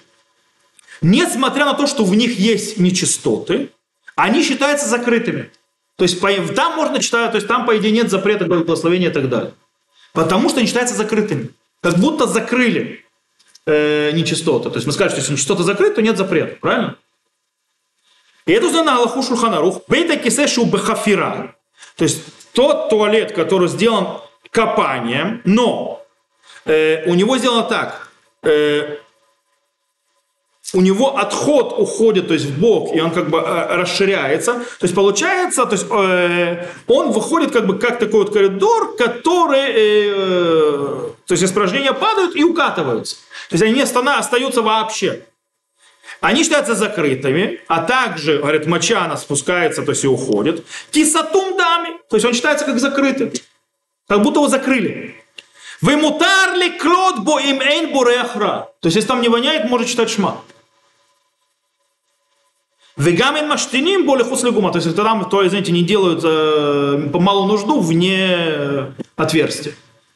несмотря 1.03 1.67
на 1.67 1.75
то, 1.75 1.87
что 1.87 2.05
в 2.05 2.15
них 2.15 2.39
есть 2.39 2.79
нечистоты, 2.79 3.71
они 4.17 4.43
считаются 4.43 4.87
закрытыми. 4.87 5.51
То 5.97 6.05
есть 6.05 6.21
там 6.55 6.77
можно 6.77 7.01
читать, 7.01 7.31
то 7.33 7.37
есть 7.37 7.47
там, 7.47 7.67
по 7.67 7.77
идее, 7.79 7.93
нет 7.93 8.11
запрета 8.11 8.47
благословения 8.47 9.11
и 9.11 9.13
так 9.13 9.29
далее. 9.29 9.53
Потому 10.13 10.49
что 10.49 10.59
они 10.59 10.67
считаются 10.67 10.97
закрытыми. 10.97 11.51
Как 11.83 11.97
будто 11.99 12.27
закрыли 12.27 13.05
э, 13.67 14.11
нечистоты. 14.13 14.71
То 14.71 14.77
есть 14.77 14.87
мы 14.87 14.93
скажем, 14.93 15.11
что 15.11 15.21
если 15.21 15.33
нечистота 15.33 15.63
закрыта, 15.63 15.97
то 15.97 16.03
нет 16.03 16.17
запрета. 16.17 16.57
Правильно? 16.61 16.97
И 18.47 18.53
это 18.53 18.67
узнано 18.67 18.93
на 18.93 18.97
Аллаху 18.99 19.23
Шурханарух. 19.23 19.83
Бейта 19.89 20.17
кисешу 20.17 20.65
бехафира. 20.65 21.55
То 21.97 22.05
есть 22.05 22.23
тот 22.53 22.89
туалет, 22.91 23.33
который 23.33 23.69
сделан 23.69 24.21
копанием, 24.51 25.41
но 25.45 26.05
э, 26.65 27.05
у 27.09 27.15
него 27.15 27.39
сделано 27.39 27.63
так. 27.63 28.09
Э, 28.43 28.97
у 30.75 30.81
него 30.81 31.19
отход 31.19 31.75
уходит, 31.79 32.29
то 32.29 32.35
есть 32.35 32.47
в 32.47 32.59
бок, 32.59 32.95
и 32.95 33.01
он 33.01 33.11
как 33.11 33.29
бы 33.29 33.39
э, 33.39 33.77
расширяется. 33.77 34.55
То 34.55 34.85
есть 34.85 34.95
получается, 34.95 35.67
то 35.67 35.73
есть 35.73 35.87
э, 35.91 36.67
он 36.87 37.11
выходит 37.11 37.53
как 37.53 37.67
бы 37.67 37.79
как 37.79 37.99
такой 37.99 38.21
вот 38.25 38.33
коридор, 38.33 38.97
который, 38.97 39.67
э, 39.69 41.11
то 41.27 41.33
есть 41.35 41.43
испражнения 41.43 41.93
падают 41.93 42.37
и 42.37 42.45
укатываются. 42.45 43.17
То 43.51 43.57
есть 43.57 43.63
они 43.65 43.75
не 43.75 43.83
остаются 43.83 44.63
вообще. 44.63 45.23
Они 46.21 46.45
считаются 46.45 46.75
закрытыми, 46.75 47.61
а 47.67 47.83
также, 47.83 48.39
говорят, 48.39 48.67
моча 48.67 49.05
она 49.05 49.17
спускается, 49.17 49.83
то 49.83 49.91
есть 49.91 50.05
и 50.05 50.09
уходит. 50.09 50.65
Кисатум 50.93 51.57
дами, 51.57 51.99
то 52.09 52.17
есть 52.17 52.25
он 52.25 52.33
считается 52.33 52.65
как 52.65 52.79
закрытый. 52.79 53.33
Как 54.07 54.23
будто 54.23 54.39
его 54.39 54.49
закрыли. 54.49 55.22
Вы 55.83 55.97
мутарли 55.97 56.79
клод 56.79 57.19
бо 57.19 57.41
им 57.41 57.61
эйн 57.61 57.93
То 57.93 58.69
есть, 58.85 58.97
если 58.97 59.09
там 59.09 59.21
не 59.21 59.29
воняет, 59.29 59.69
может 59.69 59.89
читать 59.89 60.11
шма. 60.11 60.41
Вегамен 62.97 63.49
маштиним 63.49 64.07
более 64.07 64.25
хуслегума. 64.25 64.71
То 64.71 64.79
есть 64.79 64.95
тогда, 64.95 65.25
то, 65.25 65.47
извините, 65.47 65.73
не 65.73 65.83
делают 65.83 66.21
э, 66.25 67.09
по 67.13 67.19
малую 67.19 67.47
нужду 67.47 67.81
вне 67.81 68.93
отверстия. 69.17 69.75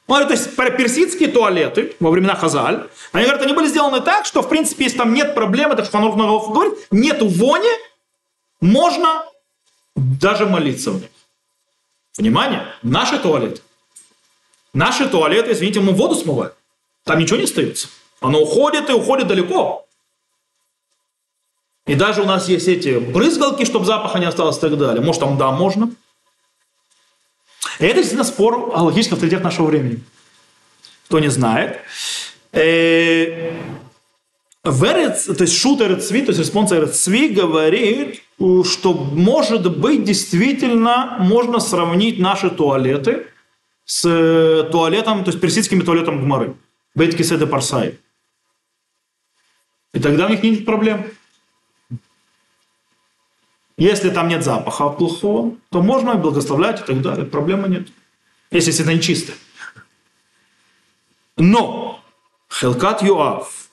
Ну, 0.09 0.15
то 0.25 0.31
есть 0.31 0.55
персидские 0.55 1.29
туалеты 1.31 1.97
во 1.99 2.11
времена 2.13 2.37
Хазаль, 2.37 2.87
они 3.11 3.25
говорят, 3.25 3.43
они 3.43 3.55
были 3.55 3.67
сделаны 3.67 4.01
так, 4.01 4.25
что, 4.25 4.41
в 4.43 4.49
принципе, 4.49 4.85
если 4.85 4.99
там 4.99 5.13
нет 5.13 5.35
проблемы, 5.35 5.75
так 5.75 5.87
что 5.87 5.99
Ханур 5.99 6.15
говорит, 6.15 6.75
нет 6.93 7.21
вони, 7.23 7.71
можно 8.61 9.25
даже 9.97 10.47
молиться 10.47 10.93
в 10.93 11.01
них. 11.01 11.11
Внимание, 12.17 12.63
наши 12.83 13.19
туалеты. 13.19 13.63
Наши 14.77 15.09
туалеты, 15.09 15.53
извините, 15.53 15.81
мы 15.81 15.93
воду 15.93 16.15
смываем. 16.15 16.53
Там 17.05 17.19
ничего 17.19 17.39
не 17.39 17.45
остается. 17.45 17.89
Оно 18.21 18.43
уходит 18.43 18.91
и 18.91 18.93
уходит 18.93 19.27
далеко. 19.27 19.87
И 21.87 21.95
даже 21.95 22.21
у 22.21 22.27
нас 22.27 22.47
есть 22.51 22.69
эти 22.69 22.99
брызгалки, 22.99 23.65
чтобы 23.65 23.87
запаха 23.87 24.19
не 24.19 24.27
осталось 24.27 24.59
и 24.59 24.61
так 24.61 24.77
далее. 24.77 25.03
Может, 25.03 25.21
там 25.21 25.39
да, 25.39 25.51
можно. 25.51 25.91
И 27.79 27.85
это 27.87 27.95
действительно 27.95 28.25
спор 28.25 28.71
о 28.75 28.83
логическом 28.83 29.15
авторитет 29.15 29.43
нашего 29.43 29.69
времени. 29.69 30.03
Кто 31.07 31.21
не 31.21 31.29
знает. 31.29 31.79
Э, 32.53 33.55
Верец, 34.63 35.25
то 35.25 35.43
есть 35.43 35.57
шутер 35.57 35.99
Цви, 36.03 36.21
то 36.21 36.33
есть 36.33 36.41
респонсор 36.41 36.87
Цви 36.89 37.31
говорит, 37.31 38.23
что 38.39 38.93
может 38.93 39.75
быть 39.79 40.05
действительно 40.05 41.17
можно 41.19 41.61
сравнить 41.61 42.19
наши 42.19 42.51
туалеты 42.51 43.29
с 43.87 44.69
туалетом, 44.71 45.25
то 45.25 45.31
есть 45.31 45.41
персидскими 45.41 45.83
туалетом 45.83 46.21
Гмары. 46.21 46.55
Бейтки 46.95 47.23
Седе 47.23 47.47
Парсай. 47.47 47.99
И 49.95 50.01
тогда 50.01 50.27
у 50.27 50.29
них 50.29 50.43
нет 50.43 50.67
проблем. 50.67 51.07
Если 53.79 54.11
там 54.11 54.29
нет 54.29 54.43
запаха 54.43 54.89
плохого, 54.89 55.57
то 55.71 55.83
можно 55.83 56.15
благословлять 56.15 56.81
и 56.81 56.85
так 56.85 57.01
далее. 57.01 57.25
Проблемы 57.25 57.69
нет. 57.69 57.89
Если 58.51 58.79
это 58.79 58.93
не 58.93 59.01
чисто. 59.01 59.33
Но 61.37 62.03
Хелкат 62.51 63.03
Юав, 63.03 63.69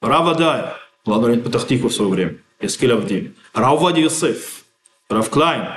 Равадая, 0.00 0.76
Владимир 1.04 1.42
Патахтику 1.42 1.88
в 1.88 1.92
свое 1.92 2.10
время, 2.10 2.38
Эскиль 2.60 2.92
Авдим, 2.92 3.34
Раввади 3.52 4.00
Юсеф, 4.00 4.64
Рав 5.08 5.28
Клайн, 5.28 5.68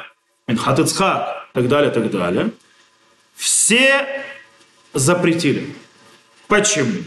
Минхат 0.47 0.79
Ицхак, 0.79 1.49
и 1.49 1.55
так 1.55 1.67
далее, 1.67 1.91
так 1.91 2.11
далее, 2.11 2.51
все 3.35 4.23
запретили. 4.93 5.75
Почему? 6.47 7.03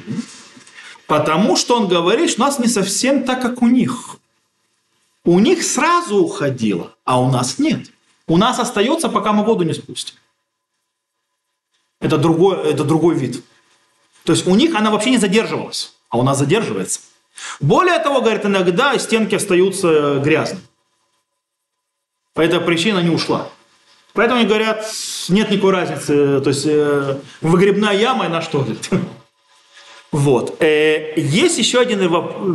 Потому 1.07 1.57
что 1.57 1.77
он 1.77 1.89
говорит, 1.89 2.31
что 2.31 2.43
у 2.43 2.45
нас 2.45 2.59
не 2.59 2.69
совсем 2.69 3.25
так, 3.25 3.41
как 3.41 3.63
у 3.63 3.67
них. 3.69 4.17
У 5.25 5.39
них 5.41 5.63
сразу 5.63 6.17
уходило, 6.17 6.95
а 7.05 7.21
у 7.21 7.31
нас 7.31 7.59
нет. 7.59 7.91
У 8.27 8.37
нас 8.37 8.59
остается, 8.59 9.09
пока 9.09 9.33
мы 9.33 9.45
воду 9.45 9.65
не 9.65 9.75
спустим. 9.75 10.17
Это 12.01 12.19
другой, 12.19 12.71
это 12.71 12.85
другой 12.85 13.17
вид. 13.17 13.43
То 14.25 14.33
есть 14.33 14.47
у 14.47 14.55
них 14.55 14.75
она 14.75 14.91
вообще 14.91 15.11
не 15.11 15.19
задерживалась, 15.19 15.95
а 16.11 16.19
у 16.19 16.23
нас 16.23 16.39
задерживается. 16.39 17.01
Более 17.61 17.99
того, 17.99 18.21
говорит, 18.21 18.45
иногда 18.45 18.99
стенки 18.99 19.35
остаются 19.35 20.19
грязными. 20.19 20.63
По 22.35 22.43
этой 22.43 22.61
причине 22.61 23.03
не 23.03 23.11
ушла. 23.11 23.51
Поэтому 24.19 24.41
они 24.41 24.49
говорят, 24.49 24.85
нет 25.29 25.49
никакой 25.49 25.71
разницы, 25.75 26.41
то 26.41 26.49
есть 26.49 26.67
э, 26.67 27.21
выгребная 27.41 27.93
яма 27.93 28.27
и 28.27 28.29
наш 28.29 28.49
туалет. 28.49 28.91
Вот. 30.11 30.61
Э, 30.61 31.13
есть 31.15 31.57
еще 31.57 31.79
один 31.79 32.01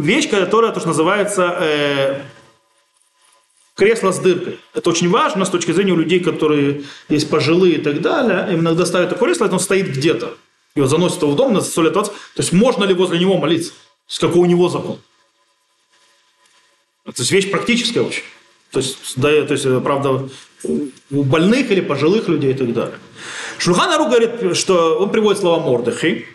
вещь, 0.02 0.30
которая 0.30 0.74
тоже 0.74 0.88
называется 0.88 1.56
э, 1.62 2.22
кресло 3.76 4.12
с 4.12 4.20
дыркой. 4.20 4.60
Это 4.74 4.90
очень 4.90 5.10
важно 5.10 5.46
с 5.46 5.50
точки 5.50 5.72
зрения 5.72 5.96
людей, 5.96 6.20
которые 6.20 6.84
есть 7.08 7.30
пожилые 7.30 7.76
и 7.76 7.82
так 7.82 8.02
далее. 8.02 8.46
Им 8.52 8.60
иногда 8.60 8.86
ставят 8.86 9.12
такое 9.12 9.30
кресло, 9.30 9.48
оно 9.48 9.60
стоит 9.60 9.88
где-то. 9.88 10.36
Его 10.76 10.88
заносят 10.88 11.24
в 11.24 11.34
дом 11.34 11.54
на 11.54 11.62
100 11.62 11.82
лет 11.84 11.94
20. 11.94 12.12
То 12.12 12.18
есть 12.40 12.52
можно 12.52 12.84
ли 12.84 12.94
возле 12.94 13.20
него 13.20 13.38
молиться? 13.38 13.72
С 14.08 14.20
какой 14.20 14.42
у 14.42 14.46
него 14.46 14.68
закон? 14.68 15.00
Это 17.06 17.24
вещь 17.24 17.50
практическая 17.50 18.02
очень. 18.02 18.24
То 18.72 18.80
есть, 18.80 18.98
да, 19.16 19.30
то 19.46 19.54
есть, 19.54 19.66
правда, 19.82 20.28
у 20.64 21.24
больных 21.24 21.72
или 21.72 21.82
пожилых 21.82 22.28
людей 22.28 22.52
и 22.52 22.56
так 22.56 22.74
далее. 22.74 23.00
Шульханару 23.58 24.06
говорит, 24.06 24.56
что 24.58 24.98
он 25.00 25.10
приводит 25.10 25.40
слова 25.40 25.62
Мордыхи. 25.64 26.26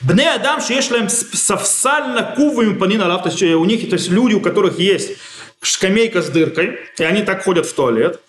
Бне 0.00 0.30
Адам 0.30 0.60
Шешлем 0.60 1.08
совсально 1.08 2.34
кувым 2.36 2.78
панина 2.78 3.08
лав, 3.08 3.22
то 3.22 3.30
есть 3.30 3.42
у 3.42 3.64
них, 3.64 3.88
то 3.88 3.96
есть 3.96 4.08
люди, 4.10 4.34
у 4.34 4.40
которых 4.40 4.78
есть 4.78 5.18
скамейка 5.60 6.22
с 6.22 6.28
дыркой, 6.28 6.78
и 6.98 7.02
они 7.02 7.22
так 7.22 7.44
ходят 7.44 7.66
в 7.66 7.72
туалет, 7.72 8.20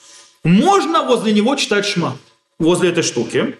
можно 0.43 1.03
возле 1.03 1.31
него 1.31 1.55
читать 1.55 1.85
шма, 1.85 2.17
возле 2.57 2.89
этой 2.89 3.03
штуки, 3.03 3.55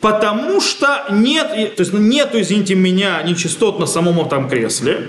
потому 0.00 0.60
что 0.60 1.06
нет, 1.10 1.76
то 1.76 1.82
есть 1.82 1.92
нету, 1.92 2.40
извините 2.40 2.74
меня, 2.74 3.22
нечистот 3.22 3.78
на 3.78 3.86
самом 3.86 4.26
там 4.28 4.48
кресле, 4.48 5.08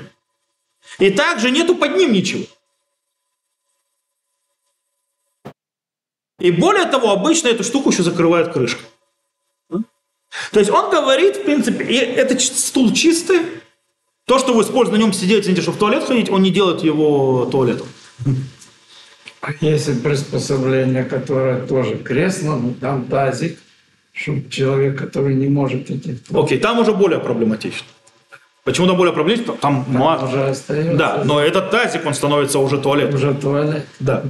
и 0.99 1.09
также 1.09 1.51
нету 1.51 1.76
под 1.76 1.95
ним 1.95 2.12
ничего. 2.12 2.45
И 6.41 6.51
более 6.51 6.85
того, 6.85 7.11
обычно 7.11 7.49
эту 7.49 7.63
штуку 7.63 7.91
еще 7.91 8.03
закрывает 8.03 8.51
крышка. 8.51 8.81
То 9.69 10.59
есть 10.59 10.71
он 10.71 10.89
говорит, 10.89 11.37
в 11.37 11.43
принципе, 11.43 11.85
и 11.85 11.95
этот 11.95 12.41
стул 12.41 12.91
чистый, 12.93 13.41
то, 14.25 14.39
что 14.39 14.53
вы 14.53 14.63
используете 14.63 14.99
на 14.99 15.05
нем 15.05 15.13
сидеть, 15.13 15.43
извините, 15.43 15.61
чтобы 15.61 15.75
в 15.77 15.79
туалет 15.79 16.03
ходить, 16.03 16.29
он 16.29 16.41
не 16.41 16.51
делает 16.51 16.83
его 16.83 17.45
туалетом. 17.45 17.87
А 19.41 19.51
есть 19.59 20.03
приспособление, 20.03 21.03
которое 21.03 21.65
тоже 21.65 21.97
кресло, 21.97 22.55
но 22.55 22.73
там 22.79 23.05
тазик, 23.05 23.59
чтобы 24.13 24.49
человек, 24.49 24.99
который 24.99 25.35
не 25.35 25.47
может 25.47 25.89
идти. 25.91 26.17
Окей, 26.33 26.59
там 26.59 26.79
уже 26.79 26.93
более 26.93 27.19
проблематично. 27.19 27.87
Почему 28.63 28.87
там 28.87 28.97
более 28.97 29.13
проблематично? 29.13 29.53
Там, 29.53 29.85
там 29.85 30.19
ну, 30.21 30.27
уже 30.27 30.49
остается. 30.49 30.95
Да, 30.95 31.23
но 31.25 31.39
этот 31.39 31.71
тазик, 31.71 32.05
он 32.05 32.13
становится 32.13 32.59
уже 32.59 32.79
туалетом. 32.79 33.15
Уже 33.15 33.33
туалет. 33.33 33.85
Да. 33.99 34.23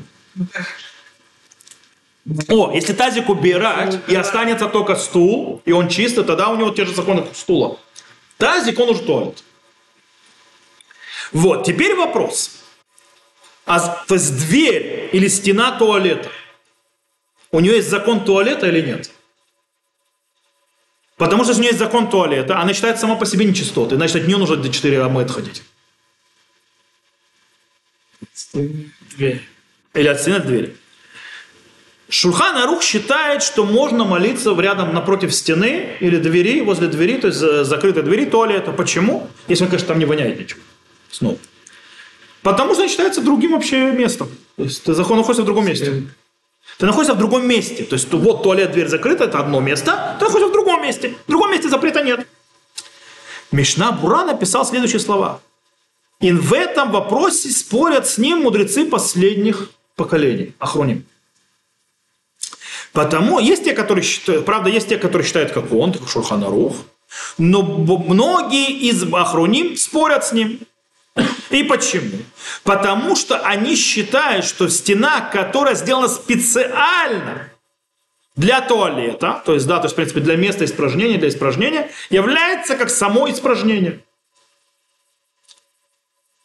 О, 2.49 2.71
если 2.71 2.93
тазик 2.93 3.29
убирать, 3.29 3.99
и 4.07 4.15
останется 4.15 4.67
только 4.67 4.95
стул, 4.95 5.61
и 5.65 5.71
он 5.71 5.89
чистый, 5.89 6.23
тогда 6.23 6.49
у 6.49 6.55
него 6.55 6.69
те 6.69 6.85
же 6.85 6.93
законы, 6.93 7.25
стула. 7.33 7.79
Тазик, 8.37 8.79
он 8.79 8.89
уже 8.89 9.01
туалет. 9.01 9.43
Вот, 11.31 11.65
теперь 11.65 11.95
вопрос. 11.95 12.51
А, 13.65 13.79
то 14.07 14.15
есть 14.15 14.37
дверь 14.37 15.09
или 15.13 15.27
стена 15.27 15.71
туалета, 15.77 16.29
у 17.51 17.59
нее 17.59 17.75
есть 17.75 17.89
закон 17.89 18.23
туалета 18.23 18.67
или 18.67 18.81
нет? 18.81 19.11
Потому 21.17 21.43
что 21.43 21.51
если 21.51 21.61
у 21.61 21.63
нее 21.63 21.71
есть 21.71 21.79
закон 21.79 22.09
туалета, 22.09 22.59
она 22.59 22.73
считается 22.73 23.01
сама 23.01 23.15
по 23.15 23.25
себе 23.25 23.45
нечистотой, 23.45 23.97
значит 23.97 24.17
от 24.17 24.27
нее 24.27 24.37
нужно 24.37 24.57
до 24.57 24.69
4 24.69 25.01
амы 25.01 25.21
отходить. 25.21 25.63
Дверь. 28.53 29.41
Или 29.93 30.07
от 30.07 30.19
стены 30.21 30.39
двери. 30.39 30.75
Шульхан 32.11 32.57
Арух 32.57 32.83
считает, 32.83 33.41
что 33.41 33.63
можно 33.63 34.03
молиться 34.03 34.53
рядом 34.59 34.93
напротив 34.93 35.33
стены 35.33 35.95
или 36.01 36.17
двери, 36.17 36.59
возле 36.59 36.87
двери, 36.87 37.17
то 37.17 37.27
есть 37.27 37.39
закрытой 37.39 38.03
двери 38.03 38.25
туалета. 38.25 38.73
Почему? 38.73 39.29
Если, 39.47 39.65
конечно, 39.65 39.87
там 39.87 39.99
не 39.99 40.03
воняет 40.03 40.37
ничего. 40.37 40.59
Снова. 41.09 41.37
Потому 42.41 42.73
что 42.73 42.83
он 42.83 42.89
считается 42.89 43.21
другим 43.21 43.53
вообще 43.53 43.91
местом. 43.91 44.27
То 44.57 44.63
есть 44.63 44.83
ты 44.83 44.91
находишься 44.91 45.43
в 45.43 45.45
другом 45.45 45.65
месте. 45.65 46.03
Ты 46.77 46.85
находишься 46.85 47.13
в 47.13 47.17
другом 47.17 47.47
месте. 47.47 47.85
То 47.85 47.95
есть 47.95 48.11
вот 48.11 48.43
туалет, 48.43 48.73
дверь 48.73 48.89
закрыта, 48.89 49.23
это 49.23 49.39
одно 49.39 49.61
место. 49.61 50.17
Ты 50.19 50.25
находишься 50.25 50.49
в 50.49 50.53
другом 50.53 50.83
месте. 50.83 51.15
В 51.27 51.29
другом 51.29 51.51
месте 51.51 51.69
запрета 51.69 52.03
нет. 52.03 52.27
Мишна 53.53 53.93
Бура 53.93 54.25
написал 54.25 54.65
следующие 54.65 54.99
слова. 54.99 55.39
И 56.19 56.33
в 56.33 56.51
этом 56.51 56.91
вопросе 56.91 57.49
спорят 57.51 58.05
с 58.05 58.17
ним 58.17 58.41
мудрецы 58.41 58.83
последних 58.83 59.69
поколений. 59.95 60.53
Охроним. 60.59 61.05
Потому 62.93 63.39
есть 63.39 63.63
те, 63.63 63.73
которые 63.73 64.03
считают, 64.03 64.45
правда, 64.45 64.69
есть 64.69 64.89
те, 64.89 64.97
которые 64.97 65.25
считают, 65.25 65.51
как 65.51 65.71
он, 65.71 65.93
как 65.93 66.09
Шурханарух, 66.09 66.75
но 67.37 67.61
многие 67.61 68.71
из 68.71 69.03
Ахруним 69.13 69.77
спорят 69.77 70.25
с 70.25 70.33
ним. 70.33 70.59
И 71.49 71.63
почему? 71.63 72.19
Потому 72.63 73.15
что 73.15 73.37
они 73.39 73.75
считают, 73.75 74.45
что 74.45 74.69
стена, 74.69 75.21
которая 75.21 75.75
сделана 75.75 76.07
специально 76.07 77.49
для 78.35 78.61
туалета, 78.61 79.41
то 79.45 79.53
есть, 79.53 79.67
да, 79.67 79.77
то 79.77 79.85
есть, 79.85 79.93
в 79.93 79.95
принципе, 79.97 80.21
для 80.21 80.37
места 80.37 80.63
испражнения, 80.63 81.17
для 81.17 81.27
испражнения, 81.27 81.91
является 82.09 82.75
как 82.75 82.89
само 82.89 83.29
испражнение. 83.29 83.99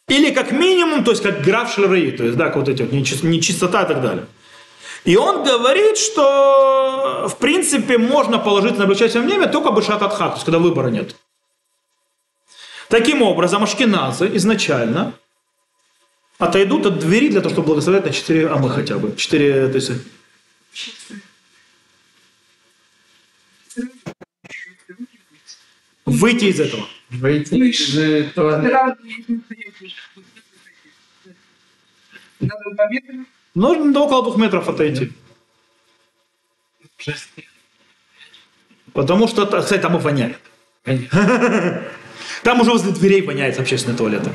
Или 0.09 0.31
как 0.31 0.51
минимум, 0.51 1.03
то 1.03 1.11
есть 1.11 1.23
как 1.23 1.41
граф 1.41 1.73
шлеры, 1.73 2.11
то 2.11 2.23
есть, 2.23 2.37
да, 2.37 2.47
как 2.47 2.57
вот 2.57 2.69
эти 2.69 2.81
вот 2.81 2.91
нечистота 2.91 3.83
и 3.83 3.87
так 3.87 4.01
далее. 4.01 4.25
И 5.05 5.15
он 5.15 5.43
говорит, 5.43 5.97
что 5.97 7.27
в 7.29 7.37
принципе 7.37 7.97
можно 7.97 8.39
положить 8.39 8.77
на 8.77 8.83
облегчательное 8.83 9.27
время 9.27 9.47
только 9.47 9.71
бы 9.71 9.81
шат 9.81 9.99
то 9.99 10.31
есть 10.33 10.43
когда 10.43 10.59
выбора 10.59 10.89
нет. 10.89 11.15
Таким 12.89 13.21
образом, 13.21 13.63
ашкеназы 13.63 14.29
изначально 14.35 15.13
отойдут 16.37 16.85
от 16.85 16.99
двери 16.99 17.29
для 17.29 17.41
того, 17.41 17.53
чтобы 17.53 17.67
благословлять 17.67 18.05
на 18.05 18.13
4 18.13 18.47
амы 18.49 18.69
хотя 18.69 18.97
бы. 18.97 19.15
4, 19.15 19.67
то 19.67 19.75
есть... 19.75 19.91
Выйти 26.05 26.45
из 26.45 26.59
этого. 26.59 26.87
Выйти 27.09 27.55
из 27.55 27.97
этого. 27.97 28.95
Нужно 33.57 33.91
до 33.91 34.01
около 34.01 34.21
двух 34.21 34.37
метров 34.37 34.69
отойти. 34.69 35.11
Потому 38.93 39.27
что, 39.27 39.47
кстати, 39.47 39.81
там 39.81 39.97
и 39.97 39.99
воняет. 39.99 40.37
Там 42.43 42.61
уже 42.61 42.69
возле 42.69 42.91
дверей 42.91 43.23
воняет 43.23 43.59
общественные 43.59 43.97
туалеты. 43.97 44.31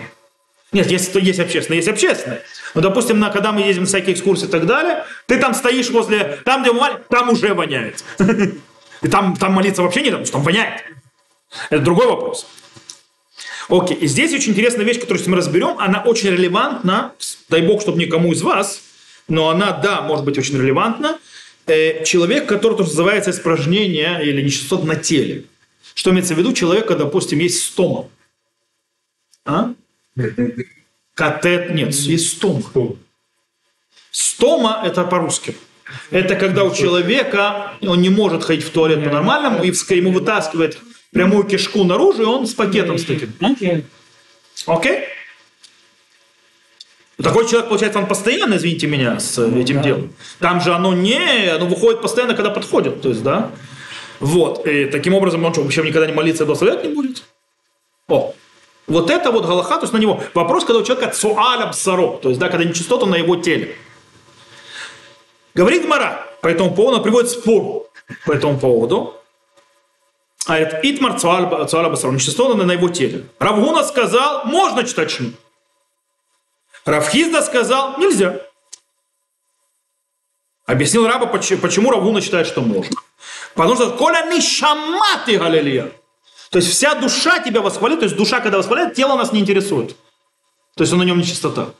Нет, 0.73 0.91
есть, 0.91 1.15
есть 1.15 1.39
общественные, 1.39 1.79
есть 1.79 1.89
общественные. 1.89 2.43
Но, 2.75 2.81
допустим, 2.81 3.21
на, 3.21 3.31
когда 3.31 3.53
мы 3.53 3.61
ездим 3.61 3.85
на 3.85 3.87
всякие 3.87 4.15
экскурсии 4.17 4.47
и 4.47 4.51
так 4.51 4.67
далее, 4.67 5.05
ты 5.27 5.39
там 5.39 5.55
стоишь 5.55 5.91
возле, 5.91 6.41
там, 6.45 6.63
где 6.63 6.73
воняет, 6.73 7.07
там 7.07 7.29
уже 7.29 7.55
воняет. 7.55 8.03
И 9.03 9.09
там, 9.09 9.37
там 9.37 9.53
молиться 9.53 9.83
вообще 9.83 10.01
не 10.01 10.07
потому 10.07 10.25
что 10.25 10.33
там 10.33 10.43
воняет. 10.43 10.83
Это 11.71 11.81
другой 11.81 12.09
вопрос. 12.09 12.49
Окей, 13.69 13.97
и 13.99 14.09
здесь 14.09 14.35
очень 14.35 14.51
интересная 14.51 14.85
вещь, 14.85 14.99
которую 14.99 15.23
мы 15.31 15.37
разберем, 15.37 15.79
она 15.79 16.03
очень 16.03 16.31
релевантна, 16.31 17.13
дай 17.49 17.63
бог, 17.63 17.83
чтобы 17.83 17.99
никому 17.99 18.33
из 18.33 18.43
вас, 18.43 18.83
но 19.29 19.49
она, 19.49 19.73
да, 19.73 20.03
может 20.03 20.25
быть 20.25 20.39
очень 20.39 20.57
релевантна. 20.57 21.19
Э, 21.67 22.05
человек, 22.05 22.49
который 22.49 22.77
тоже 22.77 22.91
называется 22.91 23.31
испражнение 23.31 24.25
или 24.25 24.43
нечистот 24.43 24.85
на 24.85 24.97
теле. 24.97 25.45
Что 25.95 26.11
имеется 26.11 26.35
в 26.35 26.39
виду? 26.39 26.53
Человека, 26.53 26.97
допустим, 26.97 27.39
есть 27.39 27.63
стома. 27.63 28.09
А? 29.45 29.73
Катет, 31.15 31.71
нет, 31.71 31.95
есть 31.95 32.37
стома. 32.37 32.63
Стома– 34.11 34.83
это 34.85 35.05
по-русски. 35.05 35.57
Это 36.11 36.37
когда 36.37 36.65
у 36.65 36.75
человека, 36.75 37.73
он 37.81 38.01
не 38.01 38.09
может 38.09 38.45
ходить 38.45 38.65
в 38.65 38.71
туалет 38.71 39.05
по-нормальному, 39.05 39.63
и 39.63 39.69
ему 39.69 40.13
вытаскивает 40.13 40.79
прямую 41.13 41.45
кишку 41.45 41.85
наружу, 41.85 42.23
и 42.23 42.27
он 42.27 42.47
с 42.47 42.55
пакетом 42.55 42.99
с 42.99 43.05
таким. 43.05 43.35
Окей? 43.41 43.85
Okay? 44.67 45.05
Такой 47.21 47.47
человек, 47.47 47.69
получается, 47.69 47.99
он 47.99 48.07
постоянно, 48.07 48.55
извините 48.55 48.87
меня, 48.87 49.21
с 49.21 49.39
этим 49.39 49.77
да. 49.77 49.83
делом. 49.83 50.13
Там 50.39 50.61
же 50.61 50.73
оно 50.73 50.95
не, 50.95 51.51
оно 51.51 51.67
выходит 51.67 52.01
постоянно, 52.01 52.35
когда 52.35 52.51
подходит, 52.51 53.03
то 53.03 53.11
есть, 53.11 53.23
да. 53.23 53.51
Вот, 54.19 54.67
и 54.67 54.87
таким 54.87 55.15
образом 55.15 55.45
он 55.45 55.53
что, 55.53 55.63
вообще 55.63 55.83
никогда 55.83 56.07
не 56.07 56.13
молиться 56.13 56.45
и 56.45 56.47
благословлять 56.47 56.85
не 56.85 56.95
будет? 56.95 57.25
О, 58.09 58.35
вот 58.87 59.11
это 59.11 59.31
вот 59.31 59.47
галаха, 59.47 59.77
то 59.77 59.83
есть 59.83 59.93
на 59.93 59.99
него. 59.99 60.23
Вопрос, 60.35 60.65
когда 60.65 60.81
у 60.81 60.85
человека 60.85 61.13
цуалям 61.13 61.73
саро, 61.73 62.19
то 62.23 62.29
есть, 62.29 62.41
да, 62.41 62.49
когда 62.49 62.65
нечистота 62.65 63.07
на 63.07 63.17
его 63.17 63.37
теле. 63.37 63.77
Говорит 65.55 65.87
Мара, 65.87 66.27
по 66.41 66.49
этому 66.49 66.75
поводу, 66.75 66.99
он 66.99 67.03
приводит 67.03 67.31
спор 67.31 67.87
по 68.25 68.33
этому 68.33 68.59
поводу. 68.59 69.15
А 70.47 70.59
это 70.59 70.81
Итмар 70.83 71.21
Цуаля 71.21 71.47
Басарон, 71.47 72.17
нечистота 72.17 72.55
на 72.55 72.73
его 72.73 72.89
теле. 72.89 73.27
Равгуна 73.39 73.85
сказал, 73.85 74.45
можно 74.45 74.83
читать 74.85 75.11
шму. 75.11 75.31
Равхизда 76.85 77.43
сказал, 77.43 77.99
нельзя. 77.99 78.41
Объяснил 80.67 81.07
раба, 81.07 81.27
почему 81.27 81.91
Равуна 81.91 82.21
считает, 82.21 82.47
что 82.47 82.61
можно. 82.61 82.97
Потому 83.55 83.75
что 83.75 83.91
коля 83.91 84.23
нишаматы 84.33 85.39
галилея. 85.39 85.93
То 86.51 86.59
есть 86.59 86.71
вся 86.71 86.95
душа 86.95 87.41
тебя 87.41 87.61
восхвалит, 87.61 88.01
то 88.01 88.05
есть 88.05 88.17
душа, 88.17 88.41
когда 88.41 88.59
восхваляет, 88.59 88.95
тело 88.95 89.17
нас 89.17 89.33
не 89.33 89.41
интересует. 89.41 89.97
То 90.77 90.83
есть 90.83 90.93
он 90.93 91.01
на 91.01 91.05
нем 91.05 91.19
не 91.19 91.25
чистота. 91.25 91.75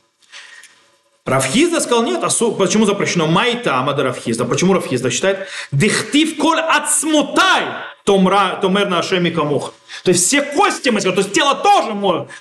Рафхизда 1.25 1.79
сказал, 1.79 2.03
нет, 2.03 2.21
а 2.23 2.29
почему 2.51 2.85
запрещено? 2.85 3.27
Майта 3.27 3.77
Амада 3.77 4.03
Рафхизда. 4.03 4.43
Почему 4.43 4.73
Рафхизда 4.73 5.09
считает? 5.09 5.47
Дихтив 5.71 6.37
коль 6.37 6.59
отсмутай 6.59 7.63
томра, 8.03 8.59
томер 8.61 8.89
на 8.89 8.99
ашеми 8.99 9.29
камух. 9.29 9.73
То 10.03 10.11
есть 10.11 10.25
все 10.25 10.41
кости 10.41 10.89
мы 10.89 10.99
то 10.99 11.11
есть 11.11 11.31
тело 11.31 11.55
тоже 11.55 11.93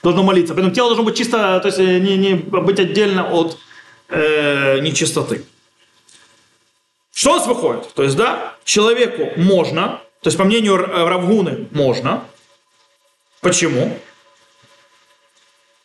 должно 0.03 0.23
молиться, 0.25 0.55
поэтому 0.55 0.75
тело 0.75 0.89
должно 0.89 1.05
быть 1.05 1.17
чисто, 1.17 1.61
то 1.61 1.69
есть 1.69 1.79
э, 1.79 2.01
не, 2.01 2.17
не 2.17 2.35
быть 2.35 2.81
отдельно 2.81 3.31
от 3.31 3.57
э, 4.09 4.81
нечистоты. 4.81 5.45
Что 7.15 7.35
у 7.35 7.37
нас 7.37 7.47
выходит? 7.47 7.93
То 7.95 8.03
есть, 8.03 8.17
да, 8.17 8.57
человеку 8.65 9.39
можно, 9.41 10.01
то 10.23 10.29
есть, 10.29 10.39
по 10.39 10.45
мнению 10.45 10.77
Равгуны, 10.77 11.69
можно. 11.71 12.25
Почему? 13.41 13.97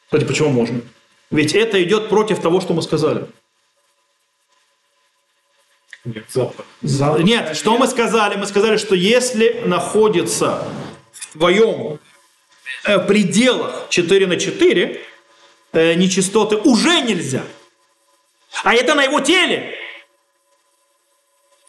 Кстати, 0.06 0.24
почему 0.24 0.50
можно? 0.50 0.82
Ведь 1.30 1.54
это 1.54 1.82
идет 1.84 2.10
против 2.10 2.40
того, 2.40 2.62
что 2.62 2.74
мы 2.74 2.82
сказали. 2.82 3.28
Нет, 6.06 6.26
запах. 6.30 6.66
запах. 6.82 7.24
Нет, 7.24 7.58
что 7.58 7.78
мы 7.78 7.88
сказали? 7.88 8.38
Мы 8.38 8.46
сказали, 8.46 8.78
что 8.78 8.96
если 8.96 9.62
находится 9.66 10.66
в 11.12 11.34
твоем 11.34 12.00
э, 12.86 13.00
пределах 13.00 13.88
4 13.90 14.28
на 14.28 14.38
4, 14.38 15.02
э, 15.74 15.94
нечистоты 15.96 16.56
уже 16.56 17.02
нельзя. 17.02 17.44
А 18.64 18.74
это 18.74 18.96
на 18.96 19.04
его 19.04 19.20
теле. 19.20 19.76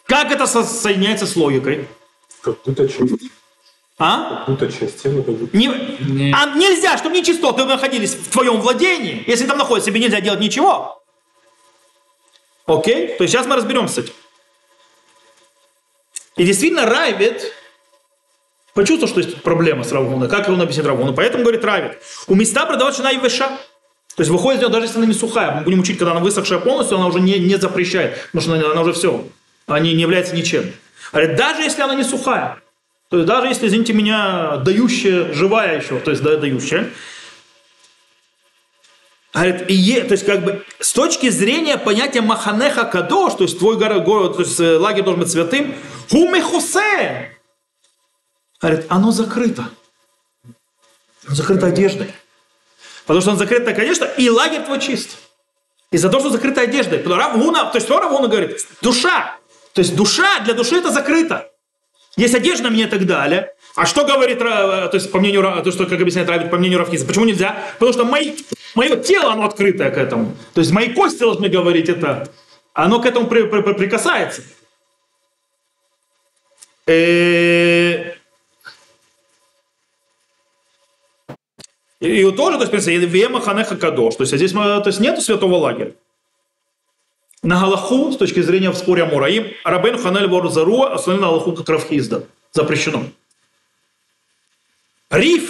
Как 0.05 0.31
это 0.31 0.47
соединяется 0.47 1.27
с 1.27 1.35
логикой? 1.35 1.87
Как 2.41 2.61
будто 2.63 2.87
часть. 2.87 3.11
А? 3.99 4.45
Как 4.45 4.47
будто 4.47 4.71
часть 4.71 5.03
тела. 5.03 5.21
Как 5.21 5.53
Не, 5.53 5.67
а 6.33 6.55
нельзя, 6.55 6.97
чтобы 6.97 7.17
нечистоты 7.17 7.65
находились 7.65 8.13
в 8.15 8.29
твоем 8.29 8.61
владении. 8.61 9.23
Если 9.27 9.45
там 9.45 9.57
находится, 9.57 9.91
тебе 9.91 9.99
нельзя 9.99 10.21
делать 10.21 10.39
ничего. 10.39 11.03
Окей? 12.65 13.15
То 13.17 13.23
есть 13.23 13.33
сейчас 13.33 13.45
мы 13.45 13.57
разберемся 13.57 13.95
с 13.95 13.97
этим. 13.97 14.13
И 16.37 16.45
действительно 16.45 16.85
Райвит 16.85 17.51
почувствовал, 18.73 19.09
что 19.09 19.19
есть 19.19 19.41
проблема 19.41 19.83
с 19.83 19.91
Равуной. 19.91 20.29
Как 20.29 20.47
он 20.47 20.61
объяснит 20.61 20.85
Равуну? 20.85 21.13
Поэтому 21.13 21.43
говорит 21.43 21.65
Райвит. 21.65 21.97
У 22.27 22.35
места 22.35 22.65
продавать 22.65 22.95
шина 22.95 23.11
и 23.11 23.17
веша. 23.17 23.49
То 24.15 24.21
есть 24.21 24.31
выходит 24.31 24.59
из 24.59 24.63
нее, 24.63 24.71
даже 24.71 24.85
если 24.85 24.97
она 24.99 25.07
не 25.07 25.13
сухая. 25.13 25.51
Мы 25.51 25.61
будем 25.63 25.81
учить, 25.81 25.97
когда 25.97 26.11
она 26.11 26.21
высохшая 26.21 26.59
полностью, 26.59 26.97
она 26.97 27.07
уже 27.07 27.19
не, 27.19 27.37
не 27.39 27.57
запрещает. 27.57 28.15
Потому 28.31 28.41
что 28.41 28.53
она, 28.53 28.71
она 28.71 28.81
уже 28.81 28.93
все 28.93 29.25
они 29.69 29.93
не 29.93 30.01
являются 30.01 30.35
ничем. 30.35 30.71
Говорит, 31.11 31.37
даже 31.37 31.61
если 31.61 31.81
она 31.81 31.95
не 31.95 32.03
сухая, 32.03 32.57
то 33.09 33.17
есть 33.17 33.27
даже 33.27 33.47
если, 33.47 33.67
извините 33.67 33.93
меня, 33.93 34.57
дающая, 34.57 35.33
живая 35.33 35.81
еще, 35.81 35.99
то 35.99 36.11
есть 36.11 36.23
да, 36.23 36.37
дающая, 36.37 36.89
Говорит, 39.31 39.69
и, 39.69 40.01
то 40.01 40.13
есть 40.13 40.25
как 40.25 40.43
бы 40.43 40.65
с 40.79 40.91
точки 40.91 41.29
зрения 41.29 41.77
понятия 41.77 42.21
маханеха 42.21 42.83
кадош, 42.85 43.35
то 43.35 43.43
есть 43.43 43.59
твой 43.59 43.77
город, 43.77 44.03
город, 44.03 44.37
то 44.37 44.41
есть 44.41 44.59
э, 44.59 44.77
лагерь 44.77 45.03
должен 45.03 45.21
быть 45.21 45.31
святым, 45.31 45.75
хумехусе. 46.09 47.37
Говорит, 48.59 48.85
оно 48.89 49.11
закрыто. 49.11 49.69
Оно 51.27 51.35
закрыто 51.35 51.67
одеждой. 51.67 52.11
Потому 53.05 53.21
что 53.21 53.31
он 53.31 53.37
закрыто, 53.37 53.73
конечно, 53.73 54.05
и 54.05 54.29
лагерь 54.29 54.63
твой 54.63 54.79
чист. 54.79 55.17
Из-за 55.91 56.09
того, 56.09 56.21
что 56.21 56.31
закрыта 56.31 56.61
одеждой. 56.61 56.99
То 56.99 57.71
есть 57.73 57.85
что 57.85 57.99
Равуна 57.99 58.27
говорит? 58.27 58.57
Душа. 58.81 59.37
То 59.73 59.81
есть 59.81 59.95
душа, 59.95 60.39
для 60.41 60.55
души 60.55 60.75
это 60.75 60.91
закрыто. 60.91 61.48
Есть 62.17 62.35
одежда 62.35 62.69
мне 62.69 62.83
и 62.83 62.87
так 62.87 63.05
далее. 63.05 63.53
А 63.75 63.85
что 63.85 64.03
говорит, 64.05 64.39
то 64.39 64.89
есть 64.91 65.11
по 65.11 65.19
мнению, 65.19 65.61
то, 65.63 65.71
что, 65.71 65.85
как 65.85 66.01
объясняет 66.01 66.29
Равид, 66.29 66.49
по 66.49 66.57
мнению 66.57 66.79
Рафхиза, 66.79 67.05
почему 67.05 67.25
нельзя? 67.25 67.57
Потому 67.73 67.93
что 67.93 68.03
мои, 68.03 68.35
мое 68.75 68.97
тело, 68.97 69.31
оно 69.31 69.45
открытое 69.45 69.89
к 69.91 69.97
этому. 69.97 70.35
То 70.53 70.61
есть 70.61 70.71
мои 70.71 70.93
кости 70.93 71.19
должны 71.19 71.47
говорить 71.47 71.87
это. 71.87 72.27
Оно 72.73 72.99
к 72.99 73.05
этому 73.05 73.27
при, 73.27 73.43
при, 73.43 73.61
при, 73.61 73.73
прикасается. 73.73 74.41
Э, 76.87 78.15
и, 81.99 82.21
и 82.21 82.31
тоже, 82.31 82.57
то 82.57 82.75
есть, 82.75 82.87
Вема 82.87 83.39
Ханеха 83.39 83.77
Кадош. 83.77 84.15
То 84.15 84.23
есть, 84.23 84.35
здесь 84.35 84.51
то 84.51 84.83
есть, 84.85 84.99
нету 84.99 85.21
святого 85.21 85.55
лагеря 85.55 85.93
на 87.43 87.59
Галаху, 87.59 88.11
с 88.11 88.17
точки 88.17 88.41
зрения 88.41 88.69
в 88.71 88.77
споре 88.77 89.03
Амураим, 89.03 89.53
Рабен 89.63 89.97
Ханель 89.97 90.27
Ворзаруа 90.27 90.93
основали 90.93 91.21
на 91.21 91.27
Галаху 91.27 91.53
как 91.53 91.69
Равхизда. 91.69 92.23
Запрещено. 92.51 93.05
Риф 95.09 95.49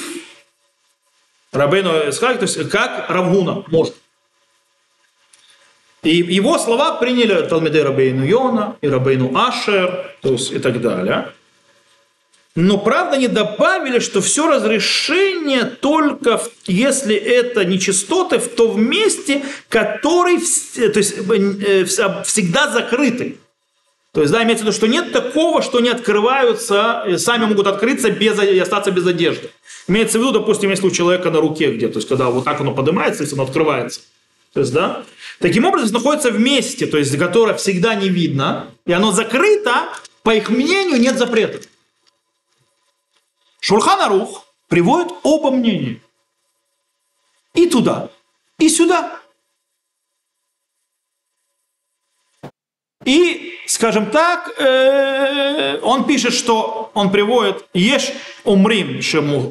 Рабену 1.52 2.10
Исхак, 2.10 2.38
то 2.40 2.44
есть 2.44 2.70
как 2.70 3.10
Равгуна 3.10 3.64
может. 3.68 3.96
И 6.04 6.18
его 6.18 6.58
слова 6.58 6.94
приняли 6.98 7.48
Талмиды 7.48 7.84
Рабейну 7.84 8.24
Йона 8.24 8.78
и 8.82 8.88
Рабейну 8.88 9.36
Ашер, 9.38 10.16
то 10.22 10.30
есть 10.30 10.52
и 10.52 10.60
так 10.60 10.80
далее. 10.80 11.34
Но 12.62 12.78
правда 12.78 13.16
не 13.16 13.30
добавили, 13.30 13.99
что 13.99 14.20
все 14.20 14.45
разрешение 14.45 15.64
только 15.64 16.41
если 16.66 17.16
это 17.16 17.64
нечистоты, 17.64 18.38
в 18.38 18.49
то 18.49 18.70
в 18.70 18.78
месте, 18.78 19.43
который 19.70 20.39
то 20.39 20.99
есть, 20.99 21.16
э, 21.18 21.86
всегда 22.26 22.70
закрытый. 22.70 23.38
То 24.12 24.20
есть, 24.20 24.34
да, 24.34 24.43
имеется 24.43 24.66
в 24.66 24.68
виду, 24.68 24.76
что 24.76 24.88
нет 24.88 25.14
такого, 25.14 25.62
что 25.62 25.80
не 25.80 25.88
открываются, 25.88 27.03
э, 27.05 27.18
сами 27.18 27.45
могут 27.45 27.66
открыться 27.66 28.12
без, 28.12 28.38
и 28.43 28.60
остаться 28.60 28.91
без 28.91 29.07
одежды. 29.07 29.51
Имеется 29.88 30.18
в 30.18 30.22
виду, 30.22 30.34
допустим, 30.34 30.70
если 30.70 30.86
у 30.86 30.91
человека 30.91 31.32
на 31.32 31.39
руке 31.39 31.72
где, 31.72 31.88
то 31.88 31.99
есть, 31.99 32.10
когда 32.10 32.26
вот 32.26 32.43
так 32.43 32.60
оно 32.60 32.74
поднимается, 32.74 33.24
если 33.24 33.36
оно 33.36 33.43
открывается. 33.43 34.01
То 34.51 34.60
есть, 34.60 34.74
да, 34.74 35.03
таким 35.39 35.64
образом 35.64 35.93
находится 35.93 36.30
в 36.30 36.39
месте, 36.41 36.88
то 36.88 36.97
есть, 36.97 37.18
которое 37.18 37.55
всегда 37.55 37.95
не 37.95 38.10
видно, 38.10 38.66
и 38.86 38.91
оно 38.91 39.14
закрыто, 39.14 39.88
по 40.24 40.32
их 40.32 40.49
мнению, 40.49 40.99
нет 40.99 41.18
запрета. 41.18 41.60
Шурхан 43.60 44.01
Арух 44.01 44.45
приводит 44.68 45.14
оба 45.24 45.51
мнения. 45.51 45.99
И 47.53 47.68
туда, 47.68 48.10
и 48.57 48.70
сюда. 48.70 49.20
И, 53.05 53.57
скажем 53.66 54.12
так, 54.12 54.53
э, 54.60 55.80
он 55.82 56.05
пишет, 56.05 56.34
что 56.34 56.91
он 56.93 57.12
приводит 57.12 57.66
«Еш 57.74 58.12
умрим 58.43 59.01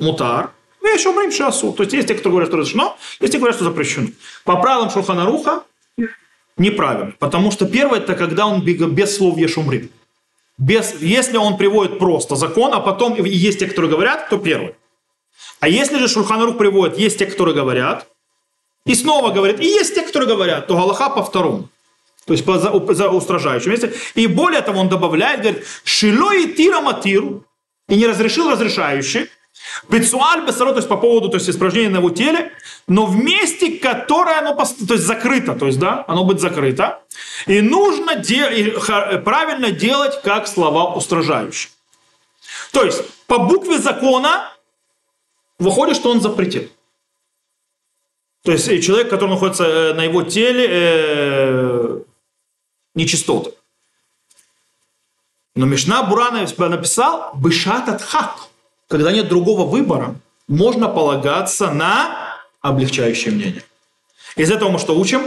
мутар», 0.01 0.53
«Еш 0.83 1.07
умрим 1.07 1.33
шасу». 1.33 1.73
То 1.73 1.83
есть 1.83 1.95
есть 1.95 2.09
те, 2.09 2.15
кто 2.15 2.31
говорят, 2.31 2.51
что 2.51 2.59
разрешено, 2.59 2.97
есть 3.21 3.33
те, 3.33 3.39
кто 3.39 3.39
говорят, 3.39 3.57
что 3.57 3.65
запрещено. 3.65 4.09
По 4.45 4.57
правилам 4.57 4.91
Шурхана 4.91 5.25
Руха 5.25 5.65
неправильно, 6.57 7.15
потому 7.19 7.51
что 7.51 7.67
первое– 7.67 7.99
это 8.01 8.15
когда 8.15 8.47
он 8.47 8.63
без 8.63 9.17
слов 9.17 9.39
«Еш 9.39 9.57
умрим». 9.57 9.91
Без, 10.59 11.01
если 11.01 11.37
он 11.37 11.57
приводит 11.57 11.99
просто 12.01 12.35
закон, 12.35 12.75
а 12.75 12.81
потом 12.81 13.15
есть 13.15 13.61
те, 13.61 13.67
которые 13.67 13.91
говорят, 13.91 14.29
то 14.29 14.39
первый. 14.39 14.75
А 15.61 15.69
если 15.69 15.99
же 15.99 16.09
Шурханарух 16.09 16.59
приводит, 16.59 16.99
есть 16.99 17.19
те, 17.19 17.27
которые 17.27 17.55
говорят, 17.55 18.07
и 18.85 18.95
снова 18.95 19.31
говорит, 19.31 19.61
и 19.61 19.67
есть 19.67 19.95
те, 19.95 20.03
которые 20.03 20.29
говорят, 20.29 20.67
то 20.67 20.75
Галаха 20.75 21.11
по 21.11 21.23
второму. 21.23 21.69
То 22.27 22.33
есть 22.33 22.45
по 22.45 22.59
за, 22.59 22.73
за 22.95 23.09
устражающему 23.09 23.73
месте. 23.73 23.93
И 24.15 24.27
более 24.27 24.61
того, 24.61 24.81
он 24.81 24.89
добавляет, 24.89 25.41
говорит, 25.41 25.65
шило 25.85 26.35
и 26.35 26.53
тира 26.53 26.81
матиру, 26.81 27.45
и 27.89 27.97
не 27.97 28.07
разрешил 28.07 28.51
разрешающий, 28.51 29.29
Бецуаль 29.89 30.47
бесаро, 30.47 30.71
то 30.71 30.77
есть 30.77 30.89
по 30.89 30.97
поводу 30.97 31.29
то 31.29 31.37
есть, 31.37 31.49
испражнения 31.49 31.91
на 31.91 31.99
его 31.99 32.11
теле, 32.11 32.53
но 32.87 33.07
в 33.07 33.17
месте, 33.17 33.79
которое 33.79 34.39
оно 34.39 34.55
то 34.55 34.95
есть, 34.95 35.05
закрыто, 35.05 35.55
то 35.55 35.67
есть, 35.67 35.79
да, 35.79 36.05
оно 36.09 36.25
будет 36.25 36.41
закрыто, 36.41 37.03
и 37.47 37.61
нужно 37.61 38.17
де- 38.17 38.73
правильно 39.25 39.71
делать, 39.71 40.21
как 40.23 40.47
слова 40.49 40.95
устражающие. 40.95 41.71
То 42.73 42.85
есть, 42.85 43.03
по 43.27 43.39
букве 43.39 43.79
закона 43.79 44.53
выходит, 45.59 45.97
что 45.97 46.11
он 46.11 46.21
запретил. 46.21 46.69
То 48.43 48.53
есть, 48.53 48.67
человек, 48.85 49.11
который 49.11 49.31
находится 49.31 49.65
э, 49.65 49.95
на 49.95 50.05
его 50.05 50.23
теле, 50.23 50.67
э, 50.69 52.01
нечистоты. 52.95 53.53
Но 55.55 55.67
Мишна 55.67 56.03
Бурана 56.05 56.47
написал 56.57 57.33
«Бышат 57.35 57.89
атхак» 57.89 58.48
когда 58.89 59.13
нет 59.13 59.29
другого 59.29 59.65
выбора, 59.65 60.17
можно 60.49 60.89
полагаться 60.89 61.71
на 61.71 62.39
облегчающее 62.61 63.33
мнение. 63.33 63.63
Из 64.37 64.51
этого 64.51 64.71
мы 64.71 64.79
что 64.79 64.99
учим? 64.99 65.21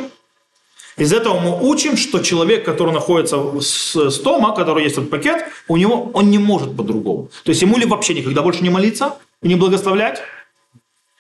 Из 0.98 1.14
этого 1.14 1.40
мы 1.40 1.70
учим, 1.70 1.96
что 1.96 2.20
человек, 2.20 2.66
который 2.66 2.94
находится 2.94 3.38
с 3.62 4.12
стома, 4.12 4.54
который 4.54 4.84
есть 4.84 4.98
этот 4.98 5.10
пакет, 5.10 5.46
у 5.68 5.78
него 5.78 6.12
он 6.14 6.30
не 6.30 6.38
может 6.38 6.76
по-другому. 6.76 7.30
То 7.44 7.52
есть 7.52 7.62
ему 7.62 7.78
ли 7.78 7.86
вообще 7.86 8.14
никогда 8.14 8.42
больше 8.42 8.62
не 8.62 8.70
молиться 8.70 9.16
не 9.42 9.56
благословлять, 9.56 10.22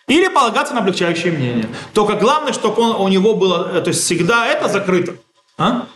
или 0.07 0.27
полагаться 0.27 0.73
на 0.73 0.81
облегчающее 0.81 1.31
мнение. 1.31 1.69
Только 1.93 2.15
главное, 2.15 2.53
чтобы 2.53 2.81
он, 2.81 3.01
у 3.01 3.07
него 3.07 3.33
было, 3.33 3.81
то 3.81 3.89
есть 3.89 4.03
всегда 4.03 4.45
это 4.47 4.67
закрыто. 4.67 5.15
А? 5.57 5.87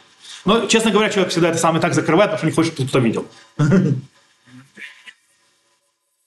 Но, 0.46 0.68
честно 0.68 0.92
говоря, 0.92 1.10
человек 1.10 1.32
всегда 1.32 1.50
это 1.50 1.58
сам 1.58 1.78
и 1.78 1.80
так 1.80 1.94
закрывает, 1.94 2.32
потому 2.32 2.38
что 2.40 2.46
не 2.48 2.52
хочет, 2.54 2.74
чтобы 2.74 2.90
кто-то 2.90 3.04
видел. 3.04 3.26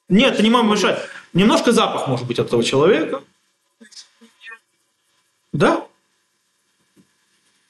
Нет, 0.08 0.34
это 0.34 0.42
не 0.42 0.50
может 0.50 0.70
мешать. 0.70 1.00
Немножко 1.32 1.72
запах 1.72 2.08
может 2.08 2.26
быть 2.26 2.38
от 2.38 2.46
этого 2.46 2.64
человека. 2.64 3.22
Да? 5.52 5.84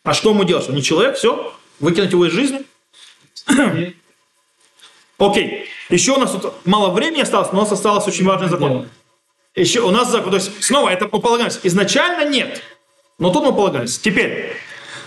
А 0.05 0.15
что 0.15 0.31
ему 0.31 0.45
делать? 0.45 0.69
Он 0.69 0.75
не 0.75 0.83
человек, 0.83 1.17
все, 1.17 1.55
выкинуть 1.81 2.13
его 2.13 2.27
из 2.27 2.33
жизни. 2.33 2.65
Окей. 5.19 5.69
Еще 5.89 6.13
у 6.13 6.19
нас 6.19 6.33
тут 6.33 6.55
мало 6.65 6.91
времени 6.93 7.23
осталось, 7.23 7.51
но 7.53 7.59
у 7.59 7.63
нас 7.63 7.73
осталось 7.73 8.07
очень 8.07 8.25
важный 8.25 8.49
закон. 8.49 8.89
Еще 9.55 9.81
у 9.81 9.91
нас 9.91 10.11
закон, 10.11 10.31
то 10.31 10.37
есть 10.37 10.63
снова 10.63 10.91
это 10.91 11.09
мы 11.11 11.21
полагаемся. 11.21 11.59
Изначально 11.65 12.29
нет, 12.29 12.63
но 13.19 13.31
тут 13.31 13.45
мы 13.45 13.53
полагаемся. 13.53 14.01
Теперь 14.01 14.53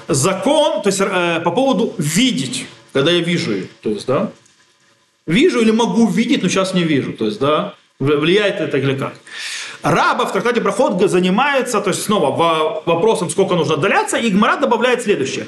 закон, 0.07 0.81
то 0.81 0.87
есть 0.87 0.99
э, 0.99 1.39
по 1.41 1.51
поводу 1.51 1.93
видеть, 1.97 2.65
когда 2.91 3.11
я 3.11 3.21
вижу 3.21 3.67
то 3.81 3.89
есть 3.89 4.05
да, 4.07 4.31
вижу 5.27 5.61
или 5.61 5.71
могу 5.71 6.07
видеть, 6.07 6.43
но 6.43 6.49
сейчас 6.49 6.73
не 6.73 6.83
вижу, 6.83 7.13
то 7.13 7.25
есть 7.25 7.39
да, 7.39 7.75
влияет 7.99 8.59
это 8.59 8.77
или 8.77 8.95
как. 8.95 9.13
Раба 9.83 10.25
в 10.25 10.33
трактате 10.33 10.61
Проход 10.61 11.01
занимается, 11.09 11.81
то 11.81 11.89
есть 11.89 12.03
снова 12.03 12.83
вопросом, 12.85 13.29
сколько 13.29 13.55
нужно 13.55 13.75
отдаляться, 13.75 14.17
и 14.17 14.29
Гмара 14.29 14.57
добавляет 14.57 15.01
следующее. 15.01 15.45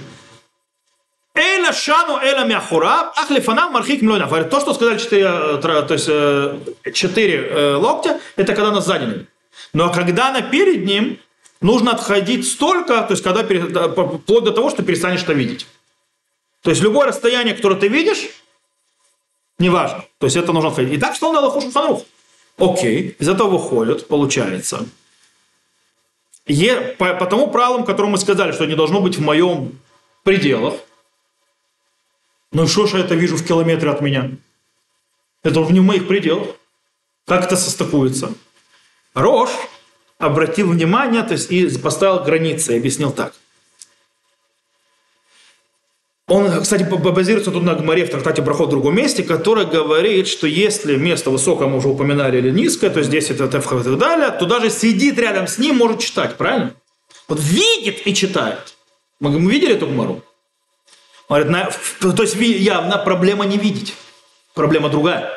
Эля 1.35 1.73
шану 1.73 2.19
эля 2.19 2.45
мяхураб, 2.45 3.13
ах 3.17 3.31
лифанам 3.31 3.73
мархик 3.73 4.03
млойна. 4.03 4.27
Говорит, 4.27 4.51
то, 4.51 4.59
что 4.59 4.73
сказали 4.73 4.99
четыре, 4.99 5.23
э, 5.25 5.57
то 5.61 5.87
есть, 5.89 6.05
э, 6.07 6.59
четыре 6.93 7.47
э, 7.47 7.75
локтя, 7.75 8.19
это 8.35 8.53
когда 8.53 8.71
нас 8.71 8.85
сзади. 8.85 9.25
Но 9.73 9.91
когда 9.91 10.29
она 10.29 10.41
перед 10.41 10.85
ним, 10.85 11.17
нужно 11.59 11.93
отходить 11.93 12.47
столько, 12.47 13.01
то 13.01 13.11
есть 13.11 13.23
когда, 13.23 13.43
вплоть 13.43 14.43
до 14.43 14.51
того, 14.51 14.69
что 14.69 14.83
перестанешь 14.83 15.23
это 15.23 15.33
видеть. 15.33 15.65
То 16.61 16.69
есть 16.69 16.83
любое 16.83 17.07
расстояние, 17.07 17.55
которое 17.55 17.79
ты 17.79 17.87
видишь, 17.87 18.29
неважно. 19.59 20.05
То 20.17 20.27
есть 20.27 20.35
это 20.35 20.51
нужно 20.53 20.69
отходить. 20.69 20.93
И 20.93 20.97
так 20.97 21.15
что 21.15 21.29
он 21.29 21.37
Аллаху 21.37 21.61
Шуфанрух. 21.61 22.03
Окей, 22.57 23.15
из 23.19 23.27
этого 23.27 23.49
выходит, 23.49 24.07
получается. 24.07 24.85
Е, 26.45 26.95
по, 26.97 27.13
по 27.15 27.25
тому 27.25 27.47
правилам, 27.47 27.85
которым 27.85 28.11
мы 28.11 28.17
сказали, 28.17 28.51
что 28.51 28.65
не 28.65 28.75
должно 28.75 29.01
быть 29.01 29.17
в 29.17 29.21
моем 29.21 29.79
пределах, 30.23 30.75
ну 32.51 32.67
что 32.67 32.85
ж 32.85 32.93
я 32.93 32.99
это 32.99 33.15
вижу 33.15 33.37
в 33.37 33.45
километре 33.45 33.89
от 33.89 34.01
меня? 34.01 34.31
Это 35.41 35.59
уже 35.59 35.73
не 35.73 35.79
в 35.79 35.83
моих 35.83 36.07
пределах. 36.07 36.47
Как 37.25 37.45
это 37.45 37.55
состыкуется? 37.55 38.33
Рош 39.13 39.49
обратил 40.17 40.69
внимание, 40.69 41.23
то 41.23 41.33
есть 41.33 41.51
и 41.51 41.67
поставил 41.77 42.23
границы, 42.23 42.73
и 42.73 42.77
объяснил 42.77 43.11
так. 43.11 43.33
Он, 46.33 46.63
кстати, 46.63 46.81
базируется 46.81 47.51
тут 47.51 47.61
на 47.61 47.75
Гмаре 47.75 48.05
в 48.05 48.09
трактате 48.09 48.41
Брахот 48.41 48.69
в 48.69 48.71
другом 48.71 48.95
месте, 48.95 49.21
который 49.21 49.67
говорит, 49.67 50.27
что 50.27 50.47
если 50.47 50.95
место 50.95 51.29
высокое, 51.29 51.67
мы 51.67 51.77
уже 51.77 51.89
упоминали, 51.89 52.39
или 52.39 52.49
низкое, 52.49 52.89
то 52.89 53.03
здесь 53.03 53.29
это 53.29 53.47
тефха 53.47 53.77
и 53.77 53.83
так 53.83 53.99
далее, 53.99 54.31
то 54.31 54.47
даже 54.47 54.71
сидит 54.71 55.19
рядом 55.19 55.45
с 55.45 55.59
ним, 55.59 55.75
может 55.75 55.99
читать, 55.99 56.35
правильно? 56.35 56.73
Вот 57.27 57.39
видит 57.39 58.07
и 58.07 58.15
читает. 58.15 58.73
Мы, 59.19 59.29
мы 59.37 59.51
видели 59.51 59.75
эту 59.75 59.85
Гмару? 59.85 60.23
Говорит, 61.29 61.49
на, 61.49 61.69
то 61.99 62.23
есть 62.23 62.35
явно 62.35 62.97
проблема 62.97 63.45
не 63.45 63.59
видеть. 63.59 63.93
Проблема 64.55 64.89
другая. 64.89 65.29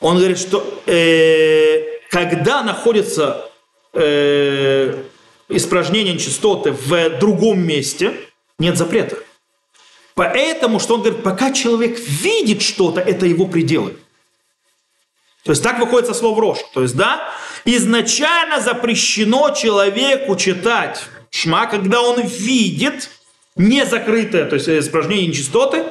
Он 0.00 0.18
говорит, 0.18 0.38
что 0.38 0.82
э, 0.84 1.80
когда 2.10 2.62
находится 2.62 3.50
э, 3.94 5.02
испражнение 5.48 6.12
нечистоты 6.12 6.72
в 6.72 7.18
другом 7.18 7.60
месте, 7.60 8.12
нет 8.58 8.76
запрета. 8.76 9.18
Поэтому, 10.14 10.78
что 10.78 10.94
он 10.94 11.02
говорит, 11.02 11.22
пока 11.22 11.52
человек 11.52 11.98
видит 11.98 12.62
что-то, 12.62 13.00
это 13.00 13.26
его 13.26 13.46
пределы. 13.46 13.96
То 15.44 15.50
есть 15.50 15.62
так 15.62 15.78
выходит 15.78 16.06
со 16.06 16.14
слов 16.14 16.38
рожь. 16.38 16.60
То 16.72 16.82
есть, 16.82 16.96
да, 16.96 17.28
изначально 17.64 18.60
запрещено 18.60 19.50
человеку 19.50 20.36
читать 20.36 21.04
шма, 21.30 21.66
когда 21.66 22.00
он 22.00 22.20
видит 22.22 23.10
не 23.56 23.84
закрытое, 23.84 24.46
то 24.46 24.54
есть 24.54 24.68
э, 24.68 24.78
испражнение 24.78 25.28
нечистоты, 25.28 25.84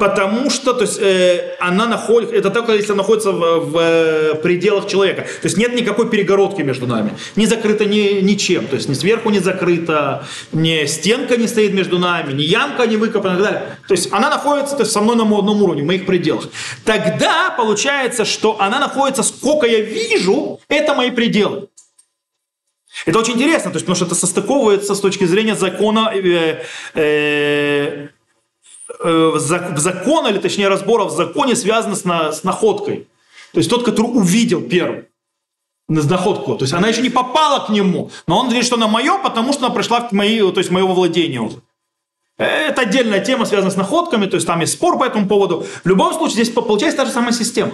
потому 0.00 0.50
что 0.50 0.72
то 0.72 0.82
есть, 0.82 0.98
э, 0.98 1.56
она 1.60 1.86
находится, 1.86 2.34
это 2.34 2.50
только 2.50 2.72
если 2.72 2.92
она 2.92 3.02
находится 3.02 3.32
в, 3.32 3.70
в 3.70 3.78
э, 3.78 4.34
пределах 4.42 4.88
человека. 4.88 5.22
То 5.22 5.46
есть 5.46 5.58
нет 5.58 5.74
никакой 5.74 6.08
перегородки 6.08 6.62
между 6.62 6.86
нами. 6.86 7.12
Не 7.36 7.46
закрыто 7.46 7.84
ни, 7.84 8.20
ничем. 8.22 8.66
То 8.66 8.76
есть 8.76 8.88
ни 8.88 8.94
сверху 8.94 9.28
не 9.28 9.40
закрыто, 9.40 10.24
ни 10.52 10.86
стенка 10.86 11.36
не 11.36 11.46
стоит 11.46 11.74
между 11.74 11.98
нами, 11.98 12.32
ни 12.32 12.42
ямка 12.42 12.86
не 12.86 12.96
выкопана 12.96 13.34
и 13.34 13.36
так 13.36 13.44
далее. 13.44 13.62
То 13.86 13.94
есть 13.94 14.12
она 14.12 14.30
находится 14.30 14.74
то 14.74 14.82
есть, 14.82 14.92
со 14.92 15.00
мной 15.00 15.16
на 15.16 15.22
одном 15.22 15.62
уровне, 15.62 15.82
в 15.82 15.86
моих 15.86 16.06
пределах. 16.06 16.48
Тогда 16.84 17.50
получается, 17.50 18.24
что 18.24 18.56
она 18.58 18.78
находится, 18.78 19.22
сколько 19.22 19.66
я 19.66 19.80
вижу, 19.80 20.60
это 20.68 20.94
мои 20.94 21.10
пределы. 21.10 21.68
Это 23.06 23.18
очень 23.18 23.34
интересно, 23.34 23.70
то 23.70 23.76
есть, 23.76 23.86
потому 23.86 23.96
что 23.96 24.06
это 24.06 24.14
состыковывается 24.14 24.94
с 24.94 25.00
точки 25.00 25.24
зрения 25.24 25.54
закона, 25.54 26.10
э, 26.14 26.62
э, 26.94 28.08
э, 29.02 29.32
закона, 29.38 30.28
или 30.28 30.38
точнее 30.38 30.68
разбора 30.68 31.04
в 31.04 31.10
законе, 31.10 31.56
связано 31.56 31.94
с, 31.94 32.04
на, 32.04 32.32
с 32.32 32.44
находкой. 32.44 33.08
То 33.52 33.58
есть 33.58 33.70
тот, 33.70 33.84
который 33.84 34.06
увидел 34.06 34.60
первым 34.62 35.06
находку. 35.88 36.56
То 36.56 36.64
есть 36.64 36.72
она 36.72 36.88
еще 36.88 37.02
не 37.02 37.10
попала 37.10 37.66
к 37.66 37.68
нему, 37.68 38.10
но 38.26 38.38
он 38.38 38.46
говорит, 38.46 38.64
что 38.64 38.76
она 38.76 38.86
мое, 38.86 39.18
потому 39.18 39.52
что 39.52 39.66
она 39.66 39.74
пришла 39.74 40.00
к 40.00 40.12
моей, 40.12 40.40
то 40.52 40.60
есть 40.60 40.70
моего 40.70 40.94
владения 40.94 41.40
уже. 41.40 41.60
Это 42.38 42.82
отдельная 42.82 43.22
тема, 43.22 43.44
связанная 43.44 43.72
с 43.72 43.76
находками, 43.76 44.24
то 44.24 44.36
есть 44.36 44.46
там 44.46 44.60
есть 44.60 44.72
спор 44.72 44.98
по 44.98 45.04
этому 45.04 45.28
поводу. 45.28 45.66
В 45.84 45.86
любом 45.86 46.14
случае, 46.14 46.44
здесь 46.44 46.50
получается 46.50 46.98
та 46.98 47.04
же 47.04 47.12
самая 47.12 47.32
система. 47.32 47.72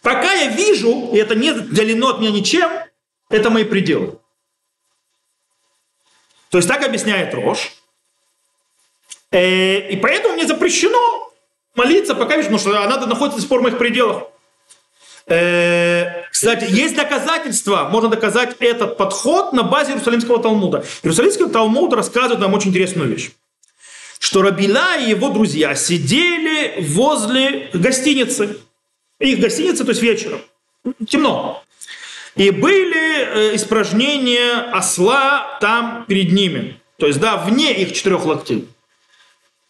Пока 0.00 0.32
я 0.32 0.46
вижу, 0.46 1.10
и 1.12 1.16
это 1.16 1.34
не 1.34 1.50
отделено 1.50 2.08
от 2.08 2.20
меня 2.20 2.30
ничем, 2.30 2.70
это 3.28 3.50
мои 3.50 3.64
пределы. 3.64 4.18
То 6.50 6.58
есть 6.58 6.68
так 6.68 6.82
объясняет 6.82 7.34
Рош. 7.34 7.75
Э, 9.36 9.90
и 9.90 9.96
поэтому 9.96 10.34
мне 10.34 10.46
запрещено 10.46 11.30
молиться, 11.74 12.14
пока 12.14 12.36
вижу, 12.36 12.48
потому 12.48 12.58
что 12.58 12.82
она 12.82 13.06
находится 13.06 13.36
до 13.36 13.42
сих 13.42 13.48
пор 13.50 13.60
в 13.60 13.64
моих 13.64 13.76
пределах. 13.76 14.22
Э, 15.26 16.24
кстати, 16.30 16.66
есть 16.70 16.96
доказательства, 16.96 17.88
можно 17.90 18.08
доказать 18.08 18.56
этот 18.60 18.96
подход 18.96 19.52
на 19.52 19.62
базе 19.62 19.92
Иерусалимского 19.92 20.42
Талмуда. 20.42 20.86
Иерусалимский 21.02 21.50
Талмуд 21.50 21.92
рассказывает 21.92 22.40
нам 22.40 22.54
очень 22.54 22.70
интересную 22.70 23.10
вещь. 23.10 23.30
Что 24.18 24.40
Рабила 24.40 24.96
и 24.96 25.10
его 25.10 25.28
друзья 25.28 25.74
сидели 25.74 26.80
возле 26.80 27.68
гостиницы. 27.74 28.56
Их 29.18 29.38
гостиница, 29.38 29.84
то 29.84 29.90
есть 29.90 30.00
вечером. 30.00 30.40
Темно. 31.06 31.62
И 32.36 32.50
были 32.50 33.50
э, 33.50 33.56
испражнения 33.56 34.70
осла 34.72 35.58
там 35.60 36.06
перед 36.08 36.32
ними. 36.32 36.80
То 36.96 37.06
есть, 37.06 37.20
да, 37.20 37.36
вне 37.36 37.74
их 37.74 37.92
четырех 37.92 38.24
локтей. 38.24 38.66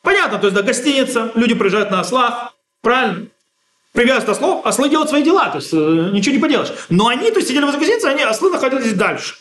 Понятно, 0.06 0.38
то 0.38 0.46
есть, 0.46 0.54
да, 0.54 0.62
гостиница, 0.62 1.32
люди 1.34 1.54
приезжают 1.54 1.90
на 1.90 1.98
ослах, 1.98 2.54
правильно? 2.80 3.26
Привязывают 3.90 4.36
ослов, 4.36 4.64
ослы 4.64 4.88
делают 4.88 5.10
свои 5.10 5.24
дела, 5.24 5.48
то 5.48 5.56
есть, 5.56 5.72
э, 5.72 5.76
ничего 6.12 6.36
не 6.36 6.40
поделаешь. 6.40 6.72
Но 6.90 7.08
они, 7.08 7.28
то 7.32 7.38
есть, 7.38 7.48
сидели 7.48 7.64
возле 7.64 7.80
гостиницы, 7.80 8.04
они, 8.04 8.22
ослы 8.22 8.50
находились 8.50 8.92
дальше. 8.92 9.34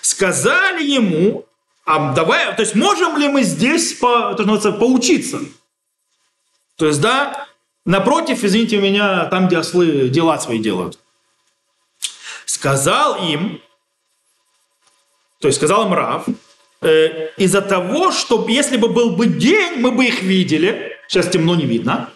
Сказали 0.00 0.82
ему, 0.82 1.44
а 1.84 2.14
давай, 2.14 2.56
то 2.56 2.62
есть, 2.62 2.76
можем 2.76 3.18
ли 3.18 3.28
мы 3.28 3.42
здесь, 3.42 3.92
по, 3.92 4.32
то, 4.32 4.72
поучиться? 4.72 5.40
То 6.76 6.86
есть, 6.86 7.02
да, 7.02 7.46
напротив, 7.84 8.44
извините 8.44 8.80
меня, 8.80 9.26
там, 9.26 9.48
где 9.48 9.58
ослы 9.58 10.08
дела 10.08 10.38
свои 10.38 10.60
делают 10.60 10.98
сказал 12.46 13.16
им, 13.16 13.60
то 15.40 15.48
есть 15.48 15.58
сказал 15.58 15.86
им 15.86 15.92
Рав, 15.92 16.26
э, 16.80 17.30
из-за 17.36 17.60
того, 17.62 18.12
что 18.12 18.46
если 18.48 18.76
бы 18.76 18.88
был 18.88 19.10
бы 19.10 19.26
день, 19.26 19.76
мы 19.76 19.90
бы 19.90 20.06
их 20.06 20.22
видели, 20.22 20.96
сейчас 21.08 21.28
темно 21.28 21.54
не 21.54 21.66
видно, 21.66 22.10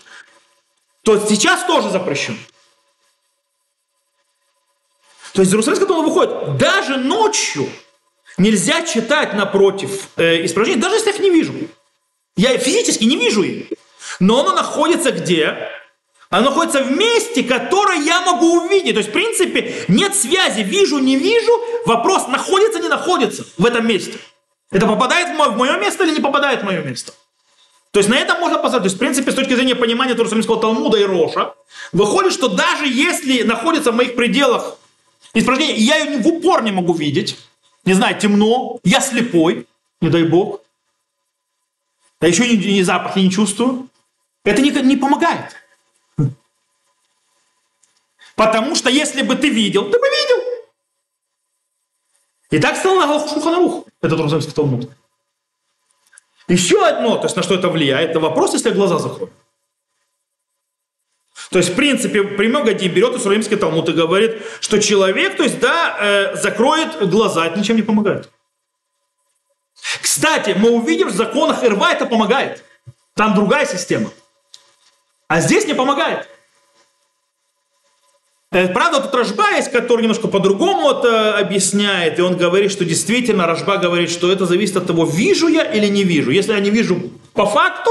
то 1.02 1.18
сейчас 1.28 1.64
тоже 1.64 1.90
запрещен. 1.90 2.36
То 5.32 5.40
есть 5.40 5.50
из 5.50 5.54
Иерусалимского 5.54 5.88
дома 5.88 6.08
выходит, 6.08 6.56
даже 6.58 6.96
ночью 6.96 7.68
нельзя 8.38 8.82
читать 8.82 9.34
напротив 9.34 10.08
э, 10.16 10.44
испражнений, 10.44 10.80
даже 10.80 10.96
если 10.96 11.10
я 11.10 11.16
их 11.16 11.22
не 11.22 11.30
вижу. 11.30 11.54
Я 12.36 12.56
физически 12.58 13.04
не 13.04 13.16
вижу 13.16 13.42
их. 13.42 13.66
Но 14.20 14.40
оно 14.40 14.54
находится 14.54 15.10
где? 15.10 15.70
Оно 16.30 16.48
находится 16.50 16.82
в 16.82 16.90
месте, 16.90 17.42
которое 17.42 18.00
я 18.00 18.22
могу 18.22 18.62
увидеть. 18.62 18.94
То 18.94 18.98
есть, 18.98 19.10
в 19.10 19.12
принципе, 19.12 19.84
нет 19.88 20.14
связи. 20.14 20.60
Вижу, 20.62 20.98
не 20.98 21.16
вижу. 21.16 21.52
Вопрос, 21.84 22.26
находится, 22.28 22.78
не 22.78 22.88
находится 22.88 23.44
в 23.58 23.66
этом 23.66 23.86
месте. 23.86 24.18
Это 24.72 24.86
попадает 24.86 25.36
в 25.36 25.56
мое 25.56 25.78
место 25.78 26.04
или 26.04 26.14
не 26.14 26.20
попадает 26.20 26.62
в 26.62 26.64
мое 26.64 26.82
место? 26.82 27.12
То 27.92 28.00
есть 28.00 28.08
на 28.08 28.14
этом 28.14 28.40
можно 28.40 28.58
посмотреть. 28.58 28.82
То 28.82 28.86
есть, 28.86 28.96
в 28.96 28.98
принципе, 28.98 29.30
с 29.30 29.34
точки 29.34 29.54
зрения 29.54 29.74
понимания 29.74 30.14
Турсаминского 30.14 30.58
Талмуда 30.58 30.98
и 30.98 31.04
Роша, 31.04 31.54
выходит, 31.92 32.32
что 32.32 32.48
даже 32.48 32.88
если 32.88 33.42
находится 33.42 33.92
в 33.92 33.94
моих 33.94 34.16
пределах 34.16 34.78
испражнение, 35.34 35.76
я 35.76 35.96
ее 35.96 36.18
в 36.18 36.26
упор 36.26 36.62
не 36.62 36.72
могу 36.72 36.94
видеть, 36.94 37.38
не 37.84 37.92
знаю, 37.92 38.18
темно, 38.18 38.80
я 38.82 39.00
слепой, 39.00 39.66
не 40.00 40.08
дай 40.08 40.24
бог, 40.24 40.62
а 42.20 42.26
еще 42.26 42.48
ни, 42.48 42.54
ни 42.54 42.82
запах 42.82 43.16
я 43.16 43.22
не 43.22 43.30
чувствую, 43.30 43.90
это 44.42 44.62
не, 44.62 44.70
не 44.70 44.96
помогает. 44.96 45.54
Потому 48.36 48.74
что 48.74 48.88
если 48.88 49.20
бы 49.20 49.36
ты 49.36 49.50
видел, 49.50 49.90
ты 49.90 49.98
бы 49.98 50.06
видел. 50.08 50.41
И 52.52 52.58
так 52.58 52.76
стал 52.76 52.96
на 52.96 53.18
Шуханарух, 53.18 53.86
этот 54.02 54.20
Руземский 54.20 54.52
Талмуд. 54.52 54.90
Еще 56.48 56.86
одно, 56.86 57.16
то 57.16 57.24
есть 57.24 57.34
на 57.34 57.42
что 57.42 57.54
это 57.54 57.70
влияет, 57.70 58.10
это 58.10 58.20
вопрос, 58.20 58.52
если 58.52 58.70
глаза 58.70 58.98
закроют. 58.98 59.32
То 61.50 61.58
есть, 61.58 61.70
в 61.70 61.74
принципе, 61.74 62.22
Премегади 62.22 62.88
берет 62.88 63.14
Исраимский 63.16 63.56
Талмуд 63.56 63.88
и 63.88 63.92
говорит, 63.92 64.42
что 64.60 64.78
человек, 64.82 65.38
то 65.38 65.44
есть, 65.44 65.60
да, 65.60 65.96
э, 65.98 66.36
закроет 66.36 67.08
глаза, 67.08 67.46
это 67.46 67.58
ничем 67.58 67.76
не 67.76 67.82
помогает. 67.82 68.28
Кстати, 70.02 70.54
мы 70.56 70.72
увидим, 70.72 71.08
в 71.08 71.12
законах 71.12 71.64
Ирва 71.64 71.92
это 71.92 72.04
помогает. 72.04 72.62
Там 73.14 73.34
другая 73.34 73.64
система. 73.64 74.10
А 75.26 75.40
здесь 75.40 75.66
не 75.66 75.74
помогает. 75.74 76.28
Э, 78.52 78.68
правда, 78.68 79.00
тут 79.00 79.14
Рожба 79.14 79.52
есть, 79.56 79.72
который 79.72 80.02
немножко 80.02 80.28
по-другому 80.28 80.90
это 80.90 81.38
объясняет, 81.38 82.18
и 82.18 82.22
он 82.22 82.36
говорит, 82.36 82.70
что 82.70 82.84
действительно, 82.84 83.46
Рожба 83.46 83.78
говорит, 83.78 84.10
что 84.10 84.30
это 84.30 84.44
зависит 84.44 84.76
от 84.76 84.86
того, 84.86 85.06
вижу 85.06 85.48
я 85.48 85.64
или 85.64 85.86
не 85.86 86.04
вижу. 86.04 86.30
Если 86.30 86.52
я 86.52 86.60
не 86.60 86.68
вижу 86.68 87.00
по 87.32 87.46
факту, 87.46 87.90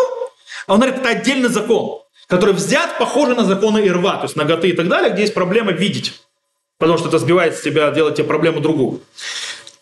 он 0.67 0.79
говорит, 0.79 0.99
это 0.99 1.09
отдельный 1.09 1.49
закон, 1.49 2.03
который 2.27 2.53
взят, 2.53 2.99
похоже 2.99 3.33
на 3.33 3.43
законы 3.43 3.87
Ирва, 3.87 4.17
то 4.17 4.23
есть 4.23 4.35
ноготы 4.35 4.69
и 4.69 4.73
так 4.73 4.87
далее, 4.87 5.11
где 5.11 5.23
есть 5.23 5.33
проблема 5.33 5.71
видеть, 5.71 6.21
потому 6.77 6.99
что 6.99 7.07
это 7.07 7.17
сбивает 7.17 7.55
с 7.55 7.61
тебя, 7.61 7.89
делать 7.89 8.15
тебе 8.15 8.27
проблему 8.27 8.59
другую. 8.59 9.01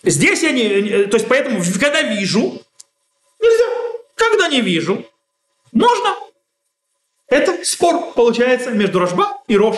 Здесь 0.03 0.43
я 0.43 0.51
не... 0.51 1.03
То 1.07 1.17
есть 1.17 1.27
поэтому, 1.27 1.61
когда 1.77 2.03
вижу, 2.03 2.61
нельзя. 3.41 3.65
Когда 4.15 4.47
не 4.47 4.61
вижу, 4.61 5.05
можно. 5.73 6.15
Это 7.27 7.65
спор, 7.65 8.13
получается, 8.15 8.71
между 8.71 8.99
Рожба 8.99 9.37
и 9.49 9.57
Рош. 9.57 9.75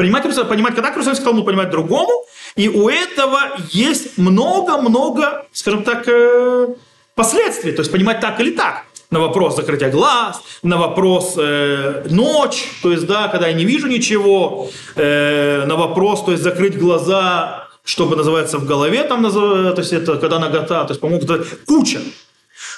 Понимать, 0.00 0.22
понимать, 0.48 0.74
когда 0.74 0.88
Иерусалимский 0.88 1.26
Талмуд 1.26 1.44
понимать 1.44 1.68
другому, 1.68 2.24
и 2.56 2.70
у 2.70 2.88
этого 2.88 3.38
есть 3.70 4.16
много-много, 4.16 5.44
скажем 5.52 5.84
так, 5.84 6.08
э, 6.08 6.68
последствий. 7.14 7.72
То 7.72 7.82
есть 7.82 7.92
понимать 7.92 8.18
так 8.18 8.40
или 8.40 8.52
так. 8.52 8.86
На 9.10 9.20
вопрос 9.20 9.56
закрытия 9.56 9.90
глаз, 9.90 10.40
на 10.62 10.78
вопрос 10.78 11.34
э, 11.36 12.06
ночь, 12.08 12.64
то 12.82 12.92
есть, 12.92 13.06
да, 13.06 13.28
когда 13.28 13.48
я 13.48 13.52
не 13.52 13.66
вижу 13.66 13.88
ничего, 13.88 14.70
э, 14.96 15.66
на 15.66 15.76
вопрос, 15.76 16.24
то 16.24 16.30
есть, 16.30 16.42
закрыть 16.42 16.78
глаза, 16.78 17.68
чтобы 17.84 18.16
называется 18.16 18.56
в 18.56 18.64
голове, 18.64 19.04
там, 19.04 19.30
то 19.30 19.74
есть, 19.76 19.92
это 19.92 20.16
когда 20.16 20.38
нагота, 20.38 20.84
то 20.84 20.92
есть, 20.92 21.00
по-моему, 21.02 21.44
куча. 21.66 22.00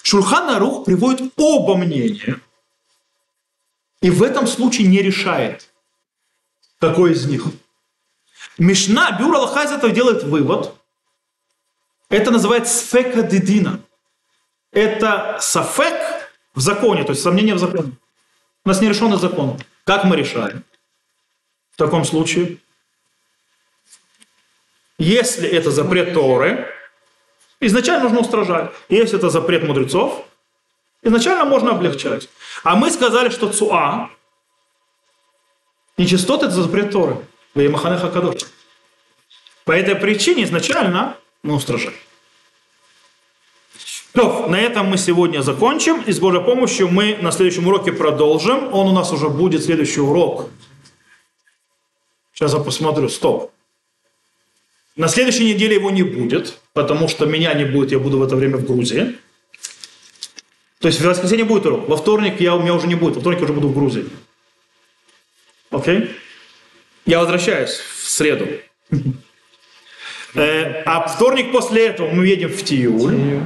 Шурхан 0.02 0.50
Арух 0.50 0.86
приводит 0.86 1.30
оба 1.36 1.76
мнения, 1.76 2.40
и 4.00 4.10
в 4.10 4.24
этом 4.24 4.48
случае 4.48 4.88
не 4.88 5.00
решает– 5.02 5.68
какой 6.82 7.12
из 7.12 7.26
них? 7.26 7.44
Мишна, 8.58 9.12
Бюро 9.12 9.38
Аллаха 9.38 9.62
из 9.62 9.70
этого 9.70 9.92
делает 9.92 10.24
вывод. 10.24 10.74
Это 12.08 12.32
называется 12.32 12.76
сфека 12.76 13.22
дедина. 13.22 13.80
Это 14.72 15.38
сафек 15.40 16.28
в 16.54 16.60
законе, 16.60 17.04
то 17.04 17.10
есть 17.10 17.22
сомнение 17.22 17.54
в 17.54 17.58
законе. 17.58 17.92
У 18.64 18.68
нас 18.68 18.80
нерешенный 18.80 19.16
закон. 19.16 19.60
Как 19.84 20.02
мы 20.02 20.16
решаем? 20.16 20.64
В 21.70 21.76
таком 21.76 22.04
случае, 22.04 22.58
если 24.98 25.48
это 25.48 25.70
запрет 25.70 26.14
Торы, 26.14 26.66
изначально 27.60 28.04
нужно 28.04 28.20
устражать. 28.20 28.72
Если 28.88 29.18
это 29.18 29.30
запрет 29.30 29.62
мудрецов, 29.62 30.26
изначально 31.02 31.44
можно 31.44 31.70
облегчать. 31.70 32.28
А 32.64 32.74
мы 32.74 32.90
сказали, 32.90 33.28
что 33.28 33.52
цуа, 33.52 34.10
Нечистоты– 35.98 36.46
это 36.46 36.54
запрет 36.54 36.90
Торы. 36.90 37.16
Веймахане 37.54 37.98
Хакадош. 37.98 38.42
По 39.64 39.72
этой 39.72 39.94
причине 39.94 40.44
изначально 40.44 41.16
мы 41.42 41.54
устражаем. 41.54 41.94
То, 44.12 44.46
на 44.46 44.60
этом 44.60 44.86
мы 44.86 44.98
сегодня 44.98 45.42
закончим. 45.42 46.02
И 46.02 46.12
с 46.12 46.18
Божьей 46.18 46.42
помощью 46.42 46.88
мы 46.88 47.16
на 47.20 47.32
следующем 47.32 47.66
уроке 47.66 47.92
продолжим. 47.92 48.72
Он 48.72 48.88
у 48.88 48.92
нас 48.92 49.12
уже 49.12 49.28
будет 49.28 49.64
следующий 49.64 50.00
урок. 50.00 50.48
Сейчас 52.32 52.52
я 52.52 52.60
посмотрю. 52.60 53.08
Стоп. 53.08 53.52
На 54.96 55.08
следующей 55.08 55.54
неделе 55.54 55.76
его 55.76 55.90
не 55.90 56.02
будет, 56.02 56.58
потому 56.74 57.08
что 57.08 57.24
меня 57.24 57.54
не 57.54 57.64
будет, 57.64 57.92
я 57.92 57.98
буду 57.98 58.18
в 58.18 58.22
это 58.22 58.36
время 58.36 58.58
в 58.58 58.66
Грузии. 58.66 59.16
То 60.80 60.88
есть 60.88 61.00
в 61.00 61.04
воскресенье 61.04 61.46
будет 61.46 61.64
урок. 61.64 61.88
Во 61.88 61.96
вторник 61.96 62.40
я, 62.40 62.54
у 62.54 62.60
меня 62.60 62.74
уже 62.74 62.86
не 62.88 62.94
будет. 62.94 63.14
Во 63.14 63.20
вторник 63.20 63.38
я 63.38 63.44
уже 63.44 63.54
буду 63.54 63.68
в 63.68 63.74
Грузии. 63.74 64.04
Окей? 65.72 65.98
Okay? 65.98 66.10
Я 67.06 67.20
возвращаюсь 67.20 67.70
в 67.70 68.08
среду. 68.08 68.46
Э, 70.34 70.82
а 70.86 71.06
вторник 71.06 71.52
после 71.52 71.88
этого 71.88 72.08
мы 72.10 72.26
едем 72.26 72.48
в 72.48 72.62
Тиюль. 72.62 73.42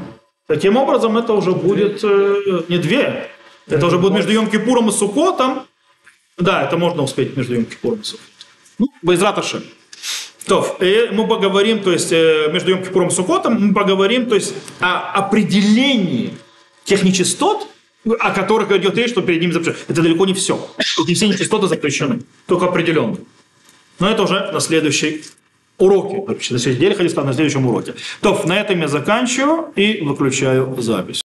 Таким 0.46 0.76
образом, 0.76 1.18
это 1.18 1.32
уже 1.32 1.50
будет 1.50 1.98
э, 2.04 2.62
не 2.68 2.78
две. 2.78 3.28
Это 3.66 3.86
уже 3.86 3.98
будет 3.98 4.12
между 4.12 4.32
Йом-Кипуром 4.32 4.90
и 4.90 4.92
Сукотом. 4.92 5.66
Да, 6.38 6.62
это 6.62 6.76
можно 6.76 7.02
успеть 7.02 7.36
между 7.36 7.56
Йом-Кипуром 7.56 8.02
и 8.02 8.04
Сукотом. 8.04 8.26
Ну, 8.78 8.86
Байзраташем. 9.02 9.64
То, 10.46 10.76
и 10.78 11.08
мы 11.10 11.26
поговорим, 11.26 11.80
то 11.80 11.90
есть 11.90 12.12
э, 12.12 12.50
между 12.52 12.70
Йом-Кипуром 12.76 13.08
и 13.08 13.10
Сукотом, 13.10 13.60
мы 13.60 13.74
поговорим, 13.74 14.28
то 14.28 14.36
есть 14.36 14.54
о 14.78 15.10
определении 15.10 16.34
тех 16.84 17.02
нечистот, 17.02 17.66
о 18.14 18.30
которых 18.30 18.70
идет 18.72 18.96
речь, 18.96 19.10
что 19.10 19.22
перед 19.22 19.40
ними 19.40 19.52
запрещено. 19.52 19.84
Это 19.88 20.02
далеко 20.02 20.26
не 20.26 20.34
все. 20.34 20.70
Не 21.06 21.14
все 21.14 21.28
нечистоты 21.28 21.66
запрещены, 21.66 22.20
только 22.46 22.66
определенные. 22.66 23.18
Но 23.98 24.10
это 24.10 24.22
уже 24.22 24.50
на 24.52 24.60
следующей 24.60 25.24
уроке. 25.78 26.24
На 26.26 26.40
следующей 26.40 26.74
неделе, 26.76 26.94
на 26.96 27.32
следующем 27.32 27.66
уроке. 27.66 27.94
То, 28.20 28.40
на 28.46 28.60
этом 28.60 28.80
я 28.80 28.88
заканчиваю 28.88 29.72
и 29.76 30.00
выключаю 30.02 30.74
запись. 30.78 31.22